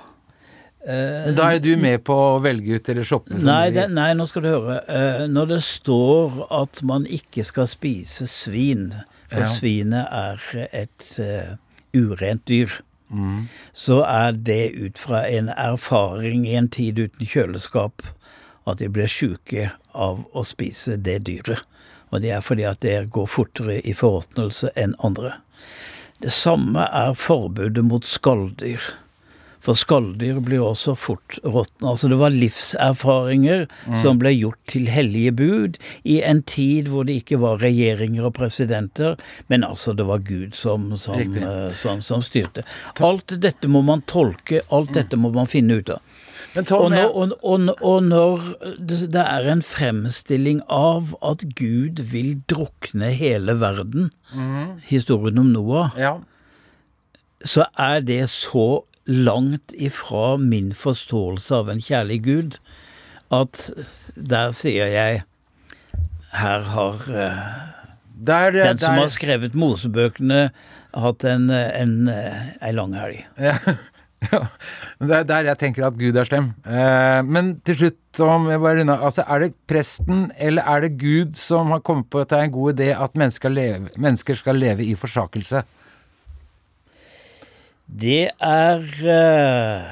Men 0.86 1.34
Da 1.36 1.48
er 1.56 1.60
du 1.64 1.72
med 1.82 2.04
på 2.06 2.14
å 2.14 2.42
velge 2.44 2.76
ut 2.78 2.90
eller 2.94 3.04
shoppe. 3.08 3.34
Nei, 3.42 3.72
det, 3.74 3.88
nei, 3.90 4.12
nå 4.14 4.28
skal 4.30 4.44
du 4.46 4.50
høre. 4.52 4.76
Eh, 4.86 5.24
når 5.34 5.48
det 5.56 5.62
står 5.66 6.44
at 6.54 6.84
man 6.86 7.08
ikke 7.10 7.42
skal 7.48 7.66
spise 7.72 8.28
svin, 8.30 8.92
for 9.26 9.42
Ja. 9.42 9.48
svinet 9.50 10.06
er 10.14 10.68
et 10.72 11.08
eh, 11.20 11.56
urent 11.98 12.46
dyr, 12.46 12.70
så 13.74 14.02
er 14.06 14.32
det 14.34 14.76
ut 14.76 14.98
fra 14.98 15.24
en 15.30 15.50
erfaring 15.50 16.46
i 16.46 16.54
en 16.60 16.68
tid 16.70 17.00
uten 17.00 17.26
kjøleskap 17.26 18.02
at 18.68 18.78
de 18.82 18.90
blir 18.90 19.08
sjuke 19.08 19.72
av 19.94 20.26
å 20.36 20.44
spise 20.46 20.98
det 21.02 21.24
dyret. 21.24 21.62
Og 22.12 22.22
det 22.22 22.32
er 22.36 22.42
fordi 22.46 22.66
at 22.70 22.82
det 22.82 23.10
går 23.14 23.26
fortere 23.30 23.80
i 23.82 23.94
forråtnelse 23.94 24.70
enn 24.76 24.94
andre. 25.06 25.34
Det 26.26 26.34
samme 26.34 26.88
er 26.90 27.14
forbudet 27.14 27.84
mot 27.86 28.06
skalldyr. 28.10 28.82
For 29.66 29.78
skalldyr 29.78 30.40
blir 30.46 30.62
også 30.62 30.94
fort 30.98 31.38
råtne. 31.42 31.92
Altså 31.92 32.10
det 32.10 32.18
var 32.18 32.34
livserfaringer 32.34 33.66
som 34.02 34.20
ble 34.22 34.32
gjort 34.34 34.60
til 34.70 34.90
hellige 34.94 35.34
bud 35.38 35.80
i 36.02 36.20
en 36.26 36.44
tid 36.46 36.90
hvor 36.90 37.06
det 37.06 37.20
ikke 37.22 37.40
var 37.42 37.62
regjeringer 37.62 38.26
og 38.26 38.36
presidenter, 38.38 39.18
men 39.50 39.66
altså 39.66 39.94
det 39.98 40.06
var 40.10 40.26
Gud 40.26 40.54
som, 40.58 40.92
som, 41.02 41.22
eh, 41.22 41.70
som, 41.78 42.02
som 42.06 42.26
styrte. 42.26 42.66
Alt 43.06 43.38
dette 43.42 43.70
må 43.70 43.82
man 43.86 44.06
tolke, 44.10 44.62
alt 44.74 44.94
dette 44.98 45.18
må 45.18 45.34
man 45.34 45.50
finne 45.50 45.82
ut 45.82 45.94
av. 45.94 46.02
Tom, 46.64 46.86
Og 46.86 46.92
når, 46.92 47.10
og, 47.12 47.32
og, 47.44 47.70
og 47.82 48.04
når 48.04 48.46
det 48.88 49.22
er 49.22 49.50
en 49.52 49.62
fremstilling 49.66 50.62
av 50.72 51.12
at 51.26 51.44
Gud 51.60 52.00
vil 52.12 52.38
drukne 52.48 53.10
hele 53.12 53.58
verden, 53.60 54.10
historien 54.88 55.38
om 55.42 55.52
Noah, 55.52 55.92
ja. 56.00 56.14
så 57.44 57.66
er 57.78 58.00
det 58.08 58.22
så 58.32 58.84
langt 59.06 59.76
ifra 59.78 60.38
min 60.42 60.72
forståelse 60.74 61.56
av 61.60 61.70
en 61.70 61.82
kjærlig 61.84 62.22
Gud 62.26 62.58
at 63.36 63.68
der 64.16 64.50
sier 64.56 64.88
jeg 64.90 65.24
her 66.36 66.66
har 66.72 67.04
eh, 67.10 67.44
Der, 68.26 68.52
den 68.52 68.78
som 68.78 68.96
der- 68.96 69.02
har 69.02 69.12
skrevet 69.12 69.54
Mosebøkene, 69.56 70.50
hatt 70.96 71.24
en, 71.28 71.50
en, 71.52 72.08
en, 72.08 72.10
en 72.62 72.76
lang 72.76 72.94
helg. 72.96 73.26
Ja. 73.40 73.58
Det 75.06 75.12
er 75.18 75.28
der 75.28 75.50
jeg 75.50 75.60
tenker 75.60 75.88
at 75.88 75.98
Gud 76.00 76.18
er 76.18 76.28
slem. 76.28 76.52
Eh, 76.66 77.22
men 77.28 77.56
til 77.68 77.80
slutt, 77.80 78.22
om 78.24 78.48
jeg 78.52 78.62
bare 78.64 78.80
runder, 78.80 79.02
altså, 79.08 79.26
er 79.28 79.44
det 79.44 79.56
presten 79.68 80.30
eller 80.40 80.68
er 80.72 80.86
det 80.86 80.94
Gud 81.02 81.36
som 81.40 81.74
har 81.76 81.84
kommet 81.86 82.08
på 82.10 82.22
at 82.24 82.32
det 82.32 82.40
er 82.40 82.48
en 82.48 82.56
god 82.56 82.78
idé 82.78 82.92
at 82.96 83.18
mennesker 83.20 83.52
leve, 83.52 83.92
mennesker 83.98 84.40
skal 84.40 84.60
leve 84.62 84.86
i 84.88 84.96
forsakelse? 85.00 85.66
Det 87.86 88.24
er 88.42 88.88
eh, 89.16 89.92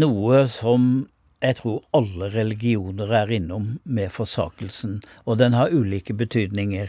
noe 0.00 0.46
som 0.48 1.06
jeg 1.44 1.58
tror 1.58 1.82
alle 1.94 2.30
religioner 2.32 3.10
er 3.20 3.32
innom 3.36 3.74
med 3.84 4.10
forsakelsen, 4.14 5.00
og 5.28 5.38
den 5.42 5.54
har 5.54 5.74
ulike 5.74 6.16
betydninger. 6.16 6.88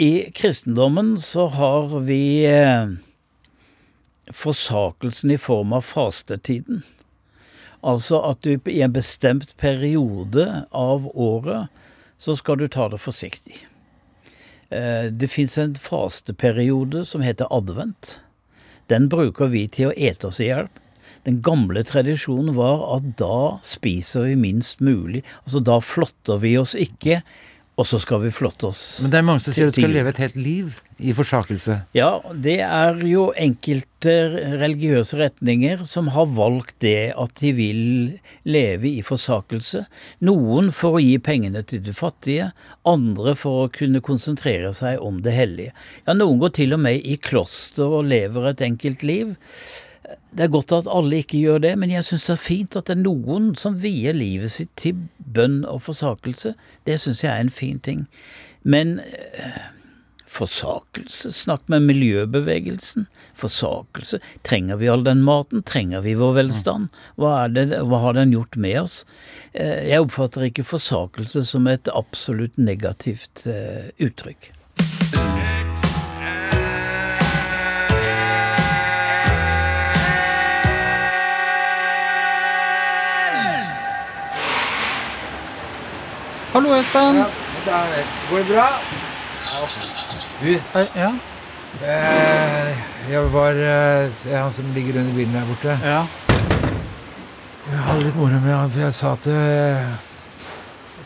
I 0.00 0.30
kristendommen 0.32 1.16
så 1.20 1.48
har 1.52 1.90
vi 2.06 2.46
eh, 2.48 2.94
forsakelsen 4.36 5.30
i 5.30 5.38
form 5.38 5.72
av 5.76 5.84
fastetiden. 5.86 6.82
Altså 7.80 8.20
at 8.28 8.42
du 8.44 8.58
i 8.68 8.80
en 8.84 8.92
bestemt 8.92 9.56
periode 9.60 10.46
av 10.76 11.06
året 11.14 11.68
så 12.20 12.36
skal 12.36 12.60
du 12.60 12.66
ta 12.68 12.88
det 12.92 13.00
forsiktig. 13.00 13.56
Eh, 14.70 15.08
Det 15.12 15.30
fins 15.30 15.58
en 15.58 15.74
fasteperiode 15.74 17.04
som 17.04 17.24
heter 17.24 17.48
advent. 17.50 18.20
Den 18.88 19.08
bruker 19.08 19.46
vi 19.48 19.66
til 19.68 19.90
å 19.90 19.96
ete 19.96 20.28
oss 20.28 20.40
i 20.40 20.50
hjel. 20.50 20.68
Den 21.24 21.40
gamle 21.44 21.82
tradisjonen 21.84 22.54
var 22.56 22.82
at 22.96 23.16
da 23.20 23.58
spiser 23.62 24.28
vi 24.28 24.36
minst 24.36 24.80
mulig. 24.80 25.22
Altså 25.44 25.60
da 25.64 25.80
flotter 25.80 26.40
vi 26.40 26.56
oss 26.58 26.74
ikke, 26.74 27.20
og 27.80 27.86
så 27.88 27.96
skal 28.02 28.20
vi 28.20 28.32
flotte 28.34 28.68
oss. 28.68 28.82
Men 29.00 29.12
det 29.12 29.18
er 29.20 29.24
mange 29.24 29.40
som 29.40 29.54
sier 29.56 29.70
at 29.70 29.76
du 29.76 29.80
skal 29.80 29.94
leve 29.94 30.12
et 30.12 30.20
helt 30.20 30.36
liv 30.36 30.74
i 31.00 31.14
forsakelse. 31.16 31.78
Ja, 31.96 32.10
det 32.36 32.58
er 32.66 33.00
jo 33.08 33.30
enkelte 33.40 34.16
religiøse 34.60 35.16
retninger 35.20 35.86
som 35.88 36.10
har 36.12 36.28
valgt 36.36 36.76
det 36.84 37.14
at 37.16 37.32
de 37.40 37.54
vil 37.56 37.82
leve 38.44 38.90
i 38.90 39.00
forsakelse. 39.06 39.86
Noen 40.28 40.68
for 40.76 40.98
å 40.98 41.02
gi 41.02 41.16
pengene 41.24 41.64
til 41.64 41.80
de 41.86 41.96
fattige, 41.96 42.50
andre 42.84 43.32
for 43.38 43.64
å 43.64 43.72
kunne 43.72 44.04
konsentrere 44.04 44.74
seg 44.76 45.00
om 45.00 45.22
det 45.24 45.36
hellige. 45.38 45.72
Ja, 46.04 46.16
noen 46.18 46.40
går 46.42 46.58
til 46.60 46.76
og 46.76 46.84
med 46.84 47.00
i 47.00 47.16
kloster 47.16 48.00
og 48.00 48.10
lever 48.12 48.52
et 48.52 48.66
enkelt 48.68 49.06
liv. 49.06 49.38
Det 50.30 50.44
er 50.46 50.52
godt 50.54 50.72
at 50.76 50.88
alle 50.90 51.20
ikke 51.22 51.40
gjør 51.42 51.58
det, 51.64 51.72
men 51.78 51.90
jeg 51.90 52.04
syns 52.06 52.28
det 52.28 52.34
er 52.36 52.42
fint 52.44 52.76
at 52.78 52.86
det 52.90 52.96
er 52.96 53.02
noen 53.02 53.50
som 53.58 53.76
vier 53.82 54.14
livet 54.16 54.52
sitt 54.54 54.70
til 54.78 55.00
bønn 55.18 55.64
og 55.68 55.82
forsakelse. 55.86 56.54
Det 56.86 56.96
syns 57.02 57.24
jeg 57.24 57.32
er 57.34 57.44
en 57.44 57.50
fin 57.54 57.78
ting. 57.82 58.04
Men 58.62 58.98
eh, 59.00 59.58
forsakelse? 60.30 61.32
Snakk 61.34 61.66
med 61.72 61.82
miljøbevegelsen. 61.88 63.06
Forsakelse? 63.34 64.20
Trenger 64.46 64.78
vi 64.80 64.88
all 64.92 65.02
den 65.06 65.22
maten? 65.26 65.62
Trenger 65.66 66.04
vi 66.06 66.14
vår 66.18 66.36
velstand? 66.38 66.88
Hva, 67.18 67.48
det, 67.50 67.68
hva 67.90 68.02
har 68.06 68.18
den 68.18 68.34
gjort 68.34 68.56
med 68.60 68.80
oss? 68.84 69.00
Eh, 69.52 69.88
Jeg 69.90 70.06
oppfatter 70.06 70.46
ikke 70.46 70.66
forsakelse 70.66 71.42
som 71.50 71.66
et 71.70 71.90
absolutt 71.94 72.58
negativt 72.58 73.46
eh, 73.50 73.90
uttrykk. 73.98 74.52
Hallo, 86.52 86.74
Espen. 86.74 87.22
Går 88.30 88.38
det 88.38 88.44
bra? 88.48 88.68
Du, 90.40 90.58
Ja, 90.96 91.10
eh, 91.84 92.78
jeg 93.10 93.22
var 93.32 93.56
eh, 93.56 94.10
Han 94.42 94.52
som 94.52 94.70
ligger 94.74 95.00
under 95.00 95.14
bilen 95.16 95.34
der 95.36 95.46
borte. 95.48 95.78
ja. 95.84 96.04
Jeg 97.70 97.78
hadde 97.86 98.02
litt 98.02 98.16
moro 98.18 98.38
med 98.42 98.50
han, 98.56 98.70
for 98.72 98.80
jeg 98.82 98.94
sa 98.98 99.12
at 99.14 99.26
eh, 99.30 99.90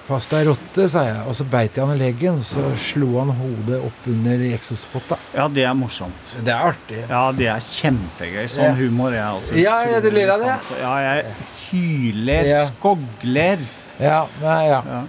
Pass 0.09 0.26
deg 0.28 0.47
rotte, 0.49 0.86
sa 0.88 1.03
jeg. 1.09 1.20
Og 1.28 1.34
så 1.36 1.45
beit 1.49 1.76
jeg 1.76 1.84
han 1.84 1.95
i 1.97 1.99
leggen, 2.01 2.40
så 2.45 2.62
slo 2.80 3.18
han 3.22 3.30
hodet 3.36 3.78
opp 3.84 4.07
under 4.12 4.42
eksospotta. 4.53 5.16
ja, 5.34 5.47
det 5.49 5.64
er 5.64 5.74
morsomt. 5.76 6.34
Det 6.45 6.53
er 6.53 6.70
artig. 6.72 7.03
Ja, 7.09 7.22
det 7.32 7.47
er 7.53 7.61
kjempegøy. 7.64 8.45
Sånn 8.49 8.64
Ja. 8.70 8.74
humor 8.80 9.12
er 9.12 9.16
jeg 9.20 9.38
også 9.38 9.57
Ja, 9.62 9.76
ja, 9.92 10.01
du 10.01 10.11
ler 10.11 10.32
av 10.34 10.40
det? 10.40 10.57
Ja, 10.80 10.95
jeg 11.01 11.24
hyler, 11.70 12.45
Ja. 12.53 12.64
skogler. 12.66 13.59
Ja, 14.01 14.26
nei, 14.42 14.66
ja. 14.68 14.82
Ja. 14.86 15.03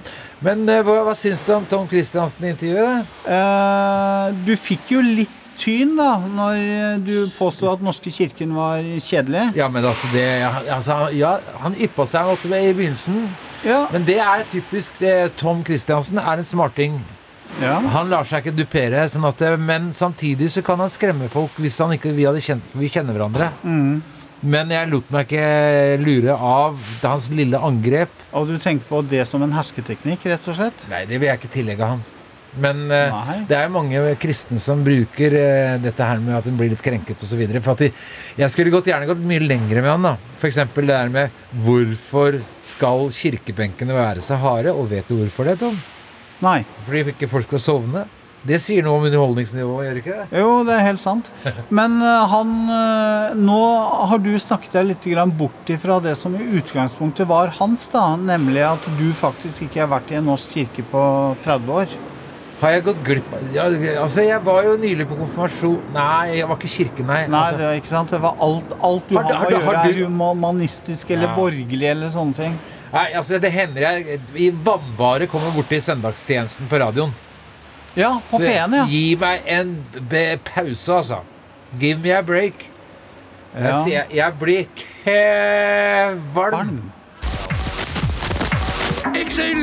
Men 0.43 0.67
eh, 0.69 0.83
hva, 0.83 0.99
hva 1.07 1.15
syns 1.17 1.45
du 1.47 1.53
om 1.55 1.65
Tom 1.69 1.88
Christiansen-intervjuet? 1.89 3.09
Uh, 3.27 4.36
du 4.45 4.55
fikk 4.59 4.95
jo 4.95 5.01
litt 5.05 5.41
tyn, 5.55 5.93
da, 5.95 6.17
når 6.19 6.99
du 7.05 7.13
påsto 7.38 7.69
at 7.71 7.83
Norske 7.83 8.11
kirken 8.11 8.51
var 8.57 8.83
kjedelig. 8.99 9.53
Ja, 9.55 9.69
men 9.71 9.86
altså, 9.88 10.09
det, 10.11 10.25
altså 10.67 10.97
Ja, 11.15 11.38
han 11.61 11.77
yppa 11.79 12.03
seg 12.09 12.33
det 12.43 12.59
i 12.59 12.73
begynnelsen. 12.75 13.21
Ja. 13.65 13.86
Men 13.93 14.03
det 14.05 14.17
er 14.19 14.43
typisk 14.51 14.99
det, 14.99 15.38
Tom 15.39 15.63
Christiansen 15.65 16.19
er 16.19 16.41
en 16.41 16.45
smarting. 16.47 16.99
ja. 17.61 17.77
Han 17.95 18.11
lar 18.11 18.27
seg 18.27 18.43
ikke 18.43 18.57
dupere, 18.57 19.05
sånn 19.09 19.25
at, 19.31 19.41
men 19.57 19.93
samtidig 19.95 20.51
så 20.51 20.61
kan 20.65 20.83
han 20.83 20.91
skremme 20.91 21.31
folk 21.31 21.55
hvis 21.63 21.79
han 21.79 21.95
ikke 21.95 22.11
vi 22.17 22.27
hadde 22.27 22.43
kjent 22.43 22.75
vi 22.75 22.91
kjenner 22.91 23.15
hverandre. 23.15 23.49
Mm. 23.63 24.03
Men 24.43 24.73
jeg 24.73 24.89
lot 24.91 25.07
meg 25.13 25.29
ikke 25.29 26.01
lure 26.01 26.36
av 26.36 26.81
hans 27.05 27.29
lille 27.33 27.59
angrep. 27.61 28.11
Og 28.36 28.51
du 28.51 28.57
tenker 28.59 28.86
på 28.89 28.99
det 29.07 29.23
som 29.29 29.43
en 29.45 29.55
hersketeknikk, 29.55 30.27
rett 30.31 30.51
og 30.51 30.57
slett? 30.57 30.86
Nei, 30.91 31.05
det 31.09 31.21
vil 31.21 31.31
jeg 31.31 31.41
ikke 31.41 31.53
tillegge 31.55 31.93
ham. 31.95 32.03
Men 32.61 32.86
eh, 32.91 33.11
Nei. 33.11 33.38
det 33.49 33.55
er 33.57 33.65
jo 33.67 33.73
mange 33.73 34.01
kristne 34.21 34.61
som 34.63 34.83
bruker 34.86 35.33
eh, 35.36 35.73
dette 35.83 36.07
her 36.07 36.21
med 36.23 36.38
at 36.38 36.45
en 36.47 36.55
blir 36.59 36.71
litt 36.71 36.83
krenket 36.83 37.23
osv. 37.25 37.41
For 37.57 37.73
at 37.73 37.83
de, 37.83 37.89
jeg 38.39 38.53
skulle 38.53 38.71
gått, 38.71 38.88
gjerne 38.91 39.09
gått 39.09 39.23
mye 39.27 39.43
lengre 39.43 39.83
med 39.83 39.91
han. 39.91 40.07
da 40.07 40.13
F.eks. 40.39 40.61
det 40.77 40.86
der 40.88 41.11
med 41.11 41.41
hvorfor 41.65 42.39
skal 42.63 43.09
kirkebenkene 43.11 43.97
være 43.97 44.23
så 44.23 44.39
harde? 44.39 44.71
Og 44.75 44.88
vet 44.93 45.09
du 45.09 45.17
hvorfor 45.19 45.51
det, 45.51 45.57
Tom? 45.63 45.75
Nei. 46.45 46.61
Fordi 46.86 47.03
ikke 47.15 47.31
folk 47.31 47.47
skal 47.49 47.63
sovne. 47.63 48.05
Det 48.45 48.59
sier 48.61 48.85
noe 48.85 48.99
om 48.99 49.05
underholdningsnivået, 49.07 49.87
gjør 49.87 49.99
ikke 50.01 50.15
det? 50.19 50.39
Jo, 50.41 50.49
det 50.67 50.73
er 50.75 50.83
helt 50.85 51.01
sant. 51.01 51.29
Men 51.73 51.95
eh, 52.05 52.25
han 52.29 52.51
eh, 52.69 53.37
Nå 53.41 53.61
har 54.11 54.21
du 54.21 54.31
snakket 54.41 54.75
deg 54.77 54.91
litt 54.91 55.07
bort 55.37 55.71
ifra 55.73 55.97
det 56.03 56.13
som 56.19 56.35
i 56.37 56.43
utgangspunktet 56.59 57.25
var 57.27 57.55
hans, 57.57 57.87
da. 57.89 58.15
Nemlig 58.15 58.61
at 58.61 58.85
du 58.99 59.07
faktisk 59.17 59.65
ikke 59.65 59.81
har 59.81 59.89
vært 59.95 60.13
i 60.13 60.19
en 60.19 60.29
norsk 60.29 60.59
kirke 60.59 60.85
på 60.91 61.01
30 61.43 61.73
år. 61.73 61.97
Har 62.61 62.71
jeg 62.71 62.85
gått 62.85 63.01
glipp 63.03 63.33
av 63.35 63.49
ja, 63.51 63.65
Altså, 63.99 64.23
jeg 64.23 64.39
var 64.45 64.63
jo 64.63 64.77
nylig 64.79 65.05
på 65.09 65.17
konfirmasjon 65.19 65.89
Nei, 65.91 66.37
jeg 66.37 66.47
var 66.47 66.55
ikke 66.55 66.69
i 66.69 66.71
kirken, 66.71 67.09
nei. 67.09 67.17
Nei, 67.27 67.41
altså, 67.41 67.57
det 67.59 67.67
var 67.67 67.81
ikke 67.81 67.91
sant. 67.91 68.13
Det 68.15 68.21
var 68.23 68.39
alt, 68.47 68.71
alt 68.79 69.09
du 69.09 69.17
Har 69.17 69.27
har, 69.27 69.35
har 69.35 69.49
å 69.49 69.59
gjøre, 69.59 69.83
er 69.89 69.99
humanistisk 70.05 71.11
eller 71.11 71.31
Ja. 71.31 71.35
borgerlig 71.35 71.89
eller 71.91 72.13
sånne 72.13 72.39
ting. 72.39 72.55
nei, 72.93 73.05
altså 73.19 73.41
det 73.43 73.51
hender 73.51 73.81
jeg 73.89 74.19
i 74.39 74.49
vannvare 74.63 75.27
kommer 75.27 75.51
borti 75.51 75.81
søndagstjenesten 75.83 76.69
på 76.71 76.79
radioen. 76.79 77.11
Ja, 77.95 78.21
på 78.29 78.37
Så 78.37 78.43
P1, 78.43 78.75
ja. 78.75 78.85
Gi 78.91 79.15
meg 79.19 79.41
en 79.47 79.75
be 80.11 80.25
pause, 80.43 80.89
altså. 80.99 81.21
Give 81.79 81.99
me 82.03 82.11
a 82.15 82.21
break. 82.23 82.65
Jeg 83.55 83.63
Ja. 83.71 83.83
sier 83.83 84.03
jeg 84.11 84.33
blir 84.39 84.65
kvalm. 85.05 86.91
Excel! 89.15 89.61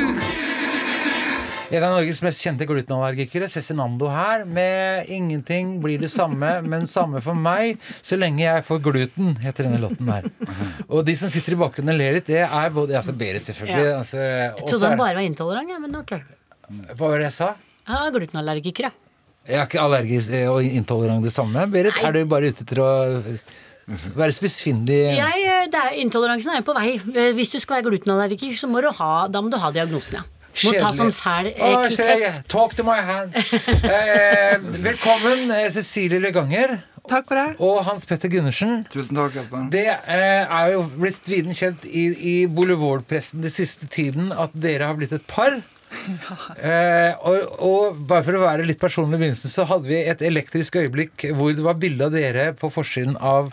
En 1.73 1.81
av 1.83 1.89
Norges 1.95 2.19
mest 2.21 2.41
kjente 2.43 2.65
glutenallergikere, 2.69 3.47
Cezinando 3.49 4.07
her, 4.09 4.45
med 4.45 5.07
'Ingenting 5.09 5.79
blir 5.81 5.97
det 5.99 6.09
samme, 6.11 6.61
men 6.71 6.85
samme 6.87 7.21
for 7.21 7.33
meg 7.33 7.77
så 8.01 8.17
lenge 8.17 8.43
jeg 8.45 8.63
får 8.65 8.79
gluten', 8.81 9.37
heter 9.41 9.63
denne 9.65 9.79
låten 9.81 10.09
her. 10.11 10.23
Og 10.89 11.05
de 11.05 11.15
som 11.15 11.29
sitter 11.29 11.53
i 11.53 11.55
bakgrunnen 11.55 11.93
og 11.95 11.97
ler 12.01 12.13
litt, 12.13 12.27
det 12.29 12.43
er 12.45 12.69
både 12.69 12.93
Altså 12.97 13.13
Berit, 13.17 13.45
selvfølgelig. 13.45 13.85
Ja. 13.89 13.97
Altså, 13.97 14.17
Jeg 14.17 14.65
trodde 14.69 14.89
han 14.89 14.97
bare 14.97 15.15
var 15.15 15.21
intolerant, 15.25 15.69
ja, 15.69 15.79
men 15.79 15.95
ok. 15.95 16.13
Hva 16.93 17.07
var 17.09 17.17
det 17.17 17.29
jeg 17.31 17.37
sa? 17.41 17.53
Ja, 17.87 18.05
glutenallergiker, 18.13 18.89
ja. 18.89 18.91
Jeg 19.43 19.59
er 19.59 19.65
ikke 19.67 19.81
allergisk 19.83 20.31
og 20.47 20.63
intolerant 20.63 21.23
det 21.25 21.33
samme. 21.35 21.65
Berit, 21.71 21.97
Nei. 21.99 22.05
er 22.07 22.13
du 22.15 22.21
bare 22.31 22.47
ute 22.53 22.63
etter 22.63 22.79
å 22.79 22.91
være 24.15 24.31
spissfindig? 24.31 25.01
Eh, 25.19 25.65
det 25.67 25.79
er, 25.81 25.97
intoleransen 25.99 26.53
er 26.53 26.61
jo 26.61 26.67
på 26.69 26.75
vei. 26.77 26.93
Eh, 27.11 27.33
Hvis 27.35 27.51
du 27.51 27.59
skal 27.59 27.81
være 27.81 27.89
glutenallergiker, 27.89 28.55
så 28.55 28.69
må 28.71 28.79
du 28.85 28.87
ha, 29.01 29.27
da 29.27 29.41
må 29.43 29.51
du 29.51 29.57
ha 29.59 29.71
diagnosen, 29.75 30.21
ja. 30.21 30.23
Må 30.63 30.71
ta 30.77 30.91
sånn 30.93 31.09
fæl 31.11 31.47
ekkeltest. 31.49 32.23
eh. 32.29 32.39
Talk 32.47 32.75
to 32.77 32.83
my 32.87 32.99
hand. 33.01 33.33
Eh, 33.35 34.55
velkommen, 34.85 35.49
eh, 35.51 35.67
Cecilie 35.73 36.21
Leganger 36.21 36.75
Takk 37.09 37.25
for 37.27 37.35
det. 37.35 37.55
og 37.59 37.81
Hans 37.87 38.05
Petter 38.05 38.29
Gundersen. 38.31 38.85
Tusen 38.93 39.17
takk, 39.17 39.35
Espen. 39.41 39.65
Det 39.73 39.87
eh, 39.89 40.45
er 40.45 40.71
jo 40.75 40.83
blitt 40.93 41.25
viden 41.27 41.57
kjent 41.57 41.83
i, 41.89 42.05
i 42.15 42.35
Boulevardpressen 42.47 43.41
den 43.43 43.51
siste 43.51 43.89
tiden 43.91 44.29
at 44.31 44.53
dere 44.55 44.87
har 44.87 44.95
blitt 45.01 45.11
et 45.17 45.25
par. 45.27 45.57
Eh, 46.63 47.13
og, 47.27 47.55
og 47.65 47.97
bare 48.07 48.23
for 48.25 48.37
å 48.37 48.43
være 48.43 48.65
litt 48.67 48.79
personlig 48.81 49.17
i 49.17 49.21
begynnelsen, 49.21 49.51
så 49.51 49.65
hadde 49.67 49.89
vi 49.89 49.97
et 49.99 50.21
elektrisk 50.25 50.77
øyeblikk 50.79 51.25
hvor 51.35 51.53
det 51.55 51.63
var 51.65 51.79
bilde 51.79 52.07
av 52.07 52.13
dere 52.15 52.45
på 52.57 52.69
forsiden 52.71 53.17
av 53.17 53.51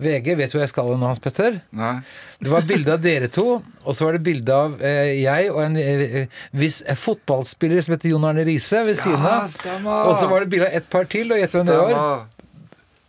VG. 0.00 0.34
Vet 0.38 0.52
du 0.52 0.56
hvor 0.56 0.64
jeg 0.64 0.72
skal 0.72 0.90
nå, 0.92 1.06
Hans 1.06 1.22
Petter? 1.22 1.60
Nei. 1.76 1.94
Det 2.40 2.52
var 2.52 2.66
bilde 2.68 2.96
av 2.96 3.04
dere 3.04 3.30
to, 3.32 3.46
og 3.60 3.96
så 3.96 4.06
var 4.06 4.18
det 4.18 4.24
bilde 4.26 4.56
av 4.56 4.76
eh, 4.84 5.14
jeg 5.20 5.48
og 5.52 5.62
en 5.64 5.78
eh, 5.80 6.42
viss 6.56 6.82
fotballspiller 7.04 7.84
som 7.84 7.96
heter 7.96 8.12
Jon 8.14 8.28
Arne 8.28 8.44
Riise 8.48 8.84
ved 8.86 9.00
siden 9.00 9.24
av. 9.24 9.56
Og 10.10 10.14
så 10.18 10.28
var 10.30 10.44
det 10.44 10.52
bilde 10.52 10.68
av 10.70 10.78
et 10.80 10.92
par 10.92 11.08
til, 11.10 11.32
og 11.32 11.40
gjett 11.40 11.56
hvem 11.56 11.70
det 11.70 11.80
var? 11.80 12.28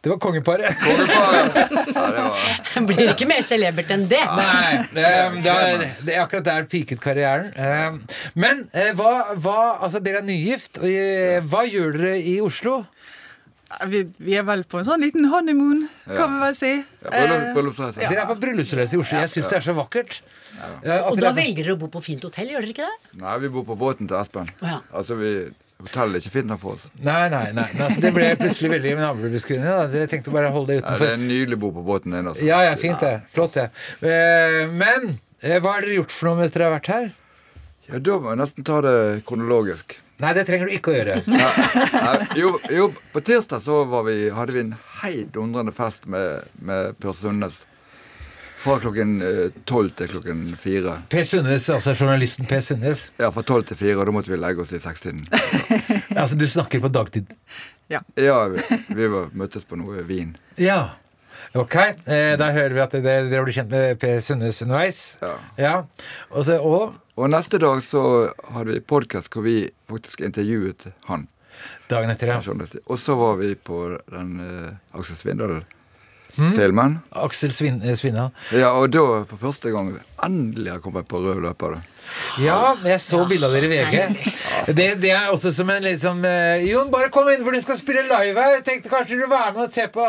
Det 0.01 0.09
var 0.09 0.17
kongeparet. 0.17 0.73
Kongeparet. 0.81 1.55
Ja, 1.93 2.05
det 2.09 2.21
var 2.25 2.85
Blir 2.89 3.11
ikke 3.11 3.27
mer 3.29 3.43
celebert 3.45 3.91
enn 3.93 4.07
det. 4.09 4.21
Nei, 4.25 4.79
det, 4.95 5.03
det, 5.45 5.51
er, 5.53 5.83
det 6.07 6.15
er 6.15 6.23
akkurat 6.23 6.47
der 6.47 6.65
piket 6.71 7.01
karrieren. 7.03 7.51
Eh, 7.53 8.17
Men 8.33 8.63
eh, 8.73 8.89
hva, 8.97 9.11
hva 9.37 9.57
Altså, 9.85 10.01
dere 10.01 10.23
er 10.23 10.25
nygift. 10.25 10.79
og, 10.81 10.87
eh, 10.89 11.37
Hva 11.45 11.61
gjør 11.69 11.99
dere 11.99 12.15
i 12.17 12.39
Oslo? 12.41 12.79
Vi, 13.87 14.01
vi 14.19 14.33
er 14.35 14.43
vel 14.43 14.65
på 14.67 14.81
en 14.81 14.83
sånn 14.89 14.99
liten 15.05 15.29
honeymoon, 15.31 15.85
kan 16.09 16.33
vi 16.33 16.39
vel 16.41 16.55
si. 16.59 16.71
ja, 16.75 17.11
bryllup- 17.13 17.53
bryllupsreise. 17.55 18.01
Dere 18.03 18.25
er 18.25 18.27
på 18.27 18.35
bryllupsreise 18.41 18.97
i 18.97 18.99
Oslo. 18.99 19.21
Jeg 19.21 19.31
syns 19.31 19.47
det 19.53 19.59
er 19.61 19.67
så 19.69 19.75
vakkert. 19.77 20.17
Og 20.59 21.15
da 21.21 21.29
er- 21.29 21.37
velger 21.37 21.63
dere 21.63 21.77
å 21.77 21.79
bo 21.79 21.87
på 21.93 22.01
fint 22.03 22.25
hotell, 22.27 22.49
gjør 22.51 22.65
dere 22.65 22.73
ikke 22.73 22.89
det? 22.89 23.13
Nei, 23.21 23.37
vi 23.45 23.51
bor 23.53 23.63
på 23.69 23.77
båten 23.79 24.09
til 24.11 24.17
Espen. 24.19 24.49
Ja. 24.59 24.81
Altså, 24.91 25.15
vi 25.21 25.31
Hotellet 25.81 26.17
er 26.19 26.23
ikke 26.23 26.33
fint 26.37 26.47
nok 26.51 26.59
for 26.61 26.77
oss. 26.77 26.87
Nei, 27.01 27.23
nei, 27.33 27.45
nei. 27.57 27.67
altså, 27.81 28.01
det 28.03 28.11
ble 28.15 28.29
plutselig 28.39 28.69
veldig 28.75 28.93
navlebeskuende. 28.99 29.75
Jeg 29.97 30.11
tenkte 30.13 30.33
bare 30.35 30.51
å 30.51 30.55
holde 30.55 30.75
det 30.75 30.81
Nei, 30.83 30.91
det 30.91 30.97
utenfor. 30.99 31.13
er 31.15 31.23
nydelig 31.25 31.57
å 31.57 31.63
bo 31.65 31.71
på 31.79 31.83
båten 31.87 32.13
din. 32.15 32.29
Altså. 32.31 32.45
Ja, 32.45 32.61
ja, 32.67 32.75
fint 32.79 33.01
det. 33.03 33.15
Flott 33.33 33.57
det. 33.57 33.67
Eh, 34.05 34.61
Men 34.71 35.09
eh, 35.41 35.57
hva 35.59 35.75
har 35.77 35.81
dere 35.87 35.97
gjort 35.99 36.13
for 36.15 36.29
noe 36.31 36.41
mens 36.43 36.53
dere 36.55 36.69
har 36.69 36.77
vært 36.77 36.91
her? 36.93 37.09
Ja, 37.89 37.99
Da 37.99 38.19
må 38.21 38.31
jeg 38.31 38.39
nesten 38.43 38.63
ta 38.67 38.77
det 38.85 38.95
kronologisk. 39.27 39.97
Nei, 40.21 40.35
det 40.37 40.43
trenger 40.45 40.69
du 40.69 40.75
ikke 40.77 40.91
å 40.93 40.97
gjøre. 40.99 41.15
Ja, 42.01 42.11
jo, 42.37 42.51
jo, 42.69 42.83
på 43.13 43.23
tirsdag 43.25 43.63
så 43.63 43.79
var 43.89 44.03
vi, 44.05 44.29
hadde 44.29 44.53
vi 44.53 44.61
en 44.67 44.75
heidundrende 45.01 45.73
fest 45.73 46.05
med, 46.05 46.45
med 46.61 46.93
Per 47.01 47.15
Sundnes. 47.17 47.63
Fra 48.61 48.75
klokken 48.77 49.15
eh, 49.25 49.51
tolv 49.65 49.89
til 49.97 50.09
klokken 50.11 50.41
fire. 50.61 50.99
Per 51.09 51.23
Sundnes, 51.25 51.65
altså 51.73 51.95
journalisten 51.97 52.45
Per 52.45 52.61
Sundnes. 52.61 53.07
Ja, 53.17 53.31
fra 53.33 53.41
tolv 53.47 53.65
til 53.65 53.79
fire, 53.79 53.95
og 53.97 54.05
da 54.05 54.13
måtte 54.13 54.29
vi 54.29 54.37
legge 54.37 54.61
oss 54.61 54.73
i 54.75 54.81
sekstiden. 54.81 55.25
Altså, 56.11 56.35
du 56.35 56.43
snakker 56.45 56.81
på 56.83 56.89
dagtid. 56.91 57.29
Ja, 57.89 58.01
vi, 58.51 58.61
vi 58.95 59.07
var, 59.09 59.31
møttes 59.33 59.63
på 59.65 59.79
noe 59.79 60.03
vin. 60.05 60.35
Ja. 60.59 60.91
Ok, 61.57 61.75
eh, 61.79 62.35
da 62.39 62.51
hører 62.53 62.75
vi 62.75 62.83
at 62.83 62.93
dere 63.03 63.41
blir 63.43 63.55
kjent 63.55 63.71
med 63.71 63.97
Per 63.99 64.21
Sundnes 64.23 64.61
underveis. 64.61 65.01
Ja. 65.57 65.73
Og, 66.29 66.43
så, 66.45 66.59
og 66.61 66.99
Og 67.15 67.31
neste 67.31 67.59
dag 67.63 67.81
så 67.83 68.03
hadde 68.53 68.75
vi 68.75 68.83
podkast 68.93 69.31
hvor 69.33 69.47
vi 69.47 69.65
faktisk 69.89 70.21
intervjuet 70.27 70.91
han. 71.09 71.25
Dagen 71.89 72.13
etter, 72.13 72.31
ja. 72.31 72.39
Og 72.85 72.99
så 72.99 73.17
var 73.19 73.41
vi 73.41 73.55
på 73.55 73.83
den 74.11 74.37
eh, 74.45 74.97
Aksel 74.99 75.17
Mm. 75.25 75.63
Svindal-filmen. 76.35 76.99
Aksel 77.11 77.51
Svin 77.51 77.81
eh, 77.83 77.95
Svinna. 77.95 78.29
Ja, 78.55 78.71
og 78.79 78.91
da 78.93 79.23
for 79.29 79.37
første 79.41 79.71
gang 79.73 79.93
endelig 80.27 80.71
har 80.75 80.79
kommet 80.83 81.07
på 81.09 81.19
rød 81.23 81.41
løper. 81.45 81.79
Ja, 82.41 82.73
jeg 82.83 82.99
så 83.03 83.21
bildet 83.29 83.45
av 83.47 83.53
dere 83.55 83.67
i 83.69 83.71
VG. 83.71 84.31
Det, 84.77 84.87
det 85.01 85.11
er 85.13 85.29
også 85.31 85.51
som 85.55 85.69
en 85.73 85.83
liksom 85.85 86.23
eh, 86.27 86.63
Jon, 86.67 86.89
bare 86.91 87.09
kom 87.13 87.29
inn, 87.31 87.43
for 87.45 87.53
du 87.55 87.61
skal 87.63 87.77
spille 87.79 88.03
live 88.09 88.35
her. 88.41 88.55
Jeg 88.57 88.63
tenkte 88.67 88.91
kanskje 88.91 89.19
du 89.21 89.27
være 89.31 89.53
med 89.55 89.67
og 89.67 89.73
se 89.75 89.85
på 89.93 90.07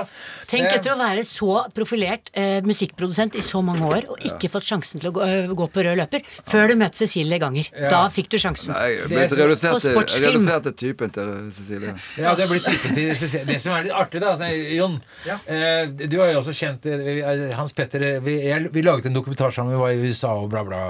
Tenk 0.52 0.66
Eh, 0.68 0.74
etter 0.76 0.92
å 0.92 0.96
være 1.00 1.22
så 1.24 1.62
profilert 1.72 2.28
eh, 2.36 2.58
musikkprodusent 2.66 3.36
i 3.40 3.44
så 3.44 3.62
mange 3.64 3.86
år 3.88 4.08
og 4.12 4.24
ikke 4.28 4.50
fått 4.52 4.66
sjansen 4.68 5.00
til 5.00 5.08
å 5.08 5.12
gå, 5.16 5.22
øh, 5.24 5.52
gå 5.56 5.66
på 5.72 5.84
rød 5.86 5.96
løper 6.02 6.24
før 6.48 6.68
du 6.72 6.74
møtte 6.80 6.98
Cecilie 7.00 7.38
Ganger. 7.40 7.70
Ja. 7.72 7.88
Da 7.92 8.00
fikk 8.12 8.28
du 8.34 8.36
sjansen. 8.40 8.74
Nei, 8.74 8.90
jeg 8.98 9.16
er 9.22 9.32
så- 9.32 9.38
redusert 9.40 9.76
på 9.76 9.80
til, 9.80 9.94
sportsfilm. 9.96 10.28
redusert 10.42 10.66
til 10.68 10.74
typen 10.82 11.14
til 11.16 11.30
Cecilie. 11.56 11.94
Ja, 12.20 12.34
det 12.36 12.48
blir 12.50 12.60
typen 12.66 12.94
til 12.98 13.14
Cecilie. 13.16 13.46
Det 13.52 13.60
som 13.64 13.76
er 13.78 13.86
litt 13.88 13.96
artig, 13.96 14.20
da, 14.24 14.34
altså, 14.34 14.50
Jon 14.76 14.98
eh, 15.46 15.86
Du 16.08 16.18
har 16.20 16.32
jo 16.34 16.42
også 16.42 16.52
kjent 16.60 16.84
eh, 16.92 17.00
vi- 17.08 17.20
eh, 17.22 17.56
Hans 17.56 17.72
Petter 17.78 18.04
eh, 18.10 18.20
vi, 18.24 18.36
jeg, 18.50 18.68
vi 18.74 18.84
laget 18.84 19.08
en 19.08 19.16
dokumentar 19.16 19.52
sammen, 19.56 19.72
vi 19.76 19.80
var 19.80 19.96
i 19.96 20.01
USA 20.02 20.34
og 20.42 20.50
bla, 20.52 20.64
bla. 20.66 20.82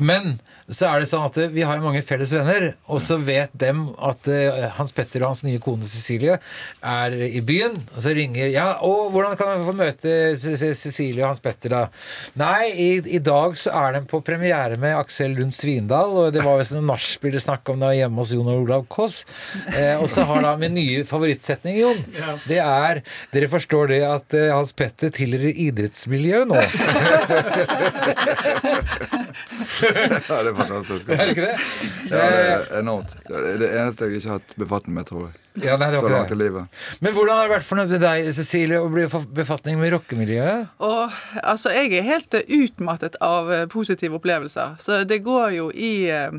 Men 0.00 0.38
så 0.70 0.86
er 0.86 1.00
det 1.02 1.08
sånn 1.10 1.24
at 1.26 1.34
eh, 1.42 1.48
vi 1.50 1.64
har 1.66 1.78
jo 1.80 1.86
mange 1.88 2.02
felles 2.06 2.30
venner, 2.36 2.68
og 2.86 3.00
så 3.02 3.16
vet 3.18 3.50
dem 3.58 3.88
at 4.06 4.28
eh, 4.30 4.68
Hans 4.76 4.92
Petter 4.94 5.24
og 5.24 5.32
hans 5.32 5.42
nye 5.46 5.58
kone 5.62 5.82
Cecilie 5.86 6.36
er 6.86 7.16
i 7.26 7.40
byen, 7.42 7.74
og 7.96 8.00
så 8.04 8.12
ringer 8.16 8.52
Ja, 8.54 8.68
og 8.86 9.10
hvordan 9.14 9.34
kan 9.40 9.50
vi 9.58 9.66
få 9.66 9.74
møte 9.76 10.08
Ce- 10.38 10.54
Ce- 10.60 10.74
Cecilie 10.78 11.24
og 11.24 11.28
Hans 11.32 11.42
Petter, 11.44 11.70
da? 11.74 11.82
Nei, 12.40 12.70
i, 12.70 12.88
i 13.16 13.18
dag 13.26 13.56
så 13.58 13.70
er 13.82 13.88
de 13.98 14.04
på 14.10 14.20
premiere 14.26 14.78
med 14.80 14.94
Aksel 14.98 15.34
Lund 15.38 15.54
Svindal, 15.56 16.10
og 16.24 16.28
det 16.36 16.42
var 16.46 16.60
visst 16.62 16.74
noe 16.76 16.86
nachspiel 16.88 17.34
det 17.34 17.42
snakk 17.44 17.64
om 17.74 17.78
da 17.82 17.90
hjemme 17.96 18.20
hos 18.22 18.32
Jon 18.36 18.50
Olav 18.54 18.82
Koss. 18.92 19.16
Eh, 19.74 19.96
og 20.00 20.06
så 20.12 20.20
har 20.28 20.40
da 20.46 20.52
min 20.60 20.74
nye 20.78 21.02
favorittsetning, 21.08 21.74
Jon, 21.82 22.00
det 22.46 22.60
er 22.62 23.02
Dere 23.34 23.48
forstår 23.52 23.84
det 23.92 24.00
at 24.06 24.28
eh, 24.38 24.48
Hans 24.54 24.72
Petter 24.76 25.10
tilhører 25.14 25.52
idrettsmiljøet 25.66 26.46
nå. 26.50 26.60
Ja, 29.80 30.38
det 30.44 30.50
er 30.50 30.56
fantastisk. 30.58 31.08
Er 31.14 31.20
det 31.20 31.34
ikke 31.34 31.46
det? 31.46 31.56
Ja, 32.10 32.20
det 32.30 32.40
er 32.50 32.64
enormt. 32.80 33.12
Det 33.26 33.40
er 33.40 33.58
det 33.62 33.70
eneste 33.80 34.08
jeg 34.08 34.20
ikke 34.20 34.30
har 34.32 34.40
hatt 34.40 34.54
befatning 34.60 34.96
med, 34.98 35.08
tror 35.10 35.24
jeg. 35.28 35.36
Ja, 35.64 35.74
nei, 35.80 35.88
det 35.90 35.98
var 36.00 36.06
Så 36.08 36.12
langt 36.14 36.30
det. 36.30 36.36
i 36.36 36.40
livet. 36.44 36.80
Men 37.02 37.14
hvordan 37.16 37.36
har 37.40 37.48
det 37.48 37.54
vært 37.56 37.66
for 37.66 37.92
deg, 38.04 38.28
Cecilie, 38.36 38.78
å 38.80 38.90
bli 38.92 39.06
befatning 39.40 39.80
med 39.82 39.92
rockemiljøet? 39.96 40.70
Og 40.86 41.18
altså, 41.42 41.72
jeg 41.74 41.92
er 41.98 42.06
helt 42.06 42.38
eh, 42.38 42.46
utmattet 42.60 43.18
av 43.24 43.50
eh, 43.52 43.66
positive 43.72 44.20
opplevelser. 44.20 44.76
Så 44.82 45.02
det 45.10 45.20
går 45.26 45.56
jo 45.58 45.68
i 45.74 45.92
eh, 46.14 46.38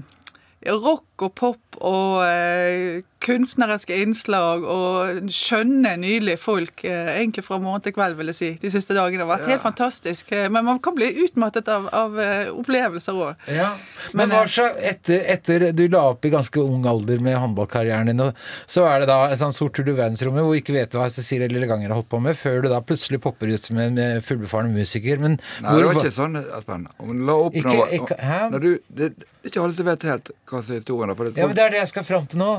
rock 0.71 1.27
og 1.27 1.35
pop 1.37 1.81
og 1.81 2.21
eh, 2.27 3.01
kunstneriske 3.21 3.95
innslag 4.03 4.63
og 4.67 5.29
skjønne, 5.33 5.93
nydelige 6.01 6.39
folk. 6.41 6.83
Eh, 6.87 7.11
egentlig 7.19 7.43
fra 7.45 7.59
morgen 7.61 7.83
til 7.85 7.93
kveld, 7.95 8.17
vil 8.19 8.31
jeg 8.31 8.37
si. 8.37 8.49
De 8.61 8.71
siste 8.73 8.95
dagene 8.97 9.25
har 9.25 9.29
vært 9.31 9.49
helt 9.51 9.63
fantastisk. 9.63 10.31
Eh, 10.35 10.47
men 10.51 10.65
man 10.67 10.79
kan 10.83 10.95
bli 10.97 11.09
utmattet 11.25 11.69
av, 11.71 11.87
av 11.95 12.19
eh, 12.21 12.49
opplevelser 12.51 13.17
òg. 13.21 13.47
Ja, 13.53 13.71
Men 14.17 14.33
hva 14.33 14.43
så 14.49 14.67
etter, 14.77 15.23
etter 15.35 15.67
du 15.77 15.85
la 15.93 16.03
opp 16.11 16.25
i 16.25 16.33
ganske 16.33 16.61
ung 16.63 16.85
alder 16.89 17.21
med 17.23 17.37
håndballkarrieren 17.41 18.11
din, 18.11 18.23
og 18.25 18.37
så 18.69 18.85
er 18.89 19.03
det 19.05 19.11
da 19.11 19.19
en 19.29 19.41
sånn 19.45 19.55
sort 19.55 19.75
tur 19.77 19.85
til 19.87 19.97
verdensrommet 19.97 20.45
hvor 20.45 20.55
du 20.57 20.61
ikke 20.63 20.75
vet 20.77 20.97
hva 20.97 21.07
Cecilie 21.13 21.49
Lilleganger 21.51 21.91
har 21.91 22.01
holdt 22.01 22.11
på 22.11 22.21
med, 22.23 22.37
før 22.39 22.61
du 22.65 22.69
da 22.73 22.81
plutselig 22.85 23.21
popper 23.23 23.53
ut 23.53 23.61
som 23.69 23.79
en 23.81 23.99
fullbefaren 24.25 24.73
musiker. 24.75 25.21
Men 25.21 25.37
Nei, 25.61 25.75
det 25.77 25.85
var 25.89 26.01
ikke 26.01 26.15
sånn, 26.15 26.39
Aspen. 26.57 26.87
Hun 27.01 27.25
la 27.27 27.37
opp 27.47 27.55
Ikke- 27.55 27.89
ikke- 27.99 28.19
hæ? 28.19 28.39
Nei, 28.51 28.59
du, 28.59 28.79
det, 28.89 29.13
ikke 29.41 29.61
alle 29.63 29.73
som 29.73 29.85
vet 29.87 30.03
helt 30.05 30.29
hva 30.49 30.59
som 30.61 30.75
er 30.75 30.79
historien. 30.81 31.15
For 31.17 31.25
det, 31.25 31.37
Ja, 31.37 31.47
men 31.47 31.55
Det 31.55 31.63
er 31.63 31.69
det 31.73 31.79
jeg 31.81 31.87
skal 31.89 32.03
fram 32.05 32.25
til 32.29 32.39
nå. 32.39 32.51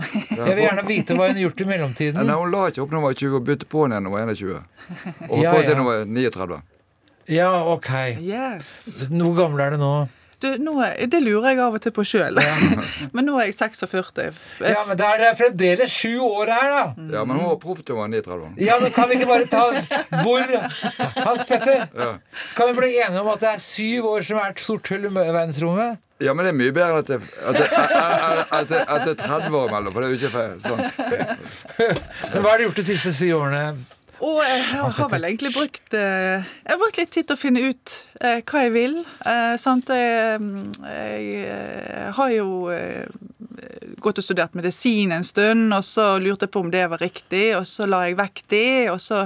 Jeg 0.53 0.59
vil 0.61 0.67
gjerne 0.69 0.85
vite 0.89 1.17
hva 1.17 1.27
hun 1.31 1.35
har 1.39 1.43
gjort 1.47 1.61
i 1.65 1.69
mellomtiden. 1.73 2.27
Nei, 2.29 2.37
hun 2.43 2.53
la 2.53 2.65
ikke 2.69 2.85
opp 2.85 2.93
når 2.93 3.01
hun 3.03 3.09
var 3.09 3.19
20 3.25 3.37
og 3.41 3.47
begynte 3.49 3.69
på 3.73 3.87
igjen 3.89 3.97
når 4.05 4.13
hun 4.13 4.19
var 4.19 4.33
21. 4.37 4.57
Og 4.59 5.37
holdt 5.37 5.45
Ja, 5.47 5.53
på 5.57 5.63
til 5.67 5.79
hun 5.81 5.87
var 5.89 6.03
39. 6.05 6.63
Ja, 7.33 7.53
ok. 7.77 7.93
Yes. 8.21 8.73
Hvor 9.09 9.37
gammel 9.39 9.63
er 9.65 9.77
du 9.77 9.81
nå? 9.81 9.93
Du, 10.43 10.49
nå 10.59 10.73
er, 10.83 10.97
det 11.07 11.21
lurer 11.23 11.53
jeg 11.53 11.61
av 11.63 11.77
og 11.77 11.83
til 11.85 11.93
på 11.95 12.03
sjøl. 12.03 12.35
men 13.15 13.29
nå 13.29 13.37
er 13.39 13.53
jeg 13.53 13.55
46. 13.61 14.41
Ja, 14.67 14.81
men 14.89 14.99
da 14.99 15.13
er 15.15 15.21
det 15.23 15.29
fremdeles 15.39 15.93
sju 15.95 16.17
år 16.27 16.51
her, 16.51 16.73
da. 16.73 16.81
Ja, 17.15 17.23
men 17.23 17.39
hun 17.39 17.47
var 17.53 17.61
proff 17.63 17.85
til 17.87 17.95
hun 17.95 18.03
var 18.03 18.11
39. 18.11 18.49
Ja, 18.67 18.81
men 18.83 18.91
Kan 18.97 19.07
vi 19.13 19.21
ikke 19.21 19.29
bare 19.31 19.47
ta 19.47 19.69
hvor 20.25 20.43
Hans 21.23 21.45
Petter, 21.47 21.87
Ja. 21.95 22.09
kan 22.59 22.73
vi 22.73 22.75
bli 22.81 22.91
enige 23.05 23.23
om 23.23 23.31
at 23.37 23.45
det 23.45 23.53
er 23.55 23.63
syv 23.63 24.09
år 24.17 24.27
som 24.27 24.43
er 24.43 24.51
et 24.51 24.65
sort 24.67 24.91
hull 24.91 25.07
i 25.07 25.15
verdensrommet? 25.15 26.03
Ja, 26.23 26.35
men 26.35 26.47
det 26.47 26.53
er 26.53 26.59
mye 26.59 26.75
bedre 26.75 26.91
enn 26.93 27.01
at 27.01 27.09
det, 27.11 27.19
at 27.23 27.59
det, 27.59 27.67
at 27.73 28.69
det, 28.71 28.83
at 28.87 29.09
det 29.09 29.15
er 29.17 29.25
30 29.25 29.59
år 29.59 29.73
imellom, 29.73 29.95
for 29.95 30.05
det 30.05 30.09
er 30.09 30.13
jo 30.13 30.21
ikke 30.21 30.37
feil. 30.37 30.61
Sånn. 30.63 30.85
Men 32.33 32.45
Hva 32.45 32.53
har 32.53 32.61
du 32.61 32.69
gjort 32.69 32.79
de 32.79 32.87
siste 32.87 33.13
syv 33.17 33.41
årene? 33.41 33.65
Og 34.23 34.39
jeg 34.47 34.61
har, 34.79 35.09
vel 35.11 35.25
egentlig 35.27 35.51
brukt 35.51 35.95
eh, 35.99 36.45
Jeg 36.45 36.71
har 36.71 36.79
brukt 36.79 36.99
litt 37.01 37.11
tid 37.11 37.27
til 37.27 37.35
å 37.35 37.41
finne 37.41 37.65
ut 37.73 37.95
eh, 38.23 38.39
hva 38.47 38.61
jeg 38.63 38.75
vil. 38.77 38.95
Eh, 39.27 39.55
sant? 39.59 39.91
Jeg, 39.91 40.69
jeg 41.43 42.13
har 42.19 42.35
jo 42.37 42.47
gått 44.03 44.21
og 44.23 44.27
studert 44.27 44.55
medisin 44.59 45.11
en 45.15 45.27
stund, 45.27 45.75
og 45.75 45.83
så 45.87 46.17
lurte 46.23 46.47
jeg 46.47 46.55
på 46.55 46.63
om 46.63 46.71
det 46.71 46.87
var 46.93 47.03
riktig, 47.03 47.49
og 47.59 47.67
så 47.67 47.87
la 47.91 48.05
jeg 48.07 48.19
vekk 48.19 48.45
det, 48.55 48.73
og 48.95 49.03
så 49.03 49.25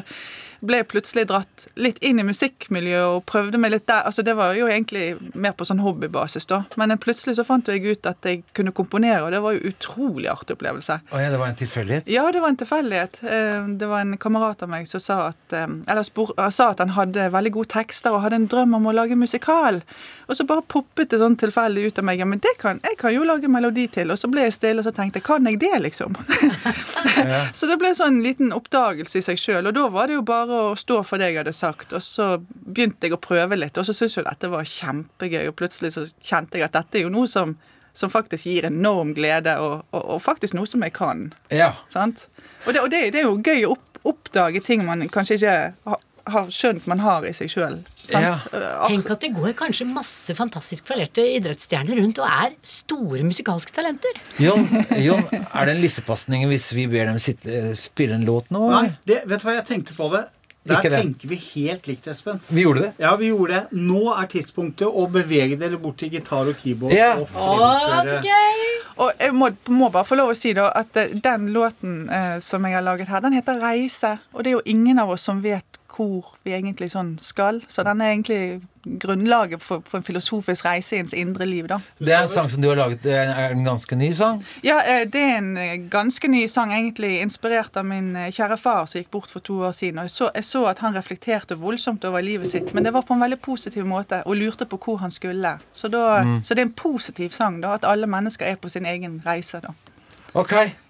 ble 0.60 0.82
plutselig 0.88 1.26
dratt 1.30 1.66
litt 1.76 1.98
inn 2.04 2.20
i 2.20 2.26
musikkmiljøet 2.26 3.16
og 3.16 3.24
prøvde 3.28 3.58
meg 3.60 3.72
litt 3.74 3.86
der. 3.88 4.04
Altså 4.08 4.22
Det 4.26 4.34
var 4.36 4.54
jo 4.58 4.68
egentlig 4.70 5.16
mer 5.34 5.52
på 5.56 5.66
sånn 5.68 5.82
hobbybasis, 5.84 6.46
da. 6.50 6.62
Men 6.76 6.96
plutselig 7.02 7.36
så 7.38 7.44
fant 7.46 7.68
jeg 7.68 7.84
ut 7.84 8.06
at 8.08 8.24
jeg 8.26 8.42
kunne 8.56 8.72
komponere, 8.76 9.22
og 9.26 9.32
det 9.34 9.42
var 9.44 9.56
jo 9.56 9.70
utrolig 9.72 10.30
artig 10.32 10.56
opplevelse. 10.56 10.98
Å 11.12 11.22
ja, 11.22 11.30
det 11.32 11.40
var 11.40 11.52
en 11.52 11.58
tilfeldighet? 11.60 12.08
Ja, 12.12 12.26
det 12.32 12.42
var 12.44 12.54
en 12.54 12.60
tilfeldighet. 12.62 13.20
Eh, 13.22 13.66
Det 13.76 13.86
var 13.90 14.00
en 14.00 14.16
kamerat 14.18 14.62
av 14.62 14.68
meg 14.70 14.86
som 14.88 15.00
sa 15.00 15.16
at, 15.28 15.52
eh, 15.52 15.66
eller 15.88 16.02
spor, 16.06 16.32
sa 16.50 16.70
at 16.70 16.78
han 16.78 16.94
hadde 16.96 17.30
veldig 17.32 17.52
gode 17.52 17.68
tekster 17.74 18.14
og 18.14 18.22
hadde 18.22 18.36
en 18.40 18.48
drøm 18.48 18.74
om 18.78 18.86
å 18.86 18.94
lage 18.94 19.16
musikal. 19.16 19.82
Og 20.28 20.36
så 20.36 20.46
bare 20.46 20.62
poppet 20.62 21.10
det 21.10 21.20
sånn 21.20 21.36
tilfeldig 21.36 21.86
ut 21.86 21.98
av 21.98 22.04
meg. 22.04 22.18
Ja, 22.18 22.24
men 22.24 22.38
det 22.38 22.56
kan, 22.58 22.80
jeg 22.82 22.96
kan 22.98 23.14
jo 23.14 23.24
lage 23.24 23.48
melodi 23.48 23.86
til. 23.92 24.10
Og 24.10 24.18
så 24.18 24.30
ble 24.30 24.46
jeg 24.46 24.52
stille 24.56 24.78
og 24.82 24.86
så 24.86 24.94
tenkte 24.94 25.20
jeg, 25.20 25.24
kan 25.24 25.44
jeg 25.46 25.58
det, 25.60 25.74
liksom? 25.82 26.16
så 27.58 27.66
det 27.70 27.78
ble 27.80 27.88
en 27.92 27.98
sånn 27.98 28.22
liten 28.24 28.52
oppdagelse 28.56 29.20
i 29.20 29.24
seg 29.26 29.38
sjøl. 29.40 29.68
Og 29.70 29.74
da 29.76 29.86
var 29.92 30.08
det 30.10 30.18
jo 30.18 30.22
bare 30.26 30.45
å 30.52 30.74
stå 30.78 31.00
for 31.06 31.22
det 31.22 31.30
jeg 31.30 31.40
hadde 31.42 31.54
sagt. 31.56 31.94
Og 31.96 32.04
så 32.04 32.36
begynte 32.40 33.08
jeg 33.08 33.16
å 33.16 33.22
prøve 33.22 33.58
litt, 33.58 33.78
og 33.78 33.86
så 33.88 33.94
syntes 33.96 34.18
jeg 34.18 34.28
dette 34.28 34.52
var 34.52 34.68
kjempegøy. 34.68 35.46
Og 35.50 35.56
plutselig 35.58 35.94
så 35.96 36.06
kjente 36.20 36.60
jeg 36.60 36.68
at 36.68 36.76
dette 36.78 37.00
er 37.00 37.06
jo 37.06 37.14
noe 37.14 37.30
som 37.30 37.56
som 37.96 38.12
faktisk 38.12 38.46
gir 38.46 38.66
enorm 38.68 39.14
glede, 39.16 39.56
og, 39.62 39.86
og, 39.90 40.02
og 40.16 40.22
faktisk 40.24 40.56
noe 40.56 40.68
som 40.68 40.84
jeg 40.84 40.92
kan. 40.96 41.30
Ja. 41.48 41.72
Sant? 41.92 42.28
Og, 42.66 42.74
det, 42.74 42.82
og 42.82 42.90
det, 42.92 43.06
det 43.14 43.22
er 43.22 43.30
jo 43.30 43.38
gøy 43.40 43.64
å 43.64 43.76
opp, 43.76 44.02
oppdage 44.06 44.60
ting 44.64 44.84
man 44.86 45.06
kanskje 45.12 45.38
ikke 45.38 45.54
har, 45.88 46.02
har 46.30 46.50
skjønt 46.52 46.86
man 46.90 47.00
har 47.02 47.26
i 47.26 47.32
seg 47.36 47.50
sjøl. 47.50 47.80
Tenk 48.06 49.08
at 49.10 49.24
det 49.24 49.32
går 49.34 49.54
kanskje 49.58 49.88
masse 49.88 50.34
fantastisk 50.38 50.86
fallerte 50.90 51.24
idrettsstjerner 51.38 51.98
rundt 51.98 52.20
og 52.22 52.28
er 52.28 52.54
store 52.66 53.24
musikalske 53.26 53.74
talenter. 53.74 54.20
Jon, 54.42 54.66
Jon, 55.02 55.24
er 55.32 55.66
det 55.66 55.74
en 55.74 55.82
lissepasning 55.82 56.46
hvis 56.50 56.68
vi 56.76 56.86
ber 56.90 57.08
dem 57.10 57.18
sitte, 57.22 57.72
spille 57.80 58.18
en 58.18 58.26
låt 58.28 58.52
nå? 58.54 58.62
Nei, 58.70 58.88
det, 59.08 59.24
vet 59.26 59.42
du 59.42 59.48
hva 59.48 59.56
jeg 59.58 59.68
tenkte 59.72 59.96
på 59.96 60.10
det? 60.14 60.26
Der 60.66 60.80
Ikke 60.80 60.90
det. 60.90 61.00
tenker 61.02 61.28
vi 61.30 61.36
helt 61.54 61.86
likt, 61.86 62.06
Espen. 62.10 62.40
Vi 62.48 62.64
gjorde 62.64 62.80
det? 62.80 62.92
Ja, 62.98 63.14
vi 63.16 63.30
gjorde 63.30 63.54
det. 63.54 63.78
Nå 63.78 64.00
er 64.16 64.26
tidspunktet 64.32 64.88
å 64.88 65.06
bevege 65.10 65.58
dere 65.60 65.78
bort 65.78 66.00
til 66.02 66.10
gitar 66.10 66.50
og 66.50 66.58
keyboard. 66.58 66.92
Yeah. 66.92 67.22
og 67.36 68.26
gøy! 68.26 68.64
Og 68.96 69.12
jeg 69.20 69.34
må, 69.36 69.50
må 69.68 69.90
bare 69.92 70.08
få 70.08 70.18
lov 70.18 70.32
å 70.32 70.36
si 70.38 70.54
da 70.56 70.70
at 70.74 70.96
eh, 70.96 71.12
den 71.22 71.50
låten 71.54 72.08
eh, 72.10 72.38
som 72.42 72.64
jeg 72.66 72.78
har 72.78 72.84
laget 72.84 73.12
her, 73.12 73.20
den 73.20 73.36
heter 73.36 73.60
'Reise'. 73.60 74.16
Og 74.32 74.42
det 74.42 74.50
er 74.50 74.56
jo 74.58 74.64
ingen 74.64 74.98
av 74.98 75.10
oss 75.14 75.26
som 75.28 75.42
vet 75.44 75.78
hvor 75.96 76.34
vi 76.44 76.52
egentlig 76.52 76.90
sånn 76.92 77.14
skal. 77.22 77.62
Så 77.72 77.82
den 77.86 78.00
er 78.04 78.12
egentlig 78.12 78.60
grunnlaget 79.02 79.62
for, 79.64 79.82
for 79.88 79.98
en 79.98 80.04
filosofisk 80.06 80.64
reise 80.68 80.94
i 80.94 81.00
ens 81.02 81.14
indre 81.16 81.46
liv, 81.48 81.66
da. 81.70 81.80
Det 81.98 82.12
er 82.14 82.20
en 82.22 82.30
sang 82.30 82.50
som 82.52 82.62
du 82.62 82.68
har 82.68 82.78
laget. 82.78 83.00
Det 83.02 83.16
er 83.18 83.50
en 83.54 83.64
ganske 83.66 83.96
ny 83.98 84.12
sang. 84.14 84.42
Ja, 84.62 84.76
eh, 84.86 85.02
det 85.10 85.22
er 85.22 85.38
en 85.40 85.56
eh, 85.58 85.74
ganske 85.90 86.30
ny 86.30 86.44
sang, 86.52 86.70
egentlig 86.76 87.16
inspirert 87.24 87.76
av 87.80 87.88
min 87.88 88.12
eh, 88.16 88.28
kjære 88.30 88.60
far 88.62 88.86
som 88.86 89.00
gikk 89.02 89.10
bort 89.16 89.32
for 89.32 89.42
to 89.42 89.58
år 89.66 89.74
siden. 89.74 89.98
Og 89.98 90.06
jeg 90.06 90.14
så, 90.14 90.30
jeg 90.38 90.46
så 90.46 90.64
at 90.70 90.84
han 90.84 90.94
reflekterte 90.94 91.58
voldsomt 91.58 92.04
over 92.06 92.22
livet 92.22 92.52
sitt, 92.52 92.70
men 92.76 92.86
det 92.86 92.94
var 92.94 93.02
på 93.08 93.16
en 93.16 93.26
veldig 93.26 93.40
positiv 93.42 93.88
måte, 93.88 94.22
og 94.26 94.38
lurte 94.38 94.68
på 94.70 94.78
hvor 94.86 95.02
han 95.02 95.10
skulle. 95.14 95.56
Så, 95.72 95.90
da, 95.90 96.06
Mm. 96.22 96.38
så 96.42 96.54
det 96.54 96.62
er 96.62 96.66
en 96.70 96.72
positiv 96.78 97.30
sang, 97.34 97.60
da, 97.60 97.74
at 97.74 97.84
alle 97.84 98.06
mennesker 98.06 98.46
er 98.46 98.54
på 98.56 98.68
sin 98.70 98.86
egen 98.86 99.18
reise, 99.26 99.58
da. 99.64 99.74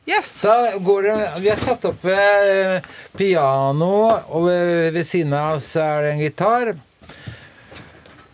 Ok. 0.06 0.42
Da 0.42 0.78
går 0.78 1.02
det 1.02 1.14
Vi 1.42 1.48
har 1.50 1.58
satt 1.58 1.84
opp 1.88 2.04
eh, 2.06 2.76
piano, 3.18 3.92
og 4.28 4.46
ved, 4.46 4.92
ved 4.94 5.06
siden 5.06 5.34
av 5.34 5.56
oss 5.58 5.72
er 5.82 6.04
det 6.06 6.12
en 6.14 6.22
gitar. 6.22 6.74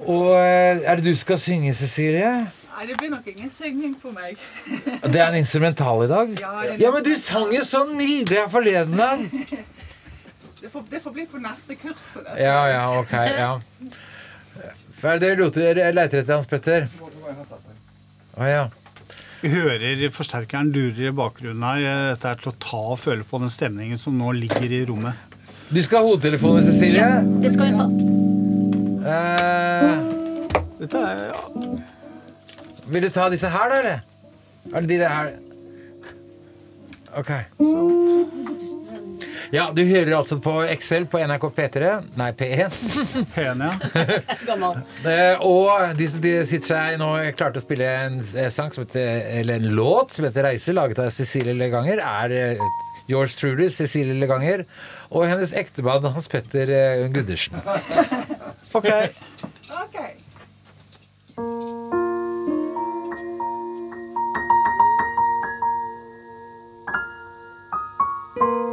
Og 0.03 0.33
eh, 0.37 0.83
er 0.83 0.99
det 0.99 1.07
du 1.07 1.15
skal 1.17 1.39
synge, 1.41 1.73
Cecilie? 1.79 2.33
Nei, 2.73 2.87
det 2.89 2.97
blir 2.99 3.13
nok 3.13 3.27
ingen 3.31 3.51
synging 3.55 3.93
for 4.01 4.13
meg. 4.17 4.37
Det 5.07 5.21
er 5.21 5.29
en 5.29 5.39
instrumental 5.39 6.05
i 6.05 6.09
dag? 6.11 6.33
Ja, 6.41 6.53
Ja, 6.81 6.91
men 6.91 7.05
du 7.07 7.13
sang 7.21 7.53
jo 7.55 7.63
så 7.65 7.85
nydelig 7.87 8.41
her 8.41 8.49
forleden 8.51 8.97
dag! 8.99 9.23
Det 10.63 10.71
får, 10.71 10.83
det 10.91 11.01
får 11.03 11.15
bli 11.15 11.25
på 11.27 11.39
neste 11.43 11.75
kurs. 11.75 12.13
det. 12.15 12.37
Ja, 12.43 12.59
ja, 12.71 12.83
ok. 13.01 13.13
ja. 13.13 13.53
Hva 15.01 15.15
er 15.17 15.23
det 15.23 15.33
du 15.41 15.45
leter 15.47 16.21
etter, 16.23 16.35
Hans 16.37 16.47
Petter? 16.51 16.87
Å 18.39 18.47
ja. 18.51 18.67
Vi 19.43 19.51
hører 19.51 20.05
forsterkeren 20.15 20.69
durer 20.71 21.09
i 21.09 21.15
bakgrunnen 21.19 21.65
her. 21.67 21.83
Dette 22.15 22.31
er 22.31 22.39
til 22.39 22.53
å 22.53 22.59
ta 22.63 22.83
og 22.95 22.99
føle 23.03 23.25
på 23.27 23.41
den 23.43 23.51
stemningen 23.51 23.99
som 23.99 24.15
nå 24.15 24.31
ligger 24.37 24.71
i 24.71 24.85
rommet. 24.87 25.19
Du 25.73 25.81
skal 25.83 26.03
ha 26.03 26.07
hodetelefoner, 26.07 26.63
Cecilie. 26.63 27.01
Ja, 27.03 27.23
Det 27.43 27.51
skal 27.55 27.73
hun 27.73 27.81
få. 27.81 27.87
Eh, 29.03 29.95
Dette 30.79 31.01
er 31.09 31.25
ja, 31.33 31.41
vil 32.93 33.03
du 33.03 33.11
ta 33.15 33.27
disse 33.33 33.51
her, 33.51 33.71
da, 33.73 33.79
eller? 33.81 34.01
Er 34.73 34.81
det 34.85 34.89
de 34.93 34.99
der 35.03 35.09
her? 35.11 35.33
Ok. 37.19 37.31
Ja, 39.51 39.71
du 39.75 39.83
hører 39.85 40.15
altså 40.19 40.39
på 40.43 40.55
Excel 40.71 41.07
på 41.11 41.19
NRK 41.19 41.47
P3. 41.57 41.91
Nei, 42.21 42.31
P1. 42.39 42.77
P1, 43.35 43.65
ja. 43.67 43.73
Gammel. 44.49 44.83
Eh, 45.09 45.43
og 45.43 45.97
de, 45.99 46.09
de 46.23 46.35
sitter 46.49 46.69
seg 46.71 46.99
nå 47.03 47.11
klarte 47.39 47.63
å 47.63 47.65
spille 47.65 47.89
en 48.07 48.21
eh, 48.21 48.51
sang 48.55 48.73
som 48.75 48.87
heter, 48.87 49.25
eller 49.41 49.61
en 49.61 49.77
låt 49.77 50.17
som 50.17 50.29
heter 50.29 50.47
'Reise', 50.47 50.77
laget 50.77 51.03
av 51.03 51.11
Cecilie 51.15 51.57
Leganger. 51.59 52.03
Er 52.03 52.37
eh, 52.39 52.67
yours 53.11 53.37
truly, 53.39 53.71
Cecilie 53.73 54.19
Leganger. 54.21 54.67
Og 55.11 55.27
hennes 55.29 55.55
ektemann 55.57 56.07
Hans 56.15 56.31
Petter 56.33 56.71
eh, 56.71 57.09
Gundersen. 57.13 57.59
Ok. 58.73 58.87
Ok. 59.69 59.97
Thank 68.35 68.73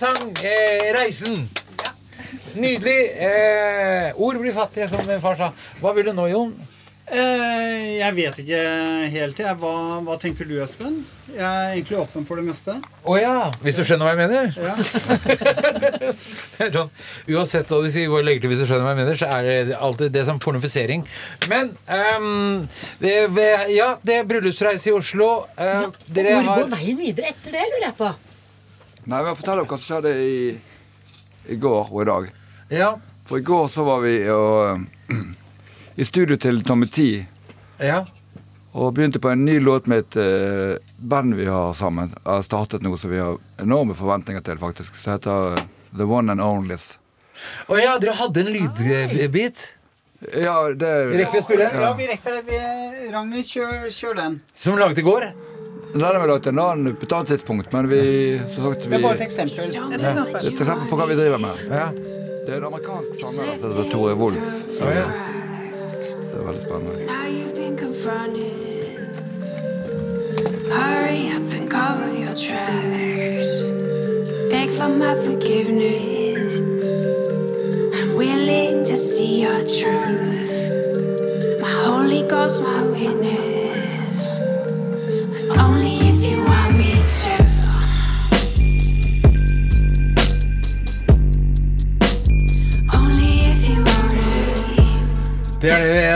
sang 0.00 0.32
eh, 0.40 0.92
'Reisen'. 0.94 1.48
Nydelig. 2.56 3.00
Eh, 3.14 4.12
ord 4.16 4.40
blir 4.40 4.54
fattige, 4.56 4.88
som 4.88 5.06
min 5.06 5.20
far 5.20 5.36
sa. 5.38 5.52
Hva 5.80 5.94
vil 5.94 6.08
du 6.10 6.14
nå, 6.16 6.26
Jon? 6.32 6.54
Eh, 7.10 7.98
jeg 7.98 8.14
vet 8.14 8.36
ikke 8.44 8.60
helt. 9.10 9.40
Jeg. 9.42 9.56
Hva, 9.58 9.72
hva 10.06 10.16
tenker 10.22 10.46
du, 10.46 10.54
Espen? 10.62 11.00
Jeg 11.30 11.42
er 11.42 11.74
egentlig 11.74 11.98
åpen 11.98 12.24
for 12.26 12.38
det 12.38 12.46
meste. 12.46 12.76
Å 12.80 13.16
ja! 13.18 13.34
Hvis 13.64 13.80
du 13.80 13.84
skjønner 13.86 14.06
hva 14.06 14.14
jeg 14.14 14.20
mener? 14.22 14.44
Ja. 14.54 14.74
Sånn, 16.76 16.90
uansett 17.34 17.70
hva 17.70 17.82
du 17.82 17.90
sier, 17.90 18.10
bare 18.10 18.26
legger 18.26 18.46
til 18.46 18.54
hvis 18.54 18.62
du 18.62 18.66
skjønner 18.70 18.86
hva 18.86 18.94
jeg 18.94 19.02
mener, 19.02 19.20
så 19.20 19.30
er 19.36 19.50
det 19.70 19.78
alltid 19.78 20.14
det 20.14 20.24
som 20.30 20.40
pornofisering. 20.42 21.04
Men 21.50 21.74
um, 21.90 22.66
det, 23.02 23.14
ja, 23.74 23.92
det 24.06 24.20
er 24.20 24.26
bryllupsreise 24.30 24.90
i 24.90 24.96
Oslo. 24.96 25.30
Eh, 25.58 25.86
dere 26.14 26.38
Hvor 26.38 26.50
har 26.50 26.64
går 26.64 26.74
veien 26.78 27.00
videre 27.04 27.34
etter 27.34 27.58
det, 27.58 27.68
lurer 27.74 27.88
jeg 27.90 27.96
på? 28.00 28.14
Nei, 29.10 29.24
men 29.26 29.34
Fortell 29.34 29.58
om 29.58 29.66
hva 29.66 29.74
som 29.74 29.86
skjedde 29.88 30.10
i, 30.22 30.34
i 31.50 31.56
går 31.58 31.88
og 31.90 32.02
i 32.02 32.06
dag. 32.06 32.26
Ja. 32.70 32.90
For 33.26 33.40
i 33.40 33.42
går 33.42 33.66
så 33.72 33.82
var 33.82 34.04
vi 34.04 34.12
og, 34.30 34.84
i 36.00 36.06
studio 36.06 36.38
til 36.38 36.62
Tommy 36.62 36.86
T 36.86 37.06
ja. 37.82 38.04
og 38.70 38.94
begynte 38.94 39.18
på 39.18 39.32
en 39.32 39.42
ny 39.48 39.58
låt 39.58 39.90
med 39.90 40.04
et 40.04 40.20
uh, 40.22 40.76
band 41.02 41.34
vi 41.34 41.50
har 41.50 41.74
sammen. 41.74 42.14
Har 42.22 42.46
startet 42.46 42.86
noe 42.86 43.02
som 43.02 43.10
vi 43.10 43.18
har 43.18 43.34
enorme 43.58 43.98
forventninger 43.98 44.46
til, 44.46 44.62
faktisk. 44.62 44.94
Som 45.02 45.16
heter 45.16 45.58
eh, 45.58 45.68
The 45.90 46.06
One 46.06 46.30
and 46.30 46.46
Onlys. 46.46 46.92
Å 47.66 47.82
ja, 47.82 47.98
dere 47.98 48.14
hadde 48.14 48.44
en 48.44 48.54
lydbit 48.54 49.70
Ja, 50.36 50.54
det 50.76 50.90
Rekker 51.16 51.34
vi 51.34 51.40
å 51.40 51.48
spille? 51.48 51.70
Ja, 51.74 51.94
vi 51.98 52.06
rekker 52.12 52.38
det. 52.38 52.46
Vi, 52.46 52.58
Ragnhild, 53.10 53.48
kjør, 53.48 53.88
kjør 53.90 54.20
den. 54.22 54.42
som 54.54 54.78
laget 54.78 55.02
i 55.02 55.10
går. 55.10 55.32
Den 55.92 56.22
vi 56.22 56.26
lagt 56.28 56.46
en 56.46 56.58
annen 56.58 56.96
på 56.96 57.02
et 57.06 57.12
annet 57.12 57.28
tidspunkt, 57.28 57.72
men 57.72 57.88
vi 57.90 58.38
sagt, 58.38 58.84
Det 58.84 58.94
er 58.94 59.02
bare 59.02 59.14
et 59.14 59.20
eksempel. 59.20 59.66
Det 59.66 59.74
er 60.04 60.22
et 60.34 60.46
eksempel 60.52 60.88
på 60.90 60.96
hva 61.00 61.06
vi 61.10 61.16
driver 61.18 61.38
med. 61.42 61.54
Ja. 61.66 61.88
Det 62.46 62.54
er 62.54 62.56
en 62.60 62.64
amerikansk 62.70 63.10
sanger 63.18 63.58
som 63.60 63.70
heter 63.74 63.90
Tore 63.90 64.14
Wolff. 64.14 64.62
Ja, 64.80 64.90
ja. 65.00 65.08
Det 66.20 66.36
er 66.38 66.44
veldig 66.46 66.62
spennende. 66.62 66.92
Hurry 70.70 71.22
up 71.34 71.52
and 71.52 71.68
cover 71.68 72.08
your 72.14 72.34
tracks. 72.34 73.48
Beg 74.50 74.70
for 74.70 74.88
my 74.88 75.14
forgiveness. 75.26 76.60
I'm 77.98 78.14
willing 78.14 78.84
to 78.84 78.96
see 78.96 79.42
your 79.42 79.62
truth. 79.64 80.54
My 81.60 81.72
Holy 81.86 82.22
Ghost, 82.28 82.62
my 82.62 82.82
witness. 82.92 83.59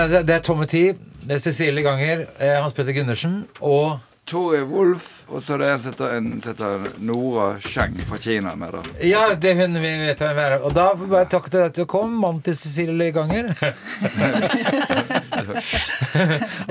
Det 0.05 0.13
er, 0.13 0.19
altså, 0.19 0.27
det 0.27 0.35
er 0.35 0.41
Tommy 0.45 0.65
T, 0.69 0.75
det 1.25 1.33
er 1.33 1.39
Cecilie 1.39 1.83
Ganger, 1.83 2.27
eh, 2.37 2.61
Hans 2.61 2.75
Petter 2.77 2.93
Gundersen 2.93 3.47
og 3.65 4.03
Tore 4.29 4.61
Wolff, 4.69 5.23
og 5.29 5.43
så 5.43 5.55
er 5.55 5.59
det 5.63 5.69
en 5.71 5.79
som 5.81 5.93
heter, 5.95 6.17
en 6.19 6.43
som 6.43 6.53
heter 6.53 6.99
Nora 7.01 7.47
Cheng 7.61 7.97
fra 8.05 8.19
Kina 8.21 8.55
med 8.55 8.73
det. 8.77 8.83
Ja, 9.09 9.23
det 9.33 9.51
er 9.55 9.63
hun 9.63 9.79
vi 9.81 9.93
vet 10.03 10.21
hvem 10.21 10.41
er. 10.45 10.59
Og 10.61 10.75
da 10.77 10.91
får 10.93 11.09
bare 11.09 11.31
takke 11.33 11.53
til 11.53 11.59
deg 11.63 11.73
at 11.73 11.81
du 11.81 11.85
kom, 11.89 12.13
mann 12.21 12.43
til 12.45 12.57
Cecilie 12.57 13.13
Ganger. 13.17 13.49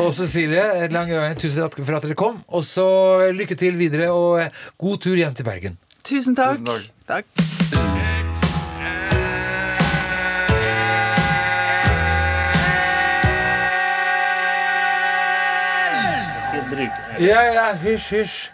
og 0.01 0.13
Cecilie 0.13 0.88
Lange 0.93 1.15
Ganger, 1.15 1.34
tusen 1.41 1.65
takk 1.65 1.81
for 1.81 1.97
at 1.97 2.05
dere 2.05 2.21
kom. 2.21 2.38
Og 2.53 2.61
så 2.69 2.86
lykke 3.34 3.57
til 3.57 3.81
videre, 3.81 4.13
og 4.13 4.45
god 4.77 5.01
tur 5.01 5.17
hjem 5.17 5.34
til 5.34 5.49
Bergen. 5.49 5.81
Tusen 6.05 6.38
takk. 6.38 6.61
Tusen 6.61 6.93
takk. 7.09 7.25
takk. 7.34 7.82
Ja, 17.20 17.41
ja, 17.53 17.66
hysj, 17.84 18.09
hysj. 18.16 18.49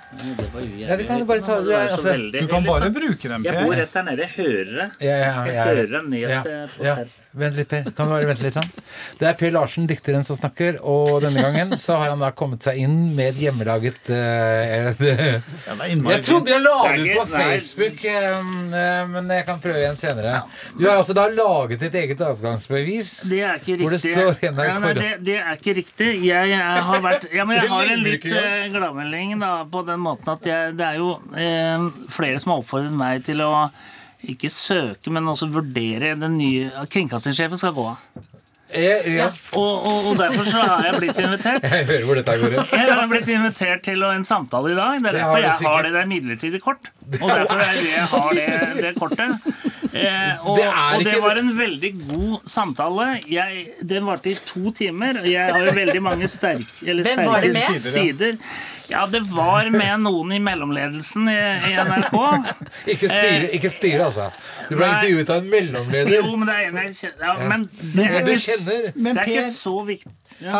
Ja, 0.79 0.97
det 0.97 1.05
kan 1.07 1.19
du 1.19 1.25
bare 1.29 1.41
ta. 1.45 1.59
Er 1.61 1.93
altså, 1.93 2.13
Du 2.33 2.47
kan 2.47 2.65
bare 2.65 2.89
bruke 2.91 3.29
den, 3.29 3.45
Jeg 3.45 3.65
bor 3.65 3.75
rett 3.77 3.93
der 3.93 4.03
nede. 4.03 4.25
Jeg 4.25 4.29
hører 4.35 4.71
det. 4.79 4.89
Ja, 5.01 5.17
ja, 5.17 5.43
Jeg 5.45 5.63
hører 5.63 5.91
den 5.93 6.09
ned 6.09 6.67
på 6.77 6.83
ja. 6.83 6.95
Vent 7.31 7.53
litt, 7.53 7.69
Per. 7.69 7.83
Kan 7.93 8.07
du 8.07 8.13
bare 8.15 8.25
vente 8.25 8.41
litt? 8.41 8.55
Han? 8.57 8.85
Det 9.19 9.27
er 9.29 9.35
Per 9.37 9.51
Larsen, 9.53 9.85
dikteren, 9.89 10.23
som 10.25 10.37
snakker. 10.39 10.79
Og 10.81 11.19
denne 11.21 11.43
gangen 11.45 11.75
så 11.77 11.99
har 12.01 12.09
han 12.09 12.23
da 12.23 12.31
kommet 12.33 12.65
seg 12.65 12.79
inn 12.81 12.95
med 13.13 13.35
et 13.35 13.43
hjemmelaget 13.43 14.09
uh, 14.09 14.97
Ja, 14.97 15.75
Jeg 15.77 16.23
trodde 16.25 16.49
jeg 16.49 16.63
la 16.63 16.77
det 16.89 17.03
ut 17.03 17.19
på 17.19 17.25
Facebook. 17.29 17.99
Facebook, 17.99 18.05
eh, 18.09 19.03
men 19.13 19.29
jeg 19.29 19.45
kan 19.45 19.59
prøve 19.61 19.81
igjen 19.83 19.99
senere. 19.99 20.39
Du 20.73 20.87
har 20.87 20.97
altså 20.97 21.13
da 21.17 21.27
laget 21.29 21.85
et 21.85 21.99
eget 22.01 22.23
adgangsbevis. 22.25 23.11
Det 23.29 23.43
er 23.45 23.61
ikke 23.61 23.77
riktig. 23.83 24.15
det 24.15 24.49
ja, 24.49 24.79
nei, 24.81 24.93
det, 24.97 25.11
det 25.27 25.37
er 25.43 25.53
ikke 25.53 25.77
riktig. 25.83 26.09
Jeg, 26.25 26.49
jeg 26.55 26.83
har 26.89 27.05
vært 27.05 27.29
Ja, 27.35 27.45
men 27.45 27.59
jeg 27.59 27.69
har 27.75 27.93
en 27.93 28.03
litt 28.07 28.25
uh, 28.25 28.65
gladmelding 28.73 29.37
da, 29.43 29.53
på 29.69 29.85
den 29.85 30.01
måten 30.01 30.33
at 30.33 30.49
jeg, 30.49 30.73
det 30.81 30.89
er 30.89 30.97
jo 30.97 31.13
uh, 31.37 31.87
flere 32.09 32.41
som 32.41 32.55
har 32.55 32.65
oppfordret 32.65 32.99
meg 33.05 33.21
til 33.29 33.45
å 33.45 33.53
ikke 34.27 34.49
søke, 34.51 35.11
men 35.13 35.27
også 35.31 35.47
vurdere 35.53 36.15
den 36.19 36.37
nye 36.37 36.69
Kringkastingssjefen 36.91 37.57
skal 37.61 37.75
gå 37.77 37.87
av. 37.93 38.25
Eh, 38.69 39.15
ja. 39.15 39.31
Og, 39.57 39.85
og, 39.89 40.09
og 40.11 40.17
derfor 40.19 40.45
så 40.45 40.59
har 40.61 40.83
jeg 40.85 40.99
blitt 41.01 41.17
invitert. 41.17 41.63
Jeg 41.73 41.85
hører 41.87 42.03
hvor 42.05 42.19
dette 42.19 42.35
går. 42.37 42.55
Jeg 42.69 42.91
har 42.99 43.07
blitt 43.09 43.31
invitert 43.33 43.81
til 43.87 44.03
en 44.05 44.25
samtale 44.27 44.75
i 44.75 44.77
dag. 44.77 44.99
Det 45.01 45.09
er 45.09 45.17
derfor 45.17 45.41
jeg 45.41 45.55
har 45.63 45.87
det 45.87 45.93
der 45.95 46.05
midlertidig 46.11 46.61
kort. 46.61 46.91
Og 47.17 47.25
derfor 47.31 47.63
er 47.63 47.79
det 47.79 47.89
jeg 47.95 48.05
har 48.11 48.29
det, 48.37 48.47
det 48.83 48.91
kortet. 48.99 49.55
Eh, 49.89 50.45
og, 50.45 50.59
Det 50.59 50.67
og 50.69 51.05
det 51.07 51.15
var 51.23 51.41
en 51.41 51.49
veldig 51.57 51.91
god 52.11 52.45
samtale. 52.45 53.07
Jeg, 53.25 53.65
den 53.89 54.05
varte 54.05 54.29
i 54.29 54.37
to 54.37 54.69
timer, 54.77 55.23
og 55.23 55.31
jeg 55.31 55.49
har 55.49 55.65
jo 55.65 55.73
veldig 55.79 56.03
mange 56.05 56.29
sterke, 56.29 56.69
eller 56.85 57.09
Hvem 57.09 57.25
var 57.25 57.41
det 57.41 57.55
sterke 57.57 57.73
med? 57.73 57.89
sider. 57.89 58.37
Ja, 58.89 59.05
det 59.09 59.21
var 59.29 59.69
med 59.73 60.01
noen 60.01 60.31
i 60.33 60.39
mellomledelsen 60.41 61.29
i, 61.29 61.37
i 61.69 61.73
NRK. 61.77 62.15
Ikke 62.93 63.09
styre, 63.11 63.49
ikke 63.53 63.69
styre, 63.69 64.07
altså. 64.07 64.29
Du 64.69 64.75
ble 64.79 64.87
intervjuet 64.89 65.29
av 65.29 65.43
en 65.43 65.49
mellomleder. 65.53 66.15
Jo, 66.17 66.33
men 66.39 66.49
det 66.49 66.55
er 66.55 66.69
en 66.71 66.79
jeg 66.83 66.95
kjenner. 66.97 67.25
Ja, 67.27 67.49
men 67.51 67.67
det 67.69 68.07
er, 68.07 68.31
ikke, 68.33 68.57
det 68.97 69.13
er 69.13 69.29
ikke 69.29 69.45
så 69.53 69.75
viktig. 69.87 70.13
Ja. 70.39 70.59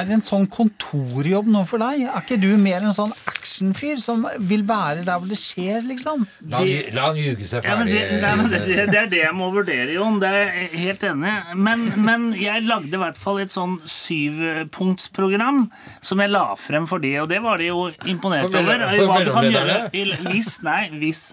er 0.00 0.08
en 0.10 0.22
sånn 0.26 0.48
kontorjobb 0.50 1.46
noe 1.46 1.62
for 1.70 1.78
deg? 1.78 2.00
Er 2.10 2.24
ikke 2.24 2.40
du 2.42 2.56
mer 2.58 2.82
en 2.82 2.90
sånn 2.96 3.12
actionfyr 3.30 4.00
som 4.02 4.24
vil 4.50 4.64
være 4.66 5.04
der 5.06 5.20
hvor 5.22 5.28
det 5.30 5.38
skjer, 5.38 5.84
liksom? 5.86 6.24
La 6.50 6.58
han, 6.58 6.72
la 6.96 7.04
han 7.12 7.20
ljuge 7.20 7.46
seg 7.46 7.62
Ja, 7.68 7.76
men 7.78 7.86
ferdig. 7.86 8.00
det, 8.10 8.18
nei, 8.24 8.32
men 8.40 8.50
det, 8.50 8.60
det, 8.66 8.86
det 8.90 8.98
er 9.04 9.06
det 9.12 9.20
jeg 9.22 9.36
må 9.38 9.52
vurdere, 9.54 9.92
Jon. 9.94 10.18
Det 10.22 10.32
er 10.32 10.50
jeg 10.58 10.80
helt 10.88 11.06
enig 11.12 11.30
i. 11.30 11.54
Men, 11.68 11.86
men 12.02 12.26
jeg 12.40 12.66
lagde 12.66 12.90
i 12.98 13.02
hvert 13.04 13.20
fall 13.22 13.38
et 13.44 13.54
sånn 13.54 13.78
syvpunktsprogram 13.86 15.64
som 16.02 16.22
jeg 16.22 16.32
la 16.32 16.44
frem 16.58 16.86
for 16.90 17.02
de, 17.02 17.14
og 17.22 17.30
det 17.30 17.38
var 17.44 17.62
de 17.62 17.70
jo 17.70 17.86
imponert 18.10 18.50
over. 18.50 18.86
Hva 19.06 19.22
du 19.24 19.32
kan 19.34 19.48
gjøre 19.50 19.78
i- 19.94 20.10
hvis, 20.32 20.56
nei, 20.66 20.88
hvis, 20.98 21.28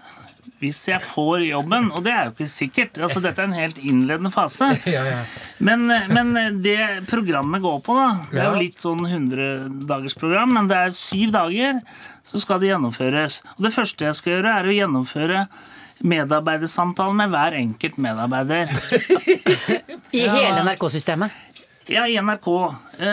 hvis 0.60 0.82
jeg 0.90 1.00
får 1.00 1.46
jobben, 1.46 1.88
og 1.96 2.04
det 2.04 2.12
er 2.12 2.28
jo 2.28 2.34
ikke 2.34 2.48
sikkert. 2.52 3.00
Altså, 3.00 3.22
dette 3.24 3.40
er 3.40 3.48
en 3.48 3.56
helt 3.56 3.80
innledende 3.80 4.32
fase. 4.34 4.72
Ja, 4.90 5.04
ja. 5.06 5.20
Men, 5.62 5.86
men 6.10 6.62
det 6.64 7.04
programmet 7.10 7.62
går 7.62 7.82
på, 7.84 7.94
da 7.94 8.06
Det 8.30 8.40
er 8.40 8.48
jo 8.48 8.60
litt 8.62 8.80
sånn 8.82 9.02
100-dagersprogram, 9.06 10.54
men 10.56 10.70
det 10.70 10.78
er 10.78 10.96
syv 10.96 11.34
dager, 11.36 11.82
så 12.26 12.40
skal 12.42 12.62
det 12.62 12.72
gjennomføres. 12.72 13.40
Og 13.58 13.66
det 13.68 13.74
første 13.74 14.08
jeg 14.08 14.18
skal 14.18 14.36
gjøre, 14.38 14.54
er 14.56 14.70
å 14.70 14.74
gjennomføre 14.74 15.44
medarbeidersamtale 16.00 17.12
med 17.16 17.32
hver 17.32 17.56
enkelt 17.58 17.98
medarbeider. 18.00 18.72
I 20.16 20.24
hele 20.24 20.64
NRK-systemet. 20.64 21.34
Ja, 21.90 22.04
i 22.06 22.14
NRK. 22.22 22.46
Eh, 23.00 23.06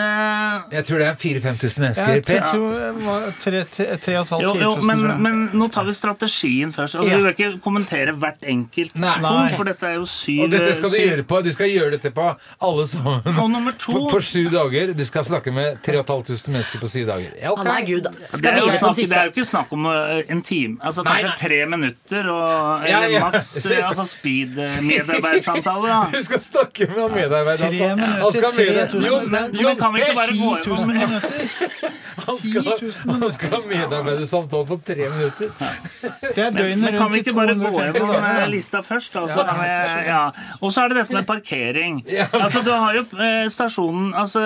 Jeg 0.70 0.84
tror 0.86 1.00
det 1.00 1.06
er 1.08 1.14
4000-5000 1.18 1.80
mennesker. 1.82 2.10
Jeg 2.14 2.24
Per. 2.28 2.42
tror 2.46 2.66
det 2.78 2.90
var 3.06 3.24
tre, 3.42 3.62
tre, 3.74 3.86
tre 4.04 4.12
og 4.20 4.26
et 4.26 4.30
halvt, 4.34 4.42
jo, 4.44 4.52
fire 4.54 4.62
jo, 4.62 4.72
tusen, 4.76 4.86
men, 5.02 5.22
men 5.24 5.38
nå 5.58 5.66
tar 5.74 5.84
vi 5.88 5.94
strategien 5.96 6.70
først. 6.74 6.94
Altså, 7.00 7.08
Ja. 7.08 7.16
Du 7.18 7.24
vil 7.24 7.32
ikke 7.32 7.48
kommentere 7.64 8.12
hvert 8.14 8.42
enkelt 8.46 8.94
Nei. 9.00 9.14
punkt, 9.24 9.56
for 9.56 9.64
dette 9.66 9.86
er 9.88 9.94
jo 9.96 10.04
syv 10.06 10.42
Og 10.44 10.50
dette 10.52 10.74
skal 10.78 10.90
du 10.92 10.98
gjøre 11.00 11.24
på 11.26 11.40
Du 11.42 11.50
skal 11.54 11.66
gjøre 11.72 11.90
dette 11.96 12.12
på 12.14 12.26
alle 12.68 12.84
sammen. 12.86 13.26
Og 13.34 13.50
nummer 13.50 13.72
to 13.80 13.92
På, 13.96 14.04
på 14.12 14.20
sju 14.22 14.44
dager. 14.52 14.92
Du 14.94 15.04
skal 15.08 15.24
snakke 15.26 15.50
med 15.56 15.80
3500 15.82 16.52
mennesker 16.54 16.78
på 16.84 16.88
syv 16.92 17.06
dager. 17.10 17.32
Ja, 17.40 17.50
okay. 17.56 17.64
Han 17.64 17.82
er 17.82 17.86
gud. 17.88 18.06
Skal 18.30 18.38
Det 18.38 18.52
er, 18.52 18.58
jo 18.62 18.70
snakk, 18.78 18.96
det 19.00 19.18
er 19.18 19.24
jo 19.24 19.34
ikke 19.34 19.48
snakk 19.48 19.74
om 19.74 19.86
uh, 19.90 20.22
en 20.28 20.42
time. 20.46 20.76
Altså 20.84 21.02
Nei, 21.02 21.16
Kanskje 21.18 21.32
nei. 21.34 21.40
tre 21.42 21.60
minutter 21.74 22.30
og 22.30 22.86
Ja, 22.86 23.02
ja. 23.10 23.24
maks 23.26 23.50
uh, 23.66 23.88
altså 23.90 24.06
speed-medarbeidersamtale. 24.14 25.98
Du 26.18 26.22
skal 26.24 26.40
snakke 26.40 26.86
med 26.92 27.32
han 27.32 28.67
medarbeideren. 28.72 28.90
Tre 28.98 29.10
altså. 29.10 29.26
minutter, 29.28 29.38
Han 29.38 29.38
skal 29.38 29.48
tre 29.48 29.48
det. 29.48 29.52
3000 29.52 29.60
Jo, 29.62 29.74
kan 29.82 29.92
vi 29.94 30.00
ikke 30.00 30.14
bare 30.14 30.34
gå 30.38 30.50
10 30.58 30.68
000 30.68 30.78
gjennom- 30.98 31.22
Han 32.28 32.36
skal, 32.36 32.64
han 33.08 33.32
skal 33.32 33.50
ha 33.54 33.58
medarbeidersamtale 33.68 34.66
på 34.68 34.76
tre 34.84 35.06
minutter. 35.08 35.48
Det 36.34 36.42
er 36.44 36.50
døgnet 36.56 36.82
Men 36.82 36.96
kan 36.98 37.12
vi 37.12 37.18
ikke 37.22 37.32
bare 37.36 37.54
gå 37.54 37.70
250 37.70 38.00
gjennom 38.02 38.50
lista 38.52 38.82
først? 38.84 39.12
da, 39.14 39.22
så 39.32 39.44
kan 39.48 39.62
jeg- 39.64 40.06
ja. 40.08 40.22
Og 40.60 40.72
så 40.74 40.82
er 40.84 40.88
det 40.88 40.96
dette 41.02 41.12
med 41.16 41.26
parkering. 41.26 42.02
Altså, 42.32 42.62
Du 42.64 42.70
har 42.72 42.94
jo 42.94 43.04
eh, 43.22 43.46
stasjonen, 43.48 44.12
altså 44.14 44.40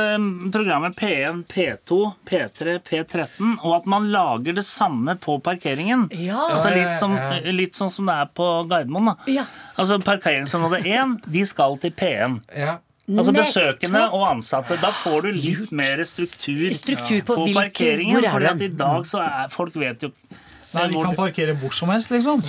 programmet 0.52 0.94
P1, 0.96 1.42
P2, 1.48 2.12
P3, 2.28 2.78
P13, 2.86 3.58
og 3.64 3.76
at 3.80 3.86
man 3.86 4.10
lager 4.12 4.52
det 4.54 4.64
samme 4.64 5.16
på 5.18 5.38
parkeringen. 5.42 6.08
Altså 6.12 6.68
Ja, 6.68 6.76
ja, 6.76 6.76
Litt, 6.76 6.96
som, 6.96 7.16
litt 7.56 7.74
sånn 7.74 7.90
som 7.90 8.06
det 8.06 8.14
er 8.14 8.26
på 8.36 8.68
Gardermoen. 8.68 9.14
da. 9.26 9.44
Altså 9.78 9.98
Parkeringsområde 10.02 10.84
1, 10.86 11.18
de 11.32 11.44
skal 11.46 11.78
til 11.78 11.90
P1. 11.90 12.40
Altså 13.09 13.32
Nettopp. 13.34 13.48
Besøkende 13.48 14.03
og 14.14 14.28
ansatte. 14.30 14.76
Da 14.80 14.92
får 14.94 15.22
du 15.26 15.32
litt 15.34 15.72
mer 15.74 16.05
struktur, 16.07 16.68
Struktur 16.72 17.20
på 17.26 17.34
hvilke- 17.42 17.55
parkeringen. 17.59 18.14
hvor 18.14 18.24
er 18.28 18.30
fordi 18.36 18.46
at 18.53 18.61
i 18.62 18.68
dag 18.78 19.07
så 19.11 19.18
er 19.26 19.48
folk 19.50 19.74
vet 19.74 20.03
jo 20.07 20.12
Nei, 20.72 20.86
vi 20.88 20.94
kan 21.05 21.14
parkere 21.14 21.53
hvor 21.61 21.70
som 21.76 21.90
helst, 21.92 22.09
liksom. 22.14 22.40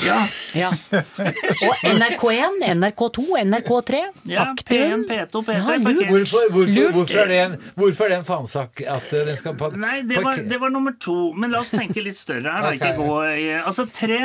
Ja. 0.56 0.70
Og 1.68 1.82
NRK1, 1.90 2.62
NRK2, 2.72 3.26
NRK3. 3.44 4.00
Ja, 4.32 4.46
P1, 4.56 5.04
P2, 5.10 5.42
P3. 5.44 5.58
Ja, 5.58 5.76
Hvorfor, 6.08 6.46
hvorfor, 6.54 6.92
hvorfor, 6.96 7.20
er 7.20 7.28
det 7.28 7.40
en, 7.42 7.58
hvorfor 7.76 8.06
er 8.06 8.14
det 8.14 8.18
en 8.22 8.24
faensak 8.30 8.80
at 8.88 9.12
eh, 9.12 9.26
den 9.28 9.36
skal 9.36 9.58
parkere? 9.60 9.82
Nei, 9.84 9.98
det 10.08 10.24
var, 10.24 10.40
det 10.40 10.62
var 10.62 10.72
nummer 10.72 10.96
to. 11.04 11.34
Men 11.36 11.52
la 11.52 11.60
oss 11.66 11.74
tenke 11.76 12.00
litt 12.06 12.16
større 12.16 12.48
her. 12.48 12.70
okay. 12.72 12.94
Ikke 12.94 12.96
gå 12.96 13.60
Altså 13.66 13.90
tre 13.92 14.22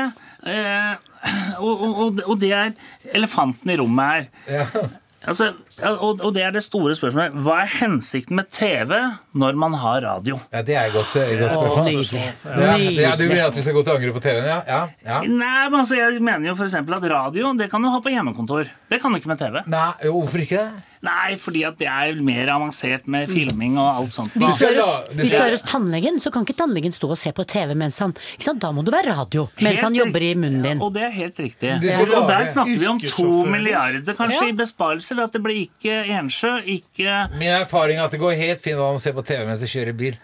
eh, 0.46 0.94
og, 1.58 1.74
og, 1.74 1.98
og- 2.06 2.22
og 2.28 2.38
det 2.38 2.52
er 2.54 2.72
elefanten 3.18 3.74
i 3.74 3.80
rommet 3.82 4.30
her. 4.46 4.88
Altså, 5.26 5.48
og, 5.82 6.20
og 6.22 6.30
det 6.36 6.44
er 6.46 6.52
det 6.54 6.60
store 6.62 6.94
spørsmålet. 6.94 7.34
Hva 7.42 7.56
er 7.64 7.72
hensikten 7.80 8.38
med 8.38 8.46
TV 8.54 8.92
når 9.38 9.56
man 9.58 9.74
har 9.82 10.04
radio? 10.04 10.38
Ja, 10.54 10.62
det 10.62 10.76
er 10.78 10.86
et 10.86 10.94
godt 10.94 11.10
et 11.18 11.40
godt 11.42 11.56
Å, 11.58 11.64
spørsmål. 11.64 11.88
nydelig. 11.88 12.22
Ja, 12.46 12.76
ja, 13.02 13.14
du 13.18 13.24
mener 13.26 13.48
at 13.48 13.58
vi 13.58 13.64
skal 13.66 13.74
gå 13.74 13.82
til 13.82 13.96
angrep 13.96 14.18
på 14.20 14.22
TV-en, 14.28 14.46
ja? 14.46 14.58
ja, 14.68 14.80
ja. 15.08 15.18
Nei, 15.26 15.64
men 15.72 15.80
altså, 15.80 15.98
Jeg 15.98 16.22
mener 16.22 16.52
jo 16.52 16.54
for 16.58 16.68
eksempel 16.70 16.94
at 17.00 17.08
radio 17.10 17.50
det 17.58 17.70
kan 17.72 17.82
du 17.82 17.90
ha 17.90 17.98
på 18.04 18.14
hjemmekontor. 18.14 18.70
Det 18.90 19.02
kan 19.02 19.10
du 19.10 19.18
ikke 19.18 19.32
med 19.34 19.42
TV. 19.42 19.58
Nei, 19.66 19.88
Hvorfor 20.06 20.44
ikke 20.46 20.62
det? 20.62 20.87
Nei, 21.06 21.36
fordi 21.38 21.62
at 21.68 21.76
det 21.78 21.86
er 21.86 22.16
mer 22.24 22.50
avansert 22.56 23.06
med 23.06 23.28
filming 23.30 23.76
og 23.78 23.86
alt 24.02 24.12
sånt. 24.16 24.32
Hvis 24.34 24.58
du, 24.58 24.64
er 24.66 24.80
hos, 24.80 25.10
hvis 25.14 25.30
du 25.30 25.38
er 25.38 25.52
hos 25.54 25.62
tannlegen, 25.68 26.18
så 26.22 26.32
kan 26.34 26.42
ikke 26.46 26.56
tannlegen 26.58 26.94
stå 26.96 27.10
og 27.14 27.18
se 27.20 27.30
på 27.36 27.44
TV 27.48 27.74
mens 27.78 27.98
han 28.02 28.14
ikke 28.34 28.48
sant? 28.48 28.60
Da 28.64 28.72
må 28.74 28.82
du 28.86 28.90
være 28.94 29.14
radio 29.14 29.46
mens 29.60 29.78
Helt 29.78 29.84
han 29.86 29.94
jobber 29.98 30.26
i 30.26 30.32
munnen 30.34 30.62
din. 30.66 30.82
Og 30.82 30.92
det 30.96 31.04
er 31.06 31.14
helt 31.14 31.38
riktig. 31.38 31.74
Og 31.78 32.28
der 32.28 32.44
snakker 32.50 32.78
vi 32.82 32.90
om 32.90 33.00
to 33.00 33.28
milliarder 33.46 34.18
kanskje 34.18 34.42
Ja. 34.42 34.50
i 34.50 34.56
besparelser. 34.58 35.22
At 35.24 35.32
det 35.32 35.42
blir 35.42 35.62
ikke 35.66 36.00
Ensjø, 36.18 36.56
ikke 36.66 37.14
Min 37.38 37.48
erfaring 37.54 37.98
er 37.98 38.04
at 38.08 38.14
det 38.14 38.20
går 38.20 38.34
helt 38.38 38.60
fint 38.62 38.78
an 38.78 38.98
å 38.98 39.00
se 39.02 39.12
på 39.14 39.24
TV 39.26 39.46
mens 39.46 39.62
de 39.62 39.70
kjører 39.70 39.96
bil. 39.96 40.18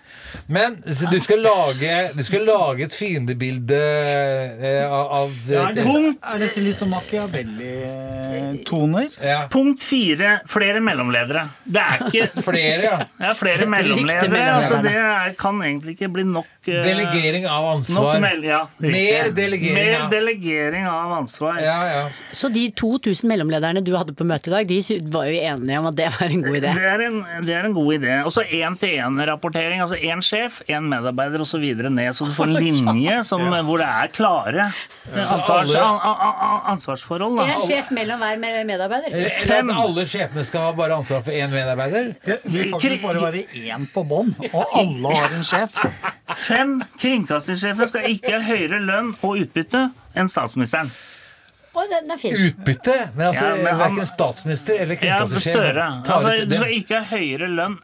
Men 0.46 0.82
så 0.86 1.10
du 1.10 1.20
skal 1.22 1.40
lage, 1.44 2.10
du 2.14 2.22
skal 2.26 2.44
lage 2.48 2.82
et 2.86 2.92
fiendebilde 2.94 3.78
eh, 3.78 4.88
av, 4.88 5.12
av 5.20 5.30
Ja, 5.48 5.62
er, 5.68 5.72
dette, 5.78 6.14
er 6.34 6.38
dette 6.44 6.60
litt 6.64 6.78
sånn 6.80 6.90
Machiavelli-toner? 6.92 9.08
Punkt 9.52 9.82
fire 9.84 10.40
flere 10.50 10.80
mellomledere. 10.84 11.42
Det 11.64 11.80
er 11.82 11.98
ikke 12.08 12.24
Flere, 12.44 12.82
ja. 12.84 12.98
Ja, 13.20 13.34
flere 13.38 13.66
mellomledere. 13.70 14.54
Altså, 14.54 14.74
det 14.84 14.94
er, 14.98 15.32
kan 15.38 15.62
egentlig 15.64 15.92
ikke 15.96 16.08
bli 16.12 16.24
nok 16.28 16.46
eh, 16.68 16.82
Delegering 16.84 17.46
av 17.50 17.64
ansvar. 17.76 18.20
nok 18.22 18.44
ja. 18.44 18.68
Mer 18.82 19.30
delegering 19.34 19.74
Mer 19.78 20.08
delegering 20.12 20.86
av 20.90 21.12
ansvar. 21.20 21.54
Så 22.32 22.48
de 22.52 22.70
2000 22.76 23.28
mellomlederne 23.30 23.80
du 23.84 23.92
hadde 23.96 24.12
på 24.16 24.24
møtet 24.28 24.48
i 24.50 24.52
dag, 24.56 24.64
de 24.68 24.80
var 25.14 25.24
jo 25.30 25.36
enige 25.52 25.78
om 25.80 25.86
at 25.90 25.96
det 25.98 26.08
var 26.18 26.26
en 26.28 26.42
god 26.44 26.56
idé. 26.60 26.70
Det 26.74 26.84
er 26.90 27.00
en, 27.08 27.16
det 27.46 27.54
er 27.56 27.64
en 27.68 27.76
god 27.76 27.90
idé. 27.98 28.12
Og 28.24 28.30
så 28.34 28.42
én-til-én-rapportering. 28.44 29.78
Altså 29.84 29.96
én 30.00 30.20
sjef, 30.24 30.60
én 30.70 30.86
medarbeider 30.90 31.42
osv. 31.44 31.62
ned, 31.84 32.10
så 32.16 32.26
du 32.28 32.32
får 32.36 32.48
en 32.50 32.56
linje 32.58 33.18
som, 33.28 33.44
hvor 33.68 33.80
det 33.82 33.88
er 33.88 34.12
klare 34.14 34.66
ansvars, 35.12 35.74
an, 35.76 35.98
an, 36.00 36.20
an, 36.24 36.60
ansvarsforhold. 36.74 37.38
Da. 37.38 37.46
En 37.54 37.64
sjef 37.64 37.90
mellom 37.94 38.24
hver 38.24 38.40
medarbeider. 38.66 39.16
Fem. 39.44 39.70
at 39.70 39.82
alle 39.84 40.06
sjefene 40.08 40.44
skal 40.48 40.68
ha 40.68 40.74
bare 40.76 40.98
ansvar 40.98 41.24
for 41.26 41.36
én 41.36 41.52
medarbeider? 41.52 42.12
Det 42.24 42.38
vil 42.44 42.70
faktisk 42.74 43.02
bare 43.06 43.24
være 43.28 43.44
én 43.64 43.88
på 43.94 44.04
bånn, 44.08 44.34
og 44.52 44.78
alle 44.80 45.16
har 45.20 45.36
en 45.38 45.46
sjef. 45.46 45.80
Fem 46.48 46.78
kringkastingssjefer 47.00 47.90
skal 47.90 48.08
ikke 48.10 48.38
ha 48.38 48.44
høyere 48.48 48.80
lønn 48.82 49.14
og 49.20 49.42
utbytte 49.44 49.88
enn 50.18 50.30
statsministeren. 50.32 50.92
Å, 51.74 51.82
den 51.90 52.12
er 52.14 52.18
fin. 52.20 52.36
Utbytte? 52.38 52.92
Men 53.16 53.32
altså, 53.32 53.48
Ja, 53.50 53.54
men 53.58 53.66
han- 53.66 53.80
verken 53.80 54.06
statsminister 54.06 54.78
eller 54.84 54.94
Ja, 54.94 55.00
kringkastingssjef 55.00 55.56
ja, 55.56 55.88
tar 56.06 56.28
Altså, 56.28 56.46
du 56.46 56.54
skal 56.54 56.74
ikke 56.76 57.00
ha 57.00 57.16
høyere 57.18 57.48
lønn 57.50 57.74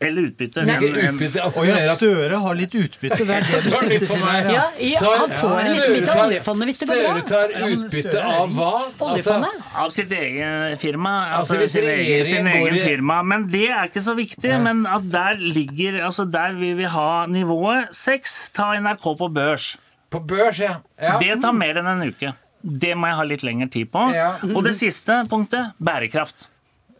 eller 0.00 0.26
utbytte. 0.28 0.64
Nei, 0.68 0.74
ikke 0.76 1.02
utbytte, 1.10 1.40
altså, 1.42 1.60
Og 1.62 1.66
ja, 1.70 1.76
Støre 1.96 2.38
har 2.42 2.54
litt 2.58 2.74
utbytte. 2.76 3.18
Det 3.24 3.36
er 3.36 3.46
det 3.48 3.60
du 3.64 3.70
Det 3.70 3.78
sikter 3.80 4.06
til 4.10 4.20
meg. 4.20 4.34
her. 4.34 4.50
Ja, 4.52 4.64
ja, 4.92 5.12
han 5.22 5.30
får 5.32 5.54
ja. 5.56 5.70
litt 5.72 5.94
bit 5.96 6.08
av 6.12 6.20
oljefondet 6.26 6.68
hvis 6.70 6.80
det 6.82 6.88
går 6.90 7.00
bra. 7.06 7.22
Støre 7.22 7.60
tar 7.62 7.70
utbytte 7.76 8.24
av 8.26 8.52
hva? 8.58 8.72
Altså, 9.08 9.36
Av 9.84 9.90
sitt 9.96 10.12
eget 10.12 10.80
firma. 10.82 11.14
Altså, 11.38 11.56
Altså, 11.56 11.72
sin 11.78 11.88
egen, 11.94 12.24
sin 12.28 12.46
egen 12.52 12.76
i- 12.76 12.80
firma. 12.84 13.22
Men 13.22 13.48
det 13.52 13.64
er 13.70 13.88
ikke 13.88 14.02
så 14.04 14.14
viktig. 14.18 14.52
Men 14.62 14.84
at 14.86 15.06
der 15.12 15.40
ligger 15.40 16.02
Altså, 16.06 16.24
der 16.30 16.52
vil 16.58 16.76
vi 16.76 16.84
ha 16.84 17.26
nivået 17.26 17.94
seks. 17.96 18.50
Ta 18.54 18.72
NRK 18.80 19.14
på 19.18 19.28
børs. 19.32 19.76
På 20.10 20.20
børs, 20.20 20.58
ja. 20.60 20.76
ja. 21.02 21.16
Det 21.18 21.40
tar 21.42 21.52
mer 21.56 21.80
enn 21.80 21.86
en 21.96 22.04
uke. 22.12 22.34
Det 22.66 22.92
må 22.98 23.06
jeg 23.08 23.16
ha 23.16 23.24
litt 23.26 23.42
lengre 23.46 23.68
tid 23.70 23.88
på. 23.92 24.04
Ja. 24.14 24.32
Og 24.54 24.62
det 24.64 24.74
siste 24.78 25.22
punktet 25.30 25.72
bærekraft. 25.82 26.48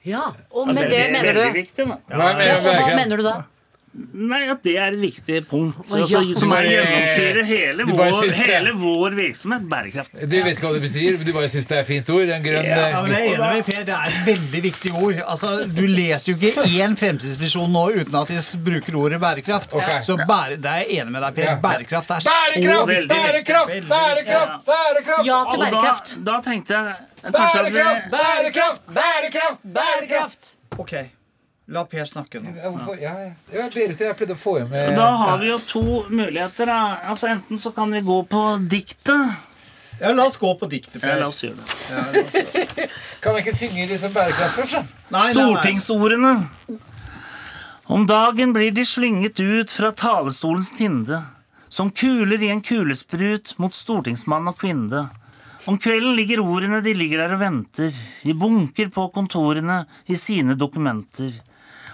Ja, 0.06 0.22
og 0.54 0.68
Ja, 0.68 0.72
med 0.72 0.82
det 0.84 0.90
det 0.92 0.98
er 1.02 1.12
mener 1.12 1.34
du 1.34 1.52
viktig, 1.56 1.86
ja, 1.86 1.86
med 1.90 2.62
Hva 2.62 2.94
mener 2.94 3.16
du 3.16 3.24
da? 3.26 3.36
Nei, 3.96 4.42
at 4.52 4.60
det 4.64 4.74
er 4.76 4.92
et 4.92 5.00
viktig 5.00 5.38
punkt. 5.48 5.78
Altså, 5.90 6.20
ja. 6.20 6.34
som 6.36 6.50
er 6.52 6.56
bare- 6.56 6.72
gjennomsyrer 6.72 7.44
hele, 7.48 7.84
vår, 7.88 8.16
hele 8.36 8.72
vår 8.76 9.14
virksomhet. 9.16 9.62
Bærekraft. 9.70 10.12
Du 10.20 10.36
vet 10.36 10.50
ikke 10.52 10.66
hva 10.66 10.72
det 10.76 10.82
betyr, 10.84 11.16
men 11.16 11.26
du 11.26 11.32
bare 11.32 11.48
syns 11.48 11.66
det 11.70 11.78
er 11.78 11.80
et 11.80 11.88
fint 11.88 12.10
ord? 12.12 12.28
En 12.36 12.44
grønn 12.44 12.66
Ja, 12.68 13.00
men 13.02 13.10
jeg 13.14 13.30
er 13.30 13.38
enig 13.38 13.48
med 13.56 13.64
Per, 13.70 13.84
Det 13.88 13.94
er 13.96 14.10
et 14.10 14.20
veldig 14.26 14.62
viktig 14.66 14.92
ord. 15.00 15.22
Altså, 15.26 15.52
Du 15.78 15.82
leser 15.86 16.32
jo 16.32 16.36
ikke 16.36 16.66
én 16.84 16.96
fremtidsvisjon 17.00 17.72
nå 17.72 17.86
uten 17.96 18.14
at 18.20 18.28
de 18.28 18.40
bruker 18.68 18.96
ordet 19.00 19.20
bærekraft. 19.20 19.72
Okay. 19.72 20.00
Så 20.02 20.16
bære, 20.28 20.56
det 20.60 20.70
er 20.74 20.84
jeg 20.84 21.00
enig 21.00 21.12
med 21.16 21.22
deg, 21.22 21.34
Per. 21.40 21.56
Bærekraft 21.64 22.10
er 22.10 22.20
så 22.20 22.30
Bærekraft! 22.36 22.88
veldig 22.88 23.08
Bærekraft! 23.08 23.72
viktig. 23.74 23.88
Bærekraft! 23.88 24.66
Bærekraft! 24.68 25.26
Ja 25.26 25.40
til 25.50 25.58
bærekraft. 25.64 26.16
da, 26.26 26.30
da 26.32 26.40
tenkte 26.50 26.74
jeg 26.74 26.94
Bærekraft! 27.32 28.10
Bærekraft! 28.12 28.12
Bærekraft! 28.12 28.82
Bærekraft! 29.00 29.60
Bærekraft! 29.78 30.52
Ok, 30.78 30.92
la 31.66 31.82
Per 31.84 32.04
snakke 32.06 32.40
nå. 32.40 32.52
Ja. 32.56 32.70
Ja, 33.00 33.12
ja. 33.20 33.34
ja 33.52 33.66
Berit, 33.74 34.00
jeg 34.00 34.16
pleide 34.18 34.36
å 34.36 34.38
få 34.38 34.58
med 34.70 34.94
da 34.96 35.08
har 35.22 35.38
vi 35.42 35.50
jo 35.50 35.58
to 35.58 35.84
muligheter. 36.08 36.70
Da. 36.70 36.80
Altså 37.10 37.30
Enten 37.32 37.58
så 37.58 37.72
kan 37.74 37.92
vi 37.92 38.02
gå 38.06 38.22
på 38.30 38.42
diktet. 38.70 39.52
Ja, 40.00 40.12
La 40.12 40.26
oss 40.28 40.36
gå 40.36 40.50
på 40.60 40.68
diktet, 40.68 41.00
Ja, 41.02 41.16
la 41.16 41.30
oss 41.30 41.40
gjøre 41.40 41.56
det. 41.56 42.90
Kan 43.24 43.34
vi 43.34 43.40
ikke 43.40 43.54
synge 43.56 43.86
liksom 43.88 44.12
bærekraft 44.12 44.60
først, 44.60 44.76
da? 44.76 44.82
Nei, 45.08 45.22
nei, 45.22 45.22
nei. 45.22 45.32
Stortingsordene. 45.32 46.34
Om 47.96 48.04
dagen 48.06 48.52
blir 48.52 48.74
de 48.76 48.84
slynget 48.84 49.40
ut 49.40 49.72
fra 49.72 49.92
talestolens 49.96 50.72
tinde, 50.76 51.22
som 51.72 51.90
kuler 51.90 52.42
i 52.42 52.50
en 52.52 52.60
kulesprut 52.60 53.54
mot 53.62 53.74
stortingsmann 53.74 54.50
og 54.50 54.58
kvinne. 54.60 55.06
Om 55.66 55.80
kvelden 55.82 56.12
ligger 56.18 56.44
ordene, 56.44 56.82
de 56.84 56.92
ligger 56.94 57.24
der 57.24 57.36
og 57.38 57.40
venter, 57.40 57.94
i 58.22 58.34
bunker 58.36 58.92
på 58.94 59.08
kontorene, 59.14 59.84
i 60.06 60.18
sine 60.20 60.54
dokumenter. 60.58 61.40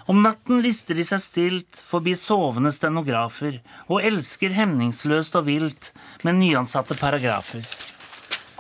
Om 0.07 0.23
natten 0.25 0.63
lister 0.65 0.99
de 0.99 1.05
seg 1.07 1.21
stilt 1.23 1.83
forbi 1.87 2.15
sovende 2.19 2.73
stenografer, 2.75 3.61
og 3.89 4.03
elsker 4.03 4.55
hemningsløst 4.57 5.37
og 5.39 5.47
vilt 5.47 5.93
med 6.27 6.41
nyansatte 6.41 6.97
paragrafer. 6.99 7.63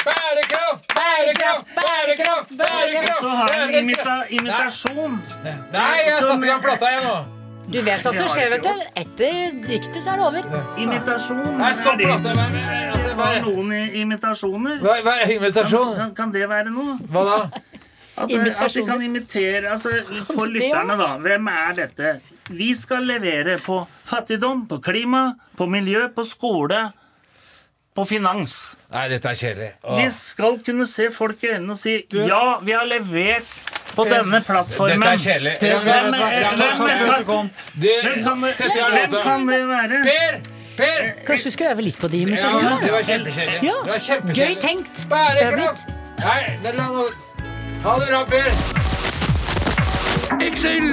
Bærekraft! 0.08 0.86
Bærekraft! 0.94 1.74
Bærekraft! 1.78 2.52
Bærekraft! 2.58 3.20
Så 3.20 3.28
har 3.28 3.66
vi 3.66 3.78
imita 3.78 4.14
imitasjon. 4.30 5.18
Nei, 5.44 5.90
jeg 6.06 6.22
satte 6.22 6.46
i 6.46 6.50
gang 6.52 6.62
plata 6.64 6.92
igjen 6.94 7.06
nå. 7.08 7.16
Du 7.68 7.76
vet 7.84 8.00
hva 8.06 8.12
som 8.16 8.28
skjer, 8.32 8.48
vet 8.54 8.64
du. 8.64 8.84
Etter 8.96 9.56
diktet 9.66 10.00
så 10.00 10.14
er 10.14 10.20
det 10.22 10.24
over. 10.24 10.46
Imitasjon. 10.80 11.42
Nei, 11.58 11.72
stopp 11.76 11.98
det- 12.00 12.06
plata. 12.08 12.32
Altså, 12.94 13.10
hva 13.18 13.26
Har 13.28 13.40
noen 13.44 13.72
imitasjoner? 14.02 14.78
Hva 14.80 14.94
hva 15.04 15.16
er 15.24 15.34
imitasjon? 15.36 15.90
Kan, 15.98 16.14
kan 16.14 16.32
det 16.32 16.48
være 16.48 16.70
noe? 16.72 16.96
Hva 17.12 17.24
da? 17.28 17.38
At, 18.18 18.32
at 18.64 18.76
vi 18.76 18.84
kan 18.86 19.02
imitere 19.02 19.70
altså, 19.72 19.92
For 20.34 20.46
lytterne, 20.50 20.96
da. 20.98 21.08
Hvem 21.22 21.50
er 21.52 21.76
dette? 21.78 22.14
Vi 22.48 22.72
skal 22.74 23.04
levere 23.06 23.58
på 23.60 23.82
fattigdom, 24.08 24.66
på 24.68 24.80
klima, 24.84 25.34
på 25.56 25.66
miljø, 25.68 26.06
på 26.14 26.24
skole, 26.24 26.80
på 27.94 28.04
finans. 28.08 28.78
Nei, 28.94 29.08
dette 29.12 29.28
er 29.28 29.40
kjedelig. 29.40 29.72
Vi 29.98 30.06
skal 30.16 30.60
kunne 30.64 30.86
se 30.88 31.10
folk 31.14 31.42
i 31.44 31.52
øynene 31.56 31.74
og 31.76 31.80
si 31.80 31.98
ja, 32.14 32.44
vi 32.64 32.76
har 32.76 32.88
levert 32.88 33.58
på 33.94 34.06
denne 34.08 34.40
plattformen. 34.46 35.02
Dette 35.02 35.12
er 35.12 35.24
kjedelig. 35.26 35.54
Hvem, 35.60 35.82
hvem, 35.82 36.10
hvem, 36.14 36.22
du 39.12 39.20
kan 39.22 39.48
det, 39.50 39.60
være? 39.68 40.02
Per! 40.08 40.40
Per! 40.78 41.06
Kanskje 41.26 41.50
du 41.50 41.56
skal 41.58 41.72
øve 41.74 41.88
litt 41.88 41.98
på 41.98 42.08
de 42.08 42.22
Ja, 42.22 42.26
imitasjonene? 42.28 42.76
det 42.84 42.92
var 42.94 43.08
kjempekjedelig. 43.12 43.62
Ja, 43.66 43.78
Det 43.84 43.94
var 43.96 44.04
kjempekjedelig. 44.10 44.56
Gøy 44.56 44.60
tenkt. 44.62 45.00
Øv 45.02 45.02
litt. 45.02 45.10
Bærekraft! 45.10 45.96
Nei, 46.18 46.42
det 46.62 46.76
la 46.78 46.86
noe 46.94 47.27
Ha 47.84 47.98
det 48.00 48.06
bra, 48.10 48.24
Per. 48.28 48.48
Excel! 50.44 50.86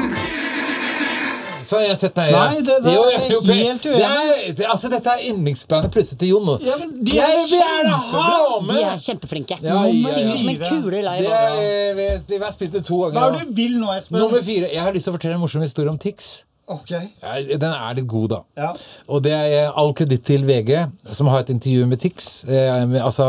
Så 1.66 1.80
har 1.80 1.84
jeg 1.88 1.98
sett 1.98 2.18
meg 2.20 2.32
Nei, 2.32 2.60
det- 2.62 2.76
det 2.84 2.92
er 2.92 2.94
Jo, 2.94 3.04
jeg 3.10 3.32
jo, 3.32 3.40
helt 3.42 3.84
det 3.84 4.04
er, 4.04 4.54
det, 4.54 4.66
altså, 4.70 4.90
Dette 4.90 5.10
er 5.10 5.24
yndlingsbandet 5.32 5.92
plutselig 5.92 6.20
til 6.20 6.28
Jon. 6.30 6.60
Ja, 6.62 6.76
men 6.78 6.92
de 7.04 7.18
er 7.18 7.26
jeg 7.26 7.48
vil 7.50 7.58
gjerne 7.58 7.96
ha 8.12 8.60
med 8.62 8.76
De 8.76 8.84
er 8.84 8.98
kjempeflinke. 9.02 9.58
Ja, 9.64 9.82
ja, 9.82 9.88
ja. 9.90 10.14
Synger 10.14 10.38
som 10.38 10.50
en 10.50 10.60
kule 10.70 11.02
live. 11.02 11.26
Det 11.26 11.34
er, 11.34 11.94
vi, 11.96 12.08
vi 12.28 12.38
har 12.44 12.52
spilt 12.52 12.72
det 12.78 12.86
to 12.86 13.00
ganger. 13.02 13.18
Hva 13.20 13.26
er 13.28 13.40
det 13.40 13.48
du 13.50 13.54
vil 13.56 13.80
nå, 13.82 13.90
Espen? 13.98 14.20
Nummer 14.20 14.42
fire. 14.46 14.70
Jeg 14.72 14.82
har 14.82 14.92
lyst 14.94 15.06
til 15.10 15.14
å 15.14 15.18
fortelle 15.18 15.34
en 15.34 15.42
morsom 15.42 15.62
historie 15.66 15.90
om 15.90 15.98
Tix. 15.98 16.44
Ok. 16.68 16.90
Ja, 17.22 17.34
Den 17.58 17.68
er 17.70 17.94
litt 17.94 18.08
god, 18.10 18.30
da. 18.32 18.40
Ja. 18.58 18.72
Og 19.14 19.22
det 19.26 19.34
er 19.36 19.68
all 19.78 19.92
kreditt 19.94 20.24
til 20.26 20.46
VG, 20.48 20.72
som 21.14 21.28
har 21.30 21.44
et 21.44 21.52
intervju 21.54 21.86
med 21.86 22.02
Tix. 22.02 22.44
Eh, 22.50 22.88
med, 22.90 23.02
altså 23.06 23.28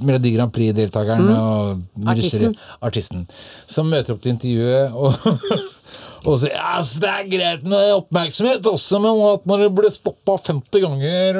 Melodi 0.00 0.32
Grand 0.36 0.52
Prix-deltakeren 0.54 1.28
og 1.34 1.82
Artisten. 2.08 2.56
artisten. 2.80 3.26
Som 3.68 3.90
møter 3.92 4.14
opp 4.16 4.22
til 4.24 4.32
intervjuet 4.32 4.96
og 4.96 5.12
Og 6.26 6.38
sier 6.40 6.54
yes, 6.56 6.96
det 7.02 7.10
er 7.10 7.28
greit 7.30 7.66
med 7.68 7.92
oppmerksomhet 7.94 8.66
også, 8.66 8.98
men 9.02 9.20
at 9.28 9.44
når 9.48 9.64
det 9.64 9.68
blir 9.76 9.94
stoppa 9.94 10.34
50 10.48 10.82
ganger 10.84 11.38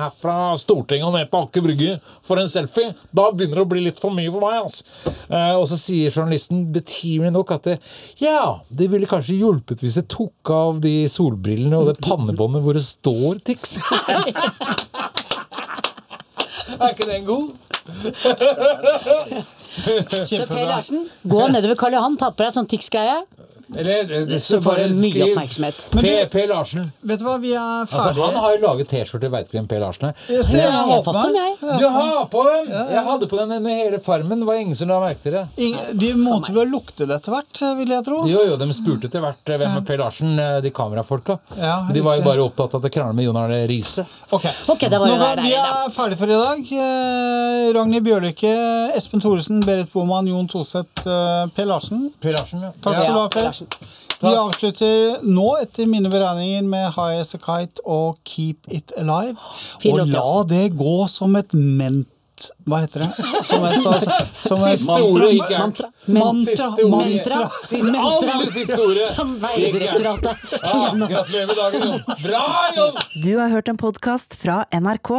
her 0.00 0.10
fra 0.18 0.36
Stortinget 0.58 1.06
og 1.08 1.14
ned 1.14 1.30
på 1.30 1.42
Aker 1.46 1.64
Brygge 1.66 1.98
for 2.26 2.40
en 2.42 2.50
selfie, 2.50 2.94
da 3.14 3.28
begynner 3.30 3.60
det 3.60 3.66
å 3.66 3.70
bli 3.70 3.84
litt 3.86 4.00
for 4.02 4.14
mye 4.16 4.32
for 4.34 4.42
meg. 4.42 4.56
altså. 4.64 4.82
Eh, 5.30 5.54
og 5.54 5.66
så 5.70 5.76
sier 5.80 6.14
journalisten 6.14 6.66
betimelig 6.74 7.32
nok 7.36 7.54
at 7.56 7.70
det, 7.70 7.76
ja, 8.22 8.60
det 8.68 8.90
ville 8.92 9.10
kanskje 9.10 9.38
hjulpet 9.38 9.82
hvis 9.84 9.98
jeg 10.00 10.10
tok 10.12 10.54
av 10.54 10.80
de 10.84 10.96
solbrillene 11.10 11.78
og 11.78 11.92
det 11.92 12.00
pannebåndet 12.04 12.64
hvor 12.64 12.74
det 12.76 12.86
står 12.86 13.42
Tix. 13.46 13.76
er 16.80 16.90
ikke 16.90 17.08
den 17.08 17.24
god? 17.28 17.48
Så 20.26 20.46
Per 20.48 20.66
Larsen, 20.66 21.04
gå 21.22 21.48
nedover 21.52 21.78
Karl 21.78 21.94
Johan, 21.96 22.16
ta 22.18 22.32
på 22.34 22.42
deg 22.42 22.54
sånn 22.54 22.68
Tix-greie, 22.70 23.20
Eller, 23.74 24.04
det, 24.06 24.18
det, 24.30 24.36
så 24.44 24.60
får 24.62 24.76
det 24.78 24.84
du 24.92 25.00
mye 25.00 25.10
skriv 25.10 25.24
oppmerksomhet. 25.32 25.78
P. 25.90 26.10
P. 26.30 26.42
Larsen. 26.46 26.84
Vet 27.02 27.18
du 27.18 27.24
hva, 27.26 27.32
vi 27.42 27.50
er 27.58 27.80
Altså, 27.82 28.12
han 28.14 28.36
har 28.38 28.52
jo 28.54 28.60
laget 28.62 28.88
T-skjorte, 28.92 29.30
veit 29.32 29.48
ikke 29.48 29.56
hvem 29.58 29.66
P. 29.72 29.78
Larsen 29.82 30.04
er. 30.10 30.20
Jeg 30.30 30.44
ser 30.46 30.60
jeg 30.62 30.70
Jeg 30.70 30.84
har 30.92 31.02
fått 31.02 31.18
den, 31.24 31.38
jeg. 31.40 31.56
Du 31.80 31.86
har 31.96 32.20
på 32.30 32.44
den! 32.46 32.68
Jeg 32.70 33.02
hadde 33.08 33.28
på 33.32 33.40
den 33.40 33.54
under 33.56 33.74
hele 33.80 33.98
farmen. 34.04 34.38
Det 34.44 34.46
var 34.46 34.60
ingen 34.62 34.78
som 34.78 34.92
la 34.92 35.00
merke 35.02 35.18
til 35.24 35.34
det. 35.34 35.42
Ingen- 35.58 35.98
De 35.98 36.12
måtte 36.20 36.54
vel 36.54 36.70
lukte 36.70 37.08
det 37.10 37.16
etter 37.18 37.34
hvert, 37.34 37.62
vil 37.80 37.94
jeg 37.96 38.04
tro. 38.06 38.20
Jo, 38.30 38.44
jo, 38.52 38.54
de 38.60 38.68
spurte 38.76 39.10
etter 39.10 39.24
hvert 39.26 39.50
eh, 39.50 39.58
hvem 39.64 39.76
er 39.80 39.84
P. 39.90 39.98
Larsen, 39.98 40.38
eh, 40.38 40.60
de 40.62 40.70
kamerafolka. 40.70 41.38
Ja, 41.58 41.80
de 41.90 42.04
var 42.06 42.20
jo 42.20 42.26
bare 42.28 42.46
opptatt 42.46 42.70
av 42.78 42.84
at 42.84 42.86
det 42.86 42.92
krangla 42.94 43.16
med 43.18 43.26
Jon 43.26 43.36
Arne 43.42 43.64
Riise. 43.66 44.06
Ok, 44.30 44.46
Okay, 44.76 44.90
var 44.94 45.06
Nå 45.10 45.18
var, 45.18 45.42
Vi 45.42 45.52
er 45.58 45.90
ferdige 45.94 46.18
for 46.22 46.30
i 46.30 46.38
dag. 46.38 46.72
Eh, 46.76 47.72
Ragnhild 47.74 48.06
Bjørlykke, 48.06 48.54
Espen 48.94 49.20
Thoresen, 49.20 49.60
Berit 49.66 49.90
Boman, 49.92 50.26
Jon 50.30 50.46
Toseth, 50.46 51.02
P. 51.02 51.10
Per 51.56 51.66
Larsen. 51.66 52.10
Per 52.20 52.32
Larsen, 52.36 52.62
ja. 52.62 52.70
Takk 52.82 52.96
skal 53.00 53.12
du 53.14 53.20
ha, 53.20 53.28
Per 53.28 53.42
Larsen. 53.56 53.94
Vi 54.20 54.32
avslutter 54.32 55.22
nå, 55.22 55.46
etter 55.60 55.86
mine 55.86 56.08
beregninger, 56.08 56.62
med 56.64 56.92
High 56.96 57.20
As 57.20 57.34
A 57.36 57.38
Kite 57.38 57.82
og 57.84 58.16
Keep 58.24 58.68
It 58.72 58.92
Alive. 58.96 59.36
Og 59.84 60.06
la 60.08 60.42
det 60.48 60.68
gå 60.76 60.98
som 61.08 61.36
et 61.36 61.52
ment... 61.52 62.08
Hva 62.68 62.82
heter 62.82 63.00
det? 63.00 63.26
Som 63.48 63.62
et, 63.64 63.78
så, 63.80 63.94
som 64.48 64.64
et 64.68 64.76
Siste 64.76 64.96
ordet 65.06 65.30
gikk 65.32 65.52
gærent. 65.54 65.78
Mantra. 66.12 66.66
Mantra. 66.92 67.38
Aller 67.48 68.50
siste 68.52 68.76
ordet. 68.76 69.06
Som 69.14 69.30
gikk 69.38 69.78
gærent. 69.80 70.26
Vegdirektoratet. 70.26 70.44
Ja, 70.66 70.90
gratulerer 70.92 71.48
med 71.48 71.56
dagen, 71.62 71.86
Jon. 71.88 72.20
Bra, 72.26 72.42
Jon! 72.76 73.00
Du 73.24 73.32
har 73.40 73.52
hørt 73.54 73.72
en 73.72 73.80
podkast 73.80 74.36
fra 74.40 74.64
NRK. 74.68 75.14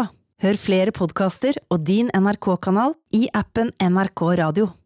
Hør 0.46 0.62
flere 0.62 0.94
podkaster 0.94 1.58
og 1.74 1.82
din 1.90 2.14
NRK-kanal 2.14 2.94
i 3.18 3.26
appen 3.34 3.74
NRK 3.82 4.28
Radio. 4.38 4.70